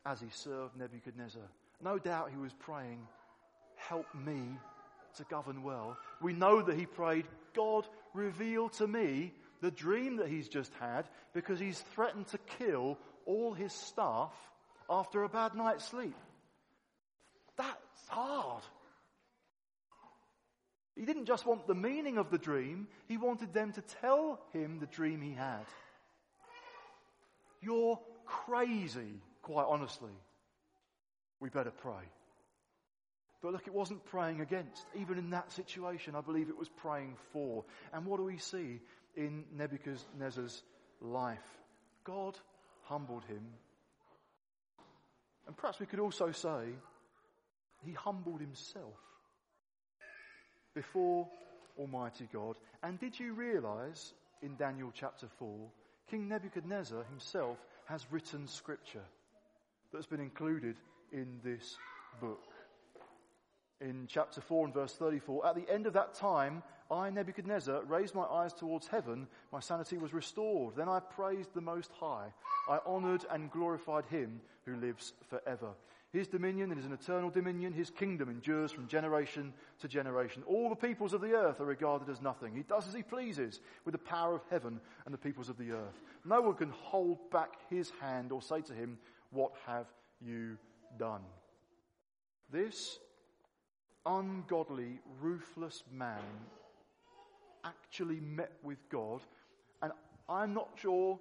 as 0.06 0.20
he 0.20 0.28
served 0.30 0.76
Nebuchadnezzar? 0.76 1.42
No 1.82 1.98
doubt 1.98 2.30
he 2.30 2.36
was 2.36 2.52
praying, 2.52 3.00
help 3.76 4.06
me 4.14 4.40
to 5.16 5.24
govern 5.24 5.62
well. 5.62 5.96
We 6.20 6.32
know 6.32 6.62
that 6.62 6.76
he 6.76 6.86
prayed, 6.86 7.26
God, 7.54 7.86
reveal 8.14 8.68
to 8.70 8.86
me 8.86 9.32
the 9.60 9.70
dream 9.70 10.16
that 10.16 10.28
he's 10.28 10.48
just 10.48 10.72
had 10.80 11.04
because 11.34 11.58
he's 11.58 11.78
threatened 11.94 12.28
to 12.28 12.38
kill 12.58 12.98
all 13.26 13.52
his 13.52 13.72
staff 13.72 14.32
after 14.88 15.24
a 15.24 15.28
bad 15.28 15.54
night's 15.54 15.84
sleep. 15.84 16.16
That's 17.56 18.08
hard. 18.08 18.62
He 20.96 21.04
didn't 21.04 21.26
just 21.26 21.44
want 21.44 21.66
the 21.66 21.74
meaning 21.74 22.18
of 22.18 22.30
the 22.30 22.38
dream, 22.38 22.86
he 23.08 23.16
wanted 23.16 23.52
them 23.52 23.72
to 23.72 23.82
tell 24.00 24.40
him 24.52 24.78
the 24.78 24.86
dream 24.86 25.20
he 25.20 25.32
had. 25.32 25.64
You're 27.60 27.98
crazy, 28.24 29.20
quite 29.42 29.66
honestly. 29.66 30.12
We 31.40 31.48
better 31.48 31.72
pray. 31.72 32.04
But 33.44 33.52
look, 33.52 33.66
it 33.66 33.74
wasn't 33.74 34.02
praying 34.06 34.40
against. 34.40 34.86
Even 34.98 35.18
in 35.18 35.28
that 35.30 35.52
situation, 35.52 36.14
I 36.14 36.22
believe 36.22 36.48
it 36.48 36.56
was 36.56 36.70
praying 36.70 37.14
for. 37.30 37.62
And 37.92 38.06
what 38.06 38.16
do 38.16 38.24
we 38.24 38.38
see 38.38 38.80
in 39.16 39.44
Nebuchadnezzar's 39.54 40.62
life? 41.02 41.44
God 42.04 42.38
humbled 42.84 43.22
him. 43.24 43.44
And 45.46 45.54
perhaps 45.54 45.78
we 45.78 45.84
could 45.84 46.00
also 46.00 46.32
say, 46.32 46.70
he 47.84 47.92
humbled 47.92 48.40
himself 48.40 48.96
before 50.74 51.28
Almighty 51.78 52.26
God. 52.32 52.56
And 52.82 52.98
did 52.98 53.20
you 53.20 53.34
realize 53.34 54.14
in 54.40 54.56
Daniel 54.56 54.90
chapter 54.94 55.26
4, 55.38 55.68
King 56.10 56.28
Nebuchadnezzar 56.28 57.04
himself 57.10 57.58
has 57.84 58.06
written 58.10 58.48
scripture 58.48 59.04
that's 59.92 60.06
been 60.06 60.20
included 60.20 60.76
in 61.12 61.40
this 61.44 61.76
book. 62.22 62.53
In 63.80 64.06
chapter 64.08 64.40
4 64.40 64.66
and 64.66 64.74
verse 64.74 64.94
34, 64.94 65.46
at 65.46 65.54
the 65.54 65.68
end 65.70 65.86
of 65.86 65.92
that 65.94 66.14
time, 66.14 66.62
I, 66.90 67.10
Nebuchadnezzar, 67.10 67.84
raised 67.84 68.14
my 68.14 68.24
eyes 68.24 68.52
towards 68.52 68.86
heaven. 68.86 69.26
My 69.52 69.60
sanity 69.60 69.98
was 69.98 70.14
restored. 70.14 70.76
Then 70.76 70.88
I 70.88 71.00
praised 71.00 71.54
the 71.54 71.60
Most 71.60 71.90
High. 71.98 72.32
I 72.68 72.78
honored 72.86 73.24
and 73.30 73.50
glorified 73.50 74.04
him 74.06 74.40
who 74.64 74.76
lives 74.76 75.12
forever. 75.28 75.70
His 76.12 76.28
dominion 76.28 76.70
is 76.70 76.84
an 76.84 76.92
eternal 76.92 77.28
dominion. 77.28 77.72
His 77.72 77.90
kingdom 77.90 78.28
endures 78.28 78.70
from 78.70 78.86
generation 78.86 79.52
to 79.80 79.88
generation. 79.88 80.44
All 80.46 80.68
the 80.68 80.76
peoples 80.76 81.12
of 81.12 81.20
the 81.20 81.32
earth 81.32 81.60
are 81.60 81.66
regarded 81.66 82.08
as 82.08 82.22
nothing. 82.22 82.54
He 82.54 82.62
does 82.62 82.86
as 82.86 82.94
he 82.94 83.02
pleases 83.02 83.60
with 83.84 83.92
the 83.92 83.98
power 83.98 84.36
of 84.36 84.42
heaven 84.48 84.80
and 85.04 85.12
the 85.12 85.18
peoples 85.18 85.48
of 85.48 85.58
the 85.58 85.72
earth. 85.72 86.00
No 86.24 86.40
one 86.40 86.54
can 86.54 86.70
hold 86.70 87.30
back 87.32 87.54
his 87.68 87.90
hand 88.00 88.30
or 88.30 88.40
say 88.40 88.60
to 88.60 88.72
him, 88.72 88.98
What 89.32 89.54
have 89.66 89.86
you 90.20 90.56
done? 90.96 91.22
This 92.52 93.00
ungodly, 94.06 95.00
ruthless 95.20 95.82
man 95.90 96.20
actually 97.64 98.20
met 98.20 98.52
with 98.62 98.78
God, 98.90 99.20
and 99.82 99.92
I'm 100.28 100.52
not 100.52 100.70
sure, 100.76 101.18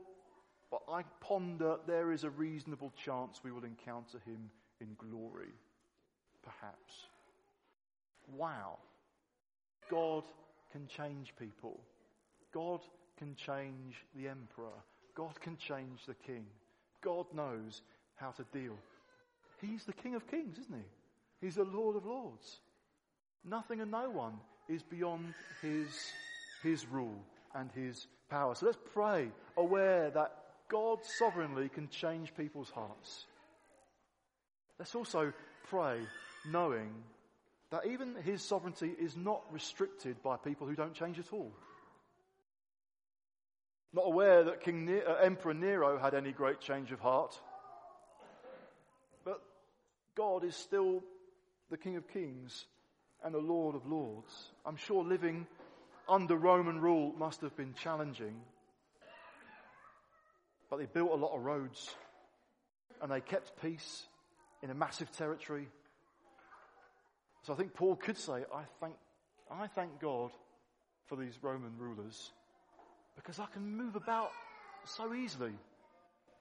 but 0.69 0.81
I 0.89 1.03
ponder 1.21 1.77
there 1.87 2.11
is 2.11 2.23
a 2.23 2.29
reasonable 2.29 2.91
chance 2.95 3.41
we 3.43 3.51
will 3.51 3.63
encounter 3.63 4.19
him 4.25 4.49
in 4.81 4.87
glory, 4.97 5.53
perhaps. 6.43 7.07
Wow. 8.35 8.77
God 9.89 10.23
can 10.71 10.87
change 10.87 11.33
people. 11.39 11.79
God 12.53 12.81
can 13.17 13.35
change 13.35 14.05
the 14.15 14.27
emperor. 14.27 14.77
God 15.15 15.39
can 15.39 15.57
change 15.57 16.05
the 16.07 16.15
king. 16.15 16.45
God 17.01 17.25
knows 17.33 17.81
how 18.15 18.31
to 18.31 18.43
deal. 18.51 18.77
He's 19.61 19.85
the 19.85 19.93
King 19.93 20.15
of 20.15 20.27
Kings, 20.27 20.57
isn't 20.57 20.75
he? 20.75 21.45
He's 21.45 21.55
the 21.55 21.63
Lord 21.63 21.95
of 21.95 22.05
Lords. 22.05 22.59
Nothing 23.45 23.81
and 23.81 23.91
no 23.91 24.09
one 24.09 24.33
is 24.69 24.83
beyond 24.83 25.33
his, 25.61 26.13
his 26.63 26.85
rule 26.87 27.19
and 27.53 27.69
his 27.71 28.07
power. 28.29 28.55
So 28.55 28.65
let's 28.65 28.77
pray, 28.93 29.29
aware 29.57 30.09
that 30.11 30.35
God 30.69 30.99
sovereignly 31.03 31.69
can 31.69 31.89
change 31.89 32.35
people's 32.35 32.69
hearts. 32.69 33.25
Let's 34.79 34.95
also 34.95 35.33
pray 35.69 35.99
knowing 36.45 36.93
that 37.71 37.85
even 37.85 38.15
his 38.23 38.41
sovereignty 38.41 38.91
is 38.99 39.17
not 39.17 39.41
restricted 39.51 40.21
by 40.23 40.37
people 40.37 40.67
who 40.67 40.75
don't 40.75 40.93
change 40.93 41.19
at 41.19 41.33
all. 41.33 41.51
Not 43.93 44.07
aware 44.07 44.43
that 44.45 44.61
King 44.61 44.85
ne- 44.85 45.03
uh, 45.03 45.15
Emperor 45.15 45.53
Nero 45.53 45.99
had 45.99 46.15
any 46.15 46.31
great 46.31 46.59
change 46.59 46.91
of 46.91 46.99
heart. 46.99 47.39
But 49.23 49.41
God 50.15 50.43
is 50.43 50.55
still 50.55 51.03
the 51.69 51.77
King 51.77 51.97
of 51.97 52.07
Kings 52.07 52.65
and 53.23 53.33
the 53.33 53.39
Lord 53.39 53.75
of 53.75 53.85
Lords. 53.87 54.51
I'm 54.65 54.75
sure 54.75 55.03
living 55.03 55.47
under 56.07 56.35
Roman 56.35 56.79
rule 56.79 57.13
must 57.17 57.41
have 57.41 57.55
been 57.55 57.73
challenging. 57.73 58.35
But 60.69 60.79
they 60.79 60.85
built 60.85 61.11
a 61.11 61.15
lot 61.15 61.35
of 61.35 61.43
roads 61.43 61.95
and 63.01 63.11
they 63.11 63.21
kept 63.21 63.61
peace 63.61 64.03
in 64.61 64.69
a 64.69 64.73
massive 64.73 65.11
territory. 65.11 65.67
So 67.43 67.53
I 67.53 67.55
think 67.55 67.73
Paul 67.73 67.95
could 67.95 68.17
say, 68.17 68.43
I 68.53 68.63
thank, 68.79 68.95
I 69.51 69.67
thank 69.67 69.99
God 69.99 70.31
for 71.07 71.15
these 71.15 71.37
Roman 71.41 71.77
rulers 71.77 72.31
because 73.15 73.39
I 73.39 73.45
can 73.47 73.77
move 73.77 73.95
about 73.95 74.31
so 74.85 75.13
easily. 75.13 75.53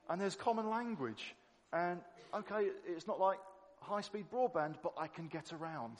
And 0.09 0.21
there's 0.21 0.37
common 0.37 0.69
language. 0.71 1.35
And 1.73 2.01
okay, 2.35 2.69
it's 2.87 3.07
not 3.07 3.21
like 3.21 3.39
high 3.81 4.01
speed 4.01 4.27
broadband, 4.33 4.77
but 4.83 4.93
I 4.97 5.07
can 5.07 5.27
get 5.27 5.53
around. 5.53 5.97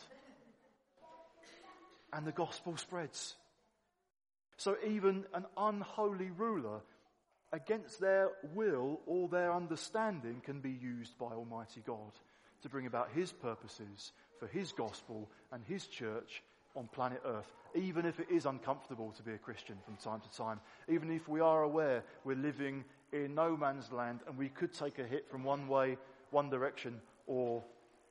And 2.13 2.27
the 2.27 2.33
gospel 2.33 2.77
spreads. 2.77 3.35
So 4.57 4.77
even 4.87 5.25
an 5.35 5.47
unholy 5.57 6.31
ruler 6.37 6.81
against 7.53 8.01
their 8.01 8.31
will 8.55 9.01
or 9.07 9.29
their 9.29 9.53
understanding 9.53 10.41
can 10.45 10.61
be 10.61 10.71
used 10.71 11.19
by 11.19 11.27
Almighty 11.27 11.83
God 11.87 12.13
to 12.63 12.69
bring 12.69 12.87
about 12.87 13.11
His 13.13 13.33
purposes 13.33 14.13
for 14.39 14.47
His 14.47 14.73
gospel 14.73 15.29
and 15.53 15.63
His 15.65 15.87
church 15.87 16.43
on 16.75 16.89
planet 16.89 17.23
Earth, 17.27 17.53
even 17.75 18.07
if 18.07 18.19
it 18.21 18.29
is 18.31 18.47
uncomfortable 18.47 19.13
to 19.13 19.23
be 19.23 19.33
a 19.33 19.39
Christian 19.39 19.77
from 19.85 19.97
time 19.97 20.21
to 20.21 20.37
time, 20.37 20.61
even 20.89 21.11
if 21.11 21.29
we 21.29 21.41
are 21.41 21.63
aware 21.63 22.03
we're 22.25 22.37
living 22.37 22.85
in 23.13 23.35
no 23.35 23.57
man's 23.57 23.93
land 23.93 24.21
and 24.27 24.39
we 24.39 24.49
could 24.49 24.73
take 24.73 24.99
a 24.99 25.05
hit 25.05 25.31
from 25.31 25.45
one 25.45 25.69
way, 25.69 25.99
one 26.31 26.49
direction, 26.49 27.01
or 27.27 27.63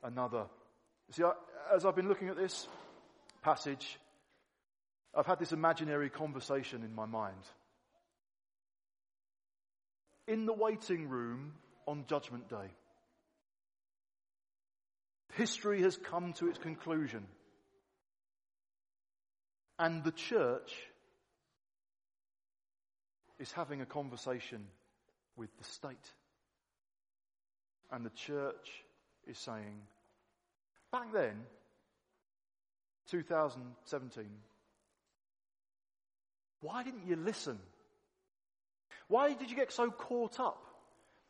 another. 0.04 0.44
See, 1.10 1.24
as 1.74 1.84
I've 1.84 1.96
been 1.96 2.08
looking 2.08 2.28
at 2.28 2.36
this 2.36 2.68
passage, 3.42 3.98
I've 5.14 5.26
had 5.26 5.38
this 5.38 5.52
imaginary 5.52 6.08
conversation 6.08 6.82
in 6.82 6.94
my 6.94 7.06
mind 7.06 7.44
in 10.26 10.46
the 10.46 10.52
waiting 10.52 11.08
room 11.08 11.52
on 11.86 12.04
Judgment 12.08 12.48
Day. 12.48 12.70
History 15.34 15.82
has 15.82 15.96
come 15.96 16.32
to 16.34 16.48
its 16.48 16.58
conclusion. 16.58 17.26
And 19.78 20.04
the 20.04 20.12
church 20.12 20.72
is 23.38 23.50
having 23.52 23.80
a 23.80 23.86
conversation 23.86 24.64
with 25.36 25.50
the 25.58 25.64
state. 25.64 26.12
And 27.90 28.04
the 28.06 28.10
church 28.10 28.70
is 29.26 29.38
saying, 29.38 29.82
back 30.92 31.12
then, 31.12 31.34
2017, 33.10 34.24
why 36.60 36.82
didn't 36.82 37.06
you 37.06 37.16
listen 37.16 37.58
why 39.12 39.34
did 39.34 39.50
you 39.50 39.56
get 39.56 39.70
so 39.70 39.90
caught 39.90 40.40
up 40.40 40.64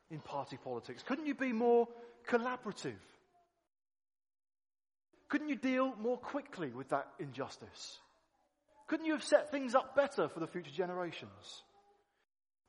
in 0.09 0.21
party 0.21 0.57
politics? 0.57 1.03
Couldn't 1.03 1.27
you 1.27 1.35
be 1.35 1.53
more 1.53 1.89
collaborative? 2.29 3.03
Couldn't 5.29 5.49
you 5.49 5.57
deal 5.57 5.93
more 6.01 6.17
quickly 6.17 6.69
with 6.69 6.91
that 6.91 7.09
injustice? 7.19 7.99
Couldn't 8.87 9.07
you 9.07 9.15
have 9.15 9.25
set 9.25 9.51
things 9.51 9.75
up 9.75 9.97
better 9.97 10.29
for 10.29 10.39
the 10.39 10.47
future 10.47 10.71
generations? 10.71 11.63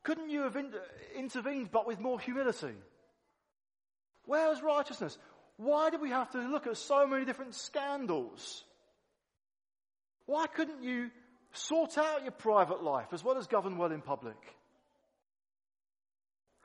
Couldn't 0.03 0.31
you 0.31 0.41
have 0.41 0.55
in- 0.55 0.73
uh, 0.73 0.79
intervened 1.15 1.69
but 1.71 1.85
with 1.85 1.99
more 1.99 2.19
humility? 2.19 2.73
Where's 4.25 4.63
righteousness? 4.63 5.15
Why 5.57 5.91
did 5.91 6.01
we 6.01 6.09
have 6.09 6.31
to 6.31 6.39
look 6.39 6.65
at 6.65 6.77
so 6.77 7.05
many 7.05 7.23
different 7.23 7.53
scandals? 7.53 8.63
Why 10.25 10.47
couldn't 10.47 10.83
you 10.83 11.09
sort 11.53 11.97
out 11.97 12.23
your 12.23 12.31
private 12.31 12.83
life 12.83 13.07
as 13.11 13.23
well 13.23 13.37
as 13.37 13.47
govern 13.47 13.77
well 13.77 13.91
in 13.91 14.01
public? 14.01 14.37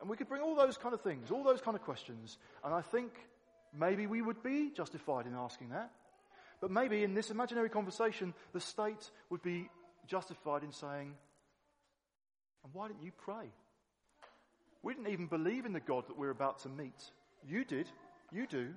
And 0.01 0.09
we 0.09 0.17
could 0.17 0.29
bring 0.29 0.43
all 0.43 0.55
those 0.55 0.77
kind 0.77 0.95
of 0.95 1.03
things, 1.03 1.31
all 1.31 1.43
those 1.43 1.61
kind 1.61 1.77
of 1.77 1.83
questions. 1.83 2.39
And 2.65 2.73
I 2.73 2.83
think 2.83 3.13
maybe 3.77 4.07
we 4.07 4.23
would 4.23 4.43
be 4.43 4.71
justified 4.71 5.27
in 5.27 5.35
asking 5.35 5.71
that. 5.71 5.91
But 6.61 6.71
maybe 6.71 7.05
in 7.05 7.15
this 7.15 7.31
imaginary 7.31 7.69
conversation, 7.69 8.35
the 8.53 8.61
state 8.61 9.11
would 9.31 9.43
be 9.43 9.69
justified 10.07 10.63
in 10.63 10.73
saying, 10.73 11.15
and 12.65 12.75
why 12.75 12.89
didn't 12.89 13.03
you 13.03 13.13
pray? 13.25 13.51
We 14.83 14.95
didn't 14.95 15.13
even 15.13 15.27
believe 15.27 15.67
in 15.67 15.73
the 15.73 15.81
God 15.81 16.07
that 16.09 16.19
we're 16.19 16.31
about 16.31 16.61
to 16.61 16.69
meet. 16.69 17.01
You 17.47 17.65
did. 17.65 17.89
You 18.33 18.47
do. 18.47 18.75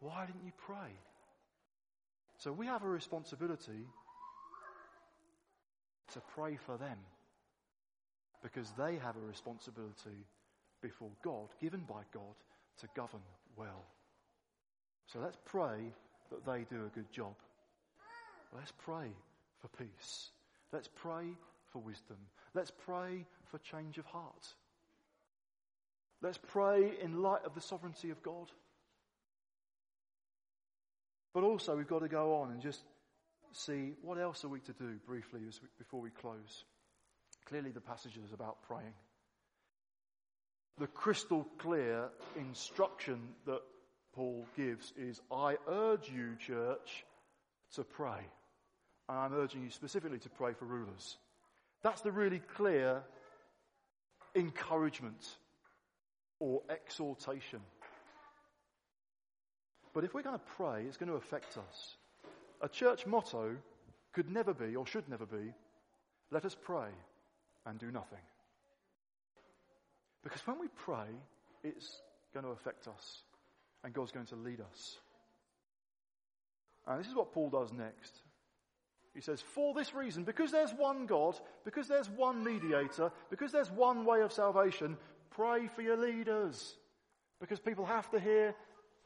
Why 0.00 0.26
didn't 0.26 0.44
you 0.44 0.52
pray? 0.56 0.90
So 2.46 2.52
we 2.52 2.66
have 2.66 2.84
a 2.84 2.88
responsibility 2.88 3.88
to 6.12 6.20
pray 6.32 6.54
for 6.54 6.76
them 6.76 6.96
because 8.40 8.70
they 8.78 8.98
have 8.98 9.16
a 9.16 9.26
responsibility 9.26 10.24
before 10.80 11.10
God, 11.24 11.48
given 11.60 11.80
by 11.88 12.02
God 12.14 12.36
to 12.78 12.86
govern 12.94 13.22
well. 13.56 13.82
So 15.08 15.18
let's 15.18 15.38
pray 15.44 15.92
that 16.30 16.46
they 16.46 16.64
do 16.70 16.84
a 16.84 16.94
good 16.94 17.10
job. 17.10 17.34
Let's 18.54 18.72
pray 18.78 19.08
for 19.60 19.66
peace. 19.76 20.30
Let's 20.72 20.88
pray 20.94 21.24
for 21.72 21.80
wisdom. 21.80 22.18
Let's 22.54 22.70
pray 22.70 23.26
for 23.50 23.58
change 23.58 23.98
of 23.98 24.06
heart. 24.06 24.54
Let's 26.22 26.38
pray 26.38 26.92
in 27.02 27.22
light 27.22 27.44
of 27.44 27.56
the 27.56 27.60
sovereignty 27.60 28.10
of 28.10 28.22
God. 28.22 28.52
But 31.34 31.44
also, 31.44 31.76
we've 31.76 31.86
got 31.86 32.00
to 32.00 32.08
go 32.08 32.36
on 32.36 32.50
and 32.50 32.60
just 32.60 32.80
see 33.52 33.92
what 34.02 34.18
else 34.18 34.44
are 34.44 34.48
we 34.48 34.60
to 34.60 34.72
do 34.72 34.96
briefly 35.06 35.40
before 35.78 36.00
we 36.00 36.10
close. 36.10 36.64
Clearly, 37.46 37.70
the 37.70 37.80
passage 37.80 38.16
is 38.24 38.32
about 38.32 38.62
praying. 38.62 38.94
The 40.78 40.86
crystal 40.86 41.46
clear 41.58 42.08
instruction 42.36 43.20
that 43.46 43.62
Paul 44.14 44.46
gives 44.56 44.92
is 44.96 45.20
I 45.30 45.56
urge 45.68 46.10
you, 46.10 46.36
church, 46.38 47.04
to 47.74 47.84
pray. 47.84 48.20
And 49.08 49.18
I'm 49.18 49.34
urging 49.34 49.62
you 49.62 49.70
specifically 49.70 50.18
to 50.18 50.28
pray 50.28 50.52
for 50.54 50.64
rulers. 50.64 51.16
That's 51.82 52.00
the 52.00 52.10
really 52.10 52.40
clear 52.56 53.02
encouragement 54.34 55.24
or 56.40 56.62
exhortation. 56.68 57.60
But 59.96 60.04
if 60.04 60.12
we're 60.12 60.20
going 60.20 60.38
to 60.38 60.44
pray, 60.58 60.84
it's 60.86 60.98
going 60.98 61.08
to 61.08 61.14
affect 61.14 61.56
us. 61.56 61.96
A 62.60 62.68
church 62.68 63.06
motto 63.06 63.56
could 64.12 64.30
never 64.30 64.52
be, 64.52 64.76
or 64.76 64.86
should 64.86 65.08
never 65.08 65.24
be, 65.24 65.54
let 66.30 66.44
us 66.44 66.54
pray 66.54 66.88
and 67.64 67.78
do 67.78 67.90
nothing. 67.90 68.18
Because 70.22 70.46
when 70.46 70.60
we 70.60 70.68
pray, 70.68 71.06
it's 71.64 72.02
going 72.34 72.44
to 72.44 72.52
affect 72.52 72.88
us, 72.88 73.22
and 73.84 73.94
God's 73.94 74.12
going 74.12 74.26
to 74.26 74.36
lead 74.36 74.60
us. 74.60 74.98
And 76.86 77.00
this 77.00 77.08
is 77.08 77.14
what 77.14 77.32
Paul 77.32 77.48
does 77.48 77.72
next. 77.72 78.20
He 79.14 79.22
says, 79.22 79.40
For 79.40 79.72
this 79.72 79.94
reason, 79.94 80.24
because 80.24 80.52
there's 80.52 80.74
one 80.74 81.06
God, 81.06 81.36
because 81.64 81.88
there's 81.88 82.10
one 82.10 82.44
mediator, 82.44 83.10
because 83.30 83.50
there's 83.50 83.70
one 83.70 84.04
way 84.04 84.20
of 84.20 84.30
salvation, 84.30 84.98
pray 85.30 85.68
for 85.68 85.80
your 85.80 85.96
leaders. 85.96 86.74
Because 87.40 87.60
people 87.60 87.86
have 87.86 88.10
to 88.10 88.20
hear 88.20 88.54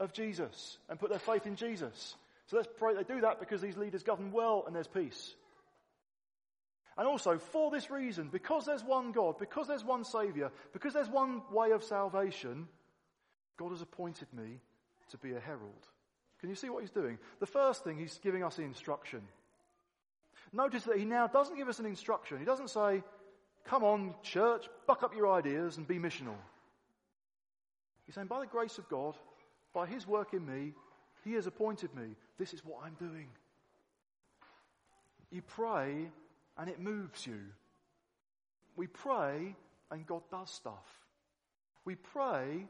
of 0.01 0.13
Jesus 0.13 0.77
and 0.89 0.99
put 0.99 1.09
their 1.09 1.19
faith 1.19 1.45
in 1.45 1.55
Jesus. 1.55 2.15
So 2.47 2.57
let's 2.57 2.69
pray 2.77 2.95
they 2.95 3.03
do 3.03 3.21
that 3.21 3.39
because 3.39 3.61
these 3.61 3.77
leaders 3.77 4.03
govern 4.03 4.31
well 4.31 4.65
and 4.67 4.75
there's 4.75 4.87
peace. 4.87 5.35
And 6.97 7.07
also, 7.07 7.37
for 7.37 7.71
this 7.71 7.89
reason, 7.89 8.27
because 8.29 8.65
there's 8.65 8.83
one 8.83 9.13
God, 9.13 9.39
because 9.39 9.67
there's 9.67 9.85
one 9.85 10.03
Saviour, 10.03 10.51
because 10.73 10.93
there's 10.93 11.09
one 11.09 11.41
way 11.51 11.71
of 11.71 11.83
salvation, 11.83 12.67
God 13.57 13.71
has 13.71 13.81
appointed 13.81 14.27
me 14.33 14.59
to 15.11 15.17
be 15.17 15.31
a 15.31 15.39
herald. 15.39 15.87
Can 16.41 16.49
you 16.49 16.55
see 16.55 16.69
what 16.69 16.81
he's 16.81 16.91
doing? 16.91 17.17
The 17.39 17.45
first 17.45 17.83
thing, 17.83 17.97
he's 17.97 18.19
giving 18.21 18.43
us 18.43 18.59
instruction. 18.59 19.21
Notice 20.51 20.83
that 20.83 20.97
he 20.97 21.05
now 21.05 21.27
doesn't 21.27 21.55
give 21.55 21.69
us 21.69 21.79
an 21.79 21.85
instruction. 21.85 22.39
He 22.39 22.45
doesn't 22.45 22.69
say, 22.69 23.03
come 23.65 23.83
on, 23.83 24.13
church, 24.23 24.65
buck 24.85 25.03
up 25.03 25.15
your 25.15 25.31
ideas 25.31 25.77
and 25.77 25.87
be 25.87 25.97
missional. 25.97 26.35
He's 28.05 28.15
saying, 28.15 28.27
by 28.27 28.41
the 28.41 28.47
grace 28.47 28.77
of 28.77 28.89
God, 28.89 29.15
by 29.73 29.85
his 29.85 30.07
work 30.07 30.33
in 30.33 30.45
me, 30.45 30.73
he 31.23 31.33
has 31.33 31.47
appointed 31.47 31.93
me. 31.95 32.15
This 32.37 32.53
is 32.53 32.65
what 32.65 32.79
I'm 32.83 32.95
doing. 32.99 33.27
You 35.31 35.41
pray 35.41 36.09
and 36.57 36.69
it 36.69 36.79
moves 36.79 37.25
you. 37.25 37.39
We 38.75 38.87
pray 38.87 39.55
and 39.91 40.05
God 40.05 40.23
does 40.29 40.49
stuff. 40.49 40.85
We 41.85 41.95
pray 41.95 42.65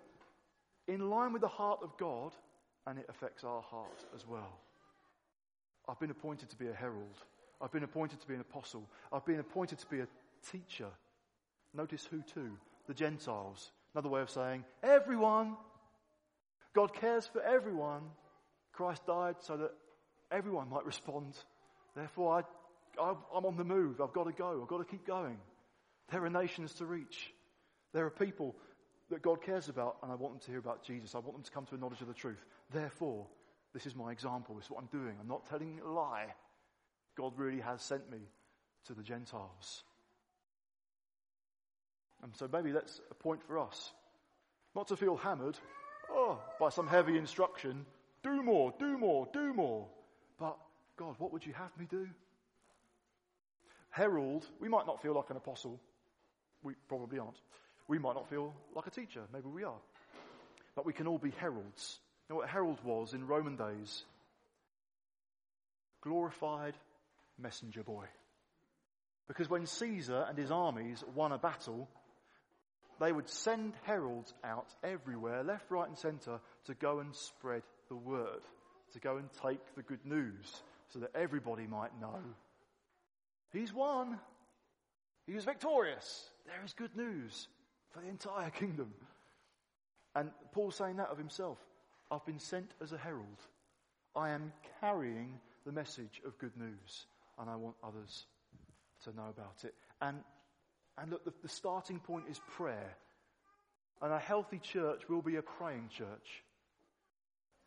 in 0.88 1.10
line 1.10 1.34
with 1.34 1.42
the 1.42 1.48
heart 1.48 1.80
of 1.84 1.98
God 1.98 2.34
and 2.86 3.00
it 3.00 3.06
affects 3.10 3.44
our 3.44 3.62
heart 3.62 4.06
as 4.16 4.28
well. 4.28 4.60
I've 5.88 6.00
been 6.00 6.12
appointed 6.12 6.50
to 6.50 6.56
be 6.56 6.68
a 6.68 6.74
herald. 6.74 7.18
I've 7.62 7.72
been 7.72 7.84
appointed 7.84 8.20
to 8.22 8.28
be 8.28 8.34
an 8.34 8.42
apostle. 8.42 8.84
I've 9.12 9.26
been 9.26 9.40
appointed 9.40 9.80
to 9.80 9.88
be 9.88 10.00
a 10.00 10.08
teacher. 10.52 10.88
Notice 11.74 12.06
who 12.06 12.22
too? 12.22 12.52
The 12.88 12.94
Gentiles. 12.94 13.72
Another 13.94 14.10
way 14.10 14.22
of 14.22 14.30
saying 14.30 14.64
everyone. 14.84 15.56
God 16.74 16.94
cares 16.94 17.28
for 17.28 17.42
everyone. 17.42 18.02
Christ 18.74 19.06
died 19.06 19.36
so 19.42 19.58
that 19.58 19.72
everyone 20.32 20.70
might 20.70 20.86
respond. 20.86 21.36
Therefore, 21.96 22.44
I, 23.00 23.12
I'm 23.36 23.46
on 23.46 23.58
the 23.58 23.64
move. 23.64 24.00
I've 24.00 24.14
got 24.14 24.26
to 24.26 24.32
go. 24.32 24.62
I've 24.62 24.68
got 24.68 24.78
to 24.78 24.86
keep 24.86 25.06
going. 25.06 25.38
There 26.12 26.24
are 26.24 26.30
nations 26.30 26.74
to 26.76 26.86
reach. 26.86 27.34
There 27.94 28.06
are 28.06 28.12
people 28.12 28.56
that 29.10 29.22
God 29.22 29.42
cares 29.42 29.68
about, 29.68 29.98
and 30.02 30.12
I 30.12 30.16
want 30.16 30.34
them 30.34 30.42
to 30.42 30.52
hear 30.52 30.60
about 30.60 30.84
Jesus. 30.84 31.16
I 31.16 31.20
want 31.20 31.34
them 31.34 31.44
to 31.44 31.52
come 31.52 31.66
to 31.66 31.76
a 31.76 31.78
knowledge 31.78 32.02
of 32.02 32.08
the 32.08 32.14
truth. 32.14 32.44
Therefore, 32.74 33.28
this 33.74 33.86
is 33.86 33.96
my 33.96 34.12
example. 34.12 34.56
This 34.56 34.66
is 34.66 34.72
what 34.72 34.82
I'm 34.82 35.00
doing. 35.00 35.16
I'm 35.20 35.28
not 35.28 35.50
telling 35.50 35.80
a 35.86 35.90
lie. 35.90 36.28
God 37.18 37.34
really 37.38 37.60
has 37.60 37.82
sent 37.82 38.10
me 38.10 38.20
to 38.88 38.94
the 38.94 39.04
Gentiles. 39.04 39.84
And 42.24 42.36
so 42.36 42.48
maybe 42.52 42.72
that's 42.72 43.02
a 43.10 43.14
point 43.16 43.44
for 43.44 43.60
us. 43.60 43.92
Not 44.76 44.88
to 44.90 44.96
feel 44.96 45.18
hammered, 45.18 45.58
oh, 46.12 46.40
by 46.60 46.70
some 46.70 46.88
heavy 46.88 47.18
instruction, 47.18 47.86
do 48.24 48.44
more, 48.44 48.74
do 48.80 48.98
more, 48.98 49.28
do 49.34 49.54
more. 49.54 49.88
But, 50.40 50.58
God, 50.98 51.16
what 51.18 51.34
would 51.34 51.46
you 51.46 51.54
have 51.54 51.76
me 51.78 51.86
do? 51.90 52.08
Herald, 53.90 54.46
we 54.60 54.70
might 54.70 54.88
not 54.88 55.02
feel 55.02 55.14
like 55.14 55.30
an 55.30 55.38
apostle. 55.38 55.80
We 56.64 56.74
probably 56.88 57.20
aren't. 57.20 57.40
We 57.88 58.00
might 58.00 58.16
not 58.16 58.30
feel 58.30 58.54
like 58.76 58.88
a 58.88 58.92
teacher. 58.92 59.22
Maybe 59.34 59.48
we 59.48 59.64
are. 59.64 59.80
But 60.76 60.86
we 60.86 60.94
can 60.94 61.08
all 61.08 61.18
be 61.18 61.32
heralds. 61.32 62.00
You 62.30 62.34
know 62.34 62.40
what 62.40 62.50
herald 62.50 62.80
was 62.84 63.14
in 63.14 63.28
Roman 63.28 63.58
days? 63.58 64.04
Glorified 66.02 66.76
messenger 67.38 67.84
boy. 67.84 68.06
Because 69.28 69.50
when 69.50 69.66
Caesar 69.66 70.26
and 70.28 70.38
his 70.38 70.52
armies 70.52 71.04
won 71.16 71.32
a 71.32 71.38
battle, 71.38 71.90
they 73.02 73.12
would 73.12 73.28
send 73.28 73.74
heralds 73.84 74.32
out 74.44 74.68
everywhere, 74.84 75.44
left, 75.44 75.72
right, 75.72 75.88
and 75.88 75.98
centre, 75.98 76.40
to 76.66 76.76
go 76.76 77.00
and 77.00 77.16
spread 77.16 77.64
the 77.90 77.96
word, 77.96 78.42
to 78.94 79.00
go 79.00 79.18
and 79.18 79.28
take 79.44 79.60
the 79.76 79.82
good 79.82 80.06
news, 80.06 80.62
so 80.90 81.00
that 81.00 81.10
everybody 81.16 81.66
might 81.66 82.00
know. 82.00 82.20
He's 83.52 83.74
won. 83.74 84.20
He 85.26 85.34
was 85.34 85.46
victorious. 85.46 86.30
There 86.46 86.64
is 86.64 86.74
good 86.74 86.96
news 86.96 87.48
for 87.90 88.02
the 88.02 88.08
entire 88.08 88.52
kingdom. 88.52 88.94
And 90.16 90.30
Paul's 90.52 90.76
saying 90.76 90.98
that 90.98 91.10
of 91.10 91.18
himself. 91.18 91.58
I've 92.12 92.26
been 92.26 92.40
sent 92.40 92.70
as 92.84 92.92
a 92.92 92.98
herald. 92.98 93.40
I 94.16 94.30
am 94.30 94.54
carrying 94.80 95.40
the 95.66 95.72
message 95.72 96.22
of 96.26 96.38
good 96.38 96.56
news, 96.56 97.06
and 97.40 97.50
I 97.50 97.56
want 97.56 97.76
others 97.84 98.26
to 99.06 99.16
know 99.16 99.30
about 99.30 99.64
it. 99.64 99.74
And 100.02 100.18
and 101.02 101.10
look, 101.10 101.26
the, 101.26 101.34
the 101.42 101.50
starting 101.50 102.00
point 102.00 102.26
is 102.30 102.40
prayer. 102.56 102.96
And 104.02 104.14
a 104.14 104.20
healthy 104.20 104.60
church 104.60 105.02
will 105.10 105.22
be 105.22 105.36
a 105.36 105.42
praying 105.42 105.90
church. 105.96 106.44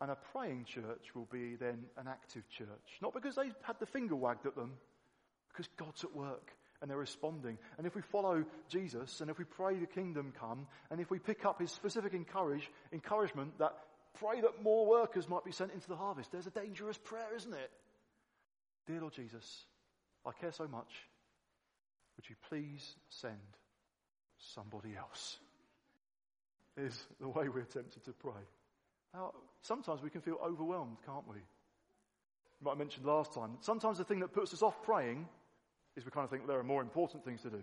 And 0.01 0.11
a 0.11 0.17
praying 0.33 0.67
church 0.67 1.15
will 1.15 1.29
be 1.31 1.57
then 1.57 1.85
an 1.97 2.07
active 2.09 2.49
church. 2.49 2.99
Not 3.03 3.13
because 3.13 3.35
they've 3.35 3.55
had 3.63 3.79
the 3.81 3.87
finger 3.87 4.17
wagged 4.17 4.47
at 4.47 4.55
them, 4.55 4.73
because 5.49 5.69
God's 5.77 6.05
at 6.05 6.15
work 6.15 6.51
and 6.81 6.91
they're 6.91 6.99
responding. 6.99 7.59
And 7.79 7.87
if 7.87 7.95
we 7.95 8.03
follow 8.03 8.45
Jesus 8.69 9.21
and 9.21 9.31
if 9.31 9.39
we 9.39 9.45
pray 9.45 9.79
the 9.79 9.87
kingdom 9.87 10.33
come 10.39 10.67
and 10.91 11.01
if 11.01 11.11
we 11.11 11.19
pick 11.19 11.45
up 11.45 11.61
his 11.61 11.71
specific 11.71 12.13
encourage, 12.15 12.69
encouragement 12.93 13.59
that 13.59 13.75
pray 14.19 14.41
that 14.43 14.63
more 14.63 14.87
workers 14.87 15.29
might 15.29 15.45
be 15.45 15.53
sent 15.53 15.73
into 15.73 15.89
the 15.89 15.97
harvest, 15.97 16.31
there's 16.31 16.47
a 16.47 16.51
dangerous 16.51 16.99
prayer, 16.99 17.35
isn't 17.35 17.55
it? 17.55 17.71
Dear 18.87 19.01
Lord 19.01 19.15
Jesus, 19.15 19.65
I 20.27 20.33
care 20.41 20.53
so 20.53 20.69
much. 20.69 20.91
Would 22.17 22.29
you 22.29 22.37
please 22.49 22.97
send 23.09 23.39
somebody 24.39 24.95
else? 24.97 25.39
Is 26.77 27.07
the 27.21 27.29
way 27.29 27.49
we're 27.49 27.65
tempted 27.65 28.05
to 28.05 28.13
pray. 28.13 28.43
Now, 29.13 29.33
sometimes 29.63 30.03
we 30.03 30.11
can 30.11 30.21
feel 30.21 30.39
overwhelmed, 30.45 30.97
can't 31.07 31.27
we? 31.29 31.37
Might 32.61 32.73
have 32.73 32.79
mentioned 32.79 33.07
last 33.07 33.33
time. 33.33 33.59
Sometimes 33.61 33.99
the 33.99 34.05
thing 34.05 34.21
that 34.21 34.33
puts 34.33 34.53
us 34.53 34.63
off 34.63 34.83
praying 34.83 35.29
is 35.97 36.05
we 36.05 36.11
kind 36.11 36.25
of 36.25 36.31
think 36.31 36.47
there 36.47 36.59
are 36.59 36.65
more 36.65 36.83
important 36.83 37.25
things 37.25 37.43
to 37.43 37.51
do. 37.51 37.63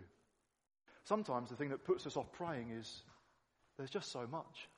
Sometimes 1.03 1.49
the 1.49 1.55
thing 1.55 1.69
that 1.69 1.83
puts 1.83 2.05
us 2.05 2.15
off 2.15 2.31
praying 2.31 2.71
is 2.71 3.03
there's 3.77 3.89
just 3.89 4.11
so 4.11 4.27
much. 4.31 4.69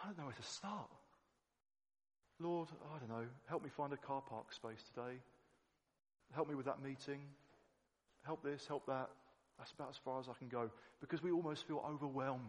I 0.00 0.06
don't 0.06 0.18
know 0.18 0.24
where 0.24 0.34
to 0.34 0.42
start. 0.42 0.90
Lord, 2.38 2.68
I 2.94 2.98
don't 2.98 3.08
know, 3.08 3.26
help 3.48 3.62
me 3.62 3.70
find 3.70 3.92
a 3.92 3.96
car 3.96 4.22
park 4.28 4.52
space 4.52 4.82
today. 4.94 5.18
Help 6.32 6.48
me 6.48 6.54
with 6.54 6.66
that 6.66 6.82
meeting 6.82 7.20
help 8.24 8.42
this, 8.42 8.66
help 8.66 8.86
that. 8.86 9.08
That's 9.58 9.72
about 9.72 9.90
as 9.90 9.96
far 10.04 10.20
as 10.20 10.28
I 10.28 10.32
can 10.38 10.48
go. 10.48 10.70
Because 11.00 11.22
we 11.22 11.30
almost 11.30 11.66
feel 11.66 11.84
overwhelmed 11.88 12.42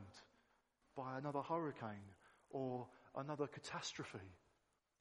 by 0.97 1.17
another 1.17 1.41
hurricane 1.41 2.09
or 2.49 2.87
another 3.15 3.47
catastrophe 3.47 4.17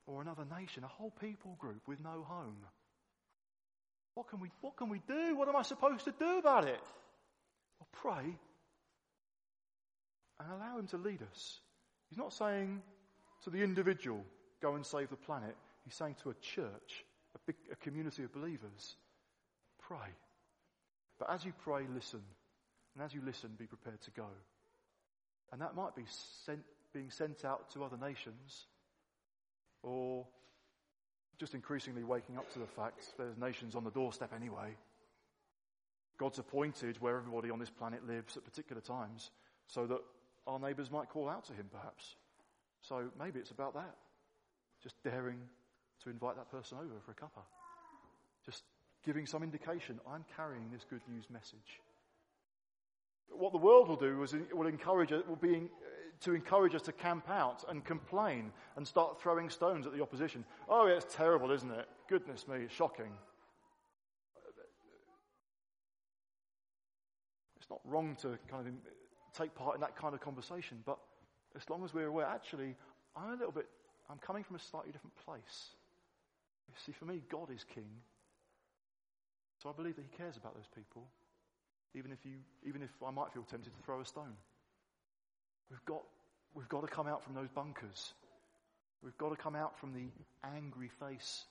or 0.07 0.21
another 0.21 0.45
nation, 0.59 0.85
a 0.85 0.89
whole 0.89 1.13
people 1.21 1.57
group 1.59 1.81
with 1.87 2.01
no 2.01 2.25
home. 2.29 2.57
What 4.15 4.29
can 4.29 4.41
we, 4.41 4.51
what 4.61 4.77
can 4.77 4.89
we 4.89 5.01
do? 5.09 5.37
What 5.37 5.49
am 5.49 5.57
I 5.57 5.63
supposed 5.63 6.05
to 6.05 6.13
do 6.19 6.39
about 6.39 6.65
it? 6.65 6.81
Well, 7.81 7.89
pray. 7.93 8.37
and 10.41 10.53
allow 10.53 10.79
Him 10.79 10.87
to 10.89 10.99
lead 10.99 11.21
us. 11.33 11.61
He's 12.11 12.19
not 12.19 12.33
saying 12.33 12.83
to 13.45 13.51
the 13.51 13.63
individual, 13.63 14.25
go 14.61 14.75
and 14.75 14.85
save 14.85 15.11
the 15.11 15.17
planet. 15.17 15.57
He's 15.85 15.95
saying 15.95 16.17
to 16.23 16.31
a 16.31 16.35
church, 16.35 17.05
a, 17.35 17.39
big, 17.47 17.57
a 17.73 17.77
community 17.77 18.25
of 18.25 18.33
believers, 18.33 18.97
pray. 19.81 19.97
But 21.19 21.31
as 21.31 21.45
you 21.45 21.53
pray, 21.63 21.83
listen. 21.93 22.23
And 22.95 23.05
as 23.05 23.13
you 23.13 23.21
listen, 23.25 23.51
be 23.59 23.67
prepared 23.67 24.01
to 24.03 24.11
go. 24.13 24.27
And 25.53 25.61
that 25.61 25.75
might 25.75 25.95
be 25.95 26.05
sent, 26.47 26.61
being 26.93 27.11
sent 27.11 27.45
out 27.45 27.71
to 27.73 27.85
other 27.85 27.97
nations 27.97 28.67
or 29.83 30.27
just 31.39 31.55
increasingly 31.55 32.05
waking 32.05 32.37
up 32.39 32.53
to 32.53 32.59
the 32.59 32.67
fact 32.67 33.13
there's 33.19 33.37
nations 33.37 33.75
on 33.75 33.85
the 33.85 33.91
doorstep 33.91 34.33
anyway. 34.35 34.77
God's 36.17 36.39
appointed 36.39 37.01
where 37.01 37.17
everybody 37.17 37.51
on 37.51 37.59
this 37.59 37.71
planet 37.71 38.07
lives 38.07 38.37
at 38.37 38.45
particular 38.45 38.81
times 38.81 39.31
so 39.67 39.87
that 39.87 40.01
our 40.47 40.59
neighbours 40.59 40.91
might 40.91 41.09
call 41.09 41.29
out 41.29 41.45
to 41.47 41.53
him 41.53 41.67
perhaps. 41.73 42.15
So 42.81 43.11
maybe 43.19 43.41
it's 43.41 43.51
about 43.51 43.75
that. 43.75 43.97
Just 44.83 45.03
daring 45.03 45.39
to 46.03 46.11
invite 46.11 46.37
that 46.37 46.51
person 46.51 46.79
over 46.79 47.01
for 47.05 47.13
a 47.13 47.15
cuppa. 47.15 47.43
Just 48.45 48.63
giving 49.05 49.27
some 49.27 49.43
indication 49.43 50.01
I'm 50.11 50.25
carrying 50.37 50.71
this 50.73 50.85
good 50.89 51.03
news 51.09 51.25
message. 51.31 51.81
What 53.31 53.53
the 53.53 53.59
world 53.59 53.89
will 53.89 53.97
do 53.97 54.23
is 54.23 54.35
it 54.35 54.57
will 54.57 54.67
encourage 54.67 55.13
it 55.13 55.29
will 55.29 55.37
be 55.37 55.69
to 56.21 56.35
encourage 56.35 56.75
us 56.75 56.83
to 56.83 56.93
camp 56.93 57.29
out 57.29 57.65
and 57.69 57.85
complain 57.85 58.53
and 58.77 58.87
start 58.87 59.21
throwing 59.21 59.51
stones 59.51 59.87
at 59.87 59.93
the 59.93 60.03
opposition. 60.03 60.45
Oh, 60.69 60.87
it's 60.87 61.13
terrible, 61.15 61.51
isn't 61.51 61.71
it? 61.71 61.89
Goodness 62.09 62.47
me, 62.49 62.59
it's 62.59 62.75
shocking. 62.75 63.13
It's 67.57 67.69
not 67.71 67.81
wrong 67.85 68.17
to 68.23 68.39
kind 68.49 68.69
of 68.69 68.75
take 69.37 69.55
part 69.55 69.75
in 69.75 69.81
that 69.81 69.97
kind 69.97 70.15
of 70.15 70.21
conversation, 70.21 70.79
but 70.85 70.99
as 71.57 71.69
long 71.69 71.85
as 71.85 71.93
we're 71.95 72.07
aware, 72.07 72.27
actually, 72.27 72.77
I'm 73.17 73.31
a 73.31 73.37
little 73.37 73.53
bit, 73.53 73.67
I'm 74.11 74.19
coming 74.19 74.45
from 74.45 74.57
a 74.57 74.61
slightly 74.61 74.93
different 74.93 75.17
place. 75.25 75.75
You 76.69 76.75
see, 76.85 76.93
for 76.93 77.05
me, 77.05 77.23
God 77.31 77.51
is 77.55 77.65
king. 77.65 77.89
So 79.65 79.71
I 79.71 79.73
believe 79.73 79.97
that 79.97 80.05
he 80.05 80.15
cares 80.15 80.37
about 80.37 80.55
those 80.55 80.69
people, 80.75 81.09
even 81.95 82.13
if 82.13 82.19
you, 82.23 82.37
even 82.69 82.83
if 82.83 82.91
I 83.05 83.11
might 83.11 83.33
feel 83.33 83.45
tempted 83.45 83.75
to 83.75 83.83
throw 83.83 84.03
a 84.03 84.05
stone. 84.05 84.37
We've 85.71 85.85
got, 85.87 86.03
we've 86.53 86.69
got 86.69 86.83
to 86.83 86.87
come 86.87 87.07
out 87.07 87.25
from 87.25 87.35
those 87.35 87.49
bunkers. 87.49 88.13
We've 89.03 89.17
got 89.17 89.31
to 89.31 89.37
come 89.37 89.57
out 89.57 89.79
from 89.81 89.95
the 89.95 90.05
angry 90.55 90.91
face. 91.01 91.45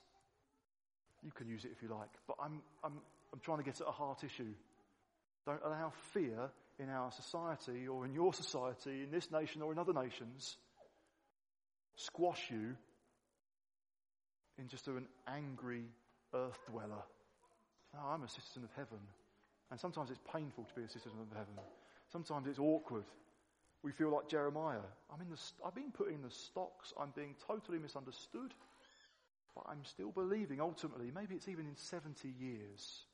You 1.24 1.32
can 1.32 1.48
use 1.48 1.64
it 1.64 1.72
if 1.74 1.82
you 1.82 1.88
like, 1.88 2.10
but 2.28 2.36
I'm, 2.40 2.62
I'm, 2.84 3.00
I'm 3.32 3.40
trying 3.40 3.58
to 3.58 3.64
get 3.64 3.80
at 3.80 3.88
a 3.88 3.90
heart 3.90 4.22
issue. 4.22 4.54
Don't 5.44 5.62
allow 5.64 5.92
fear 6.12 6.50
in 6.78 6.90
our 6.90 7.10
society 7.10 7.88
or 7.88 8.04
in 8.04 8.14
your 8.14 8.32
society, 8.32 9.02
in 9.02 9.10
this 9.10 9.32
nation 9.32 9.60
or 9.60 9.72
in 9.72 9.78
other 9.80 9.92
nations, 9.92 10.56
squash 11.96 12.48
you 12.48 12.76
in 14.56 14.68
just 14.68 14.86
an 14.86 15.06
angry 15.26 15.82
earth 16.32 16.60
dweller. 16.70 17.02
No, 17.94 18.00
I'm 18.10 18.22
a 18.22 18.28
citizen 18.28 18.64
of 18.64 18.70
heaven. 18.76 18.98
And 19.70 19.80
sometimes 19.80 20.10
it's 20.10 20.20
painful 20.32 20.64
to 20.64 20.74
be 20.74 20.82
a 20.82 20.88
citizen 20.88 21.18
of 21.20 21.36
heaven. 21.36 21.54
Sometimes 22.12 22.46
it's 22.48 22.58
awkward. 22.58 23.04
We 23.82 23.92
feel 23.92 24.10
like 24.10 24.28
Jeremiah. 24.28 24.84
I'm 25.12 25.20
in 25.20 25.30
the, 25.30 25.38
I've 25.64 25.74
been 25.74 25.92
put 25.92 26.08
in 26.08 26.22
the 26.22 26.30
stocks. 26.30 26.92
I'm 27.00 27.12
being 27.14 27.34
totally 27.46 27.78
misunderstood. 27.78 28.52
But 29.54 29.64
I'm 29.68 29.84
still 29.84 30.10
believing 30.10 30.60
ultimately, 30.60 31.12
maybe 31.14 31.34
it's 31.34 31.48
even 31.48 31.66
in 31.66 31.76
70 31.76 32.28
years, 32.28 33.04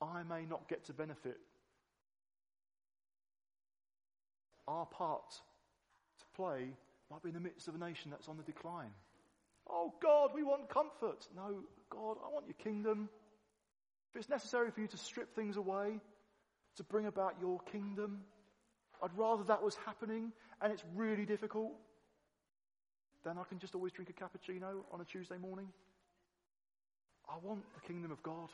I 0.00 0.22
may 0.22 0.46
not 0.46 0.68
get 0.68 0.84
to 0.86 0.92
benefit. 0.92 1.38
Our 4.66 4.86
part 4.86 5.30
to 5.32 6.24
play 6.34 6.70
might 7.10 7.22
be 7.22 7.28
in 7.28 7.34
the 7.34 7.40
midst 7.40 7.68
of 7.68 7.74
a 7.74 7.78
nation 7.78 8.10
that's 8.10 8.28
on 8.28 8.36
the 8.36 8.42
decline. 8.42 8.90
Oh 9.68 9.92
God, 10.02 10.30
we 10.34 10.42
want 10.42 10.68
comfort. 10.68 11.26
No, 11.34 11.62
God, 11.90 12.16
I 12.24 12.32
want 12.32 12.46
your 12.46 12.54
kingdom. 12.54 13.08
It's 14.16 14.28
necessary 14.28 14.70
for 14.70 14.80
you 14.80 14.88
to 14.88 14.96
strip 14.96 15.34
things 15.34 15.56
away 15.56 16.00
to 16.76 16.84
bring 16.84 17.06
about 17.06 17.34
your 17.40 17.58
kingdom, 17.72 18.20
I'd 19.02 19.16
rather 19.16 19.44
that 19.44 19.62
was 19.62 19.76
happening 19.84 20.32
and 20.60 20.72
it's 20.72 20.84
really 20.94 21.26
difficult 21.26 21.72
than 23.24 23.38
I 23.38 23.44
can 23.44 23.58
just 23.58 23.74
always 23.74 23.92
drink 23.92 24.10
a 24.10 24.12
cappuccino 24.12 24.84
on 24.92 25.00
a 25.00 25.04
Tuesday 25.04 25.36
morning. 25.36 25.68
I 27.28 27.34
want 27.42 27.62
the 27.74 27.86
kingdom 27.86 28.12
of 28.12 28.22
God. 28.22 28.48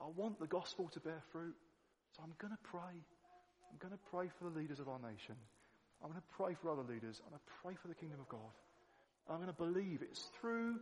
I 0.00 0.06
want 0.16 0.38
the 0.38 0.46
gospel 0.46 0.88
to 0.92 1.00
bear 1.00 1.22
fruit. 1.32 1.54
So 2.16 2.22
I'm 2.22 2.34
going 2.38 2.52
to 2.52 2.58
pray. 2.64 2.80
I'm 3.70 3.78
going 3.78 3.92
to 3.92 4.10
pray 4.10 4.28
for 4.38 4.50
the 4.50 4.58
leaders 4.58 4.78
of 4.78 4.88
our 4.88 4.98
nation. 4.98 5.36
I'm 6.02 6.10
going 6.10 6.20
to 6.20 6.36
pray 6.36 6.54
for 6.60 6.70
other 6.70 6.82
leaders. 6.82 7.20
I'm 7.24 7.30
going 7.30 7.40
to 7.40 7.52
pray 7.62 7.74
for 7.80 7.88
the 7.88 7.94
kingdom 7.94 8.20
of 8.20 8.28
God. 8.28 8.52
I'm 9.30 9.36
going 9.36 9.46
to 9.46 9.52
believe 9.52 10.02
it's 10.02 10.28
through 10.40 10.80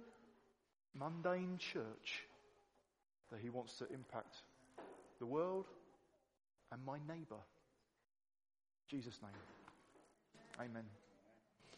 mundane 0.95 1.59
church 1.59 2.25
that 3.31 3.41
he 3.41 3.51
wants 3.51 3.77
to 3.79 3.87
impact 3.93 4.43
the 5.19 5.27
world 5.27 5.67
and 6.73 6.85
my 6.85 6.99
neighbour. 7.09 7.43
Jesus' 8.89 9.21
name. 9.23 9.31
Amen. 10.61 10.85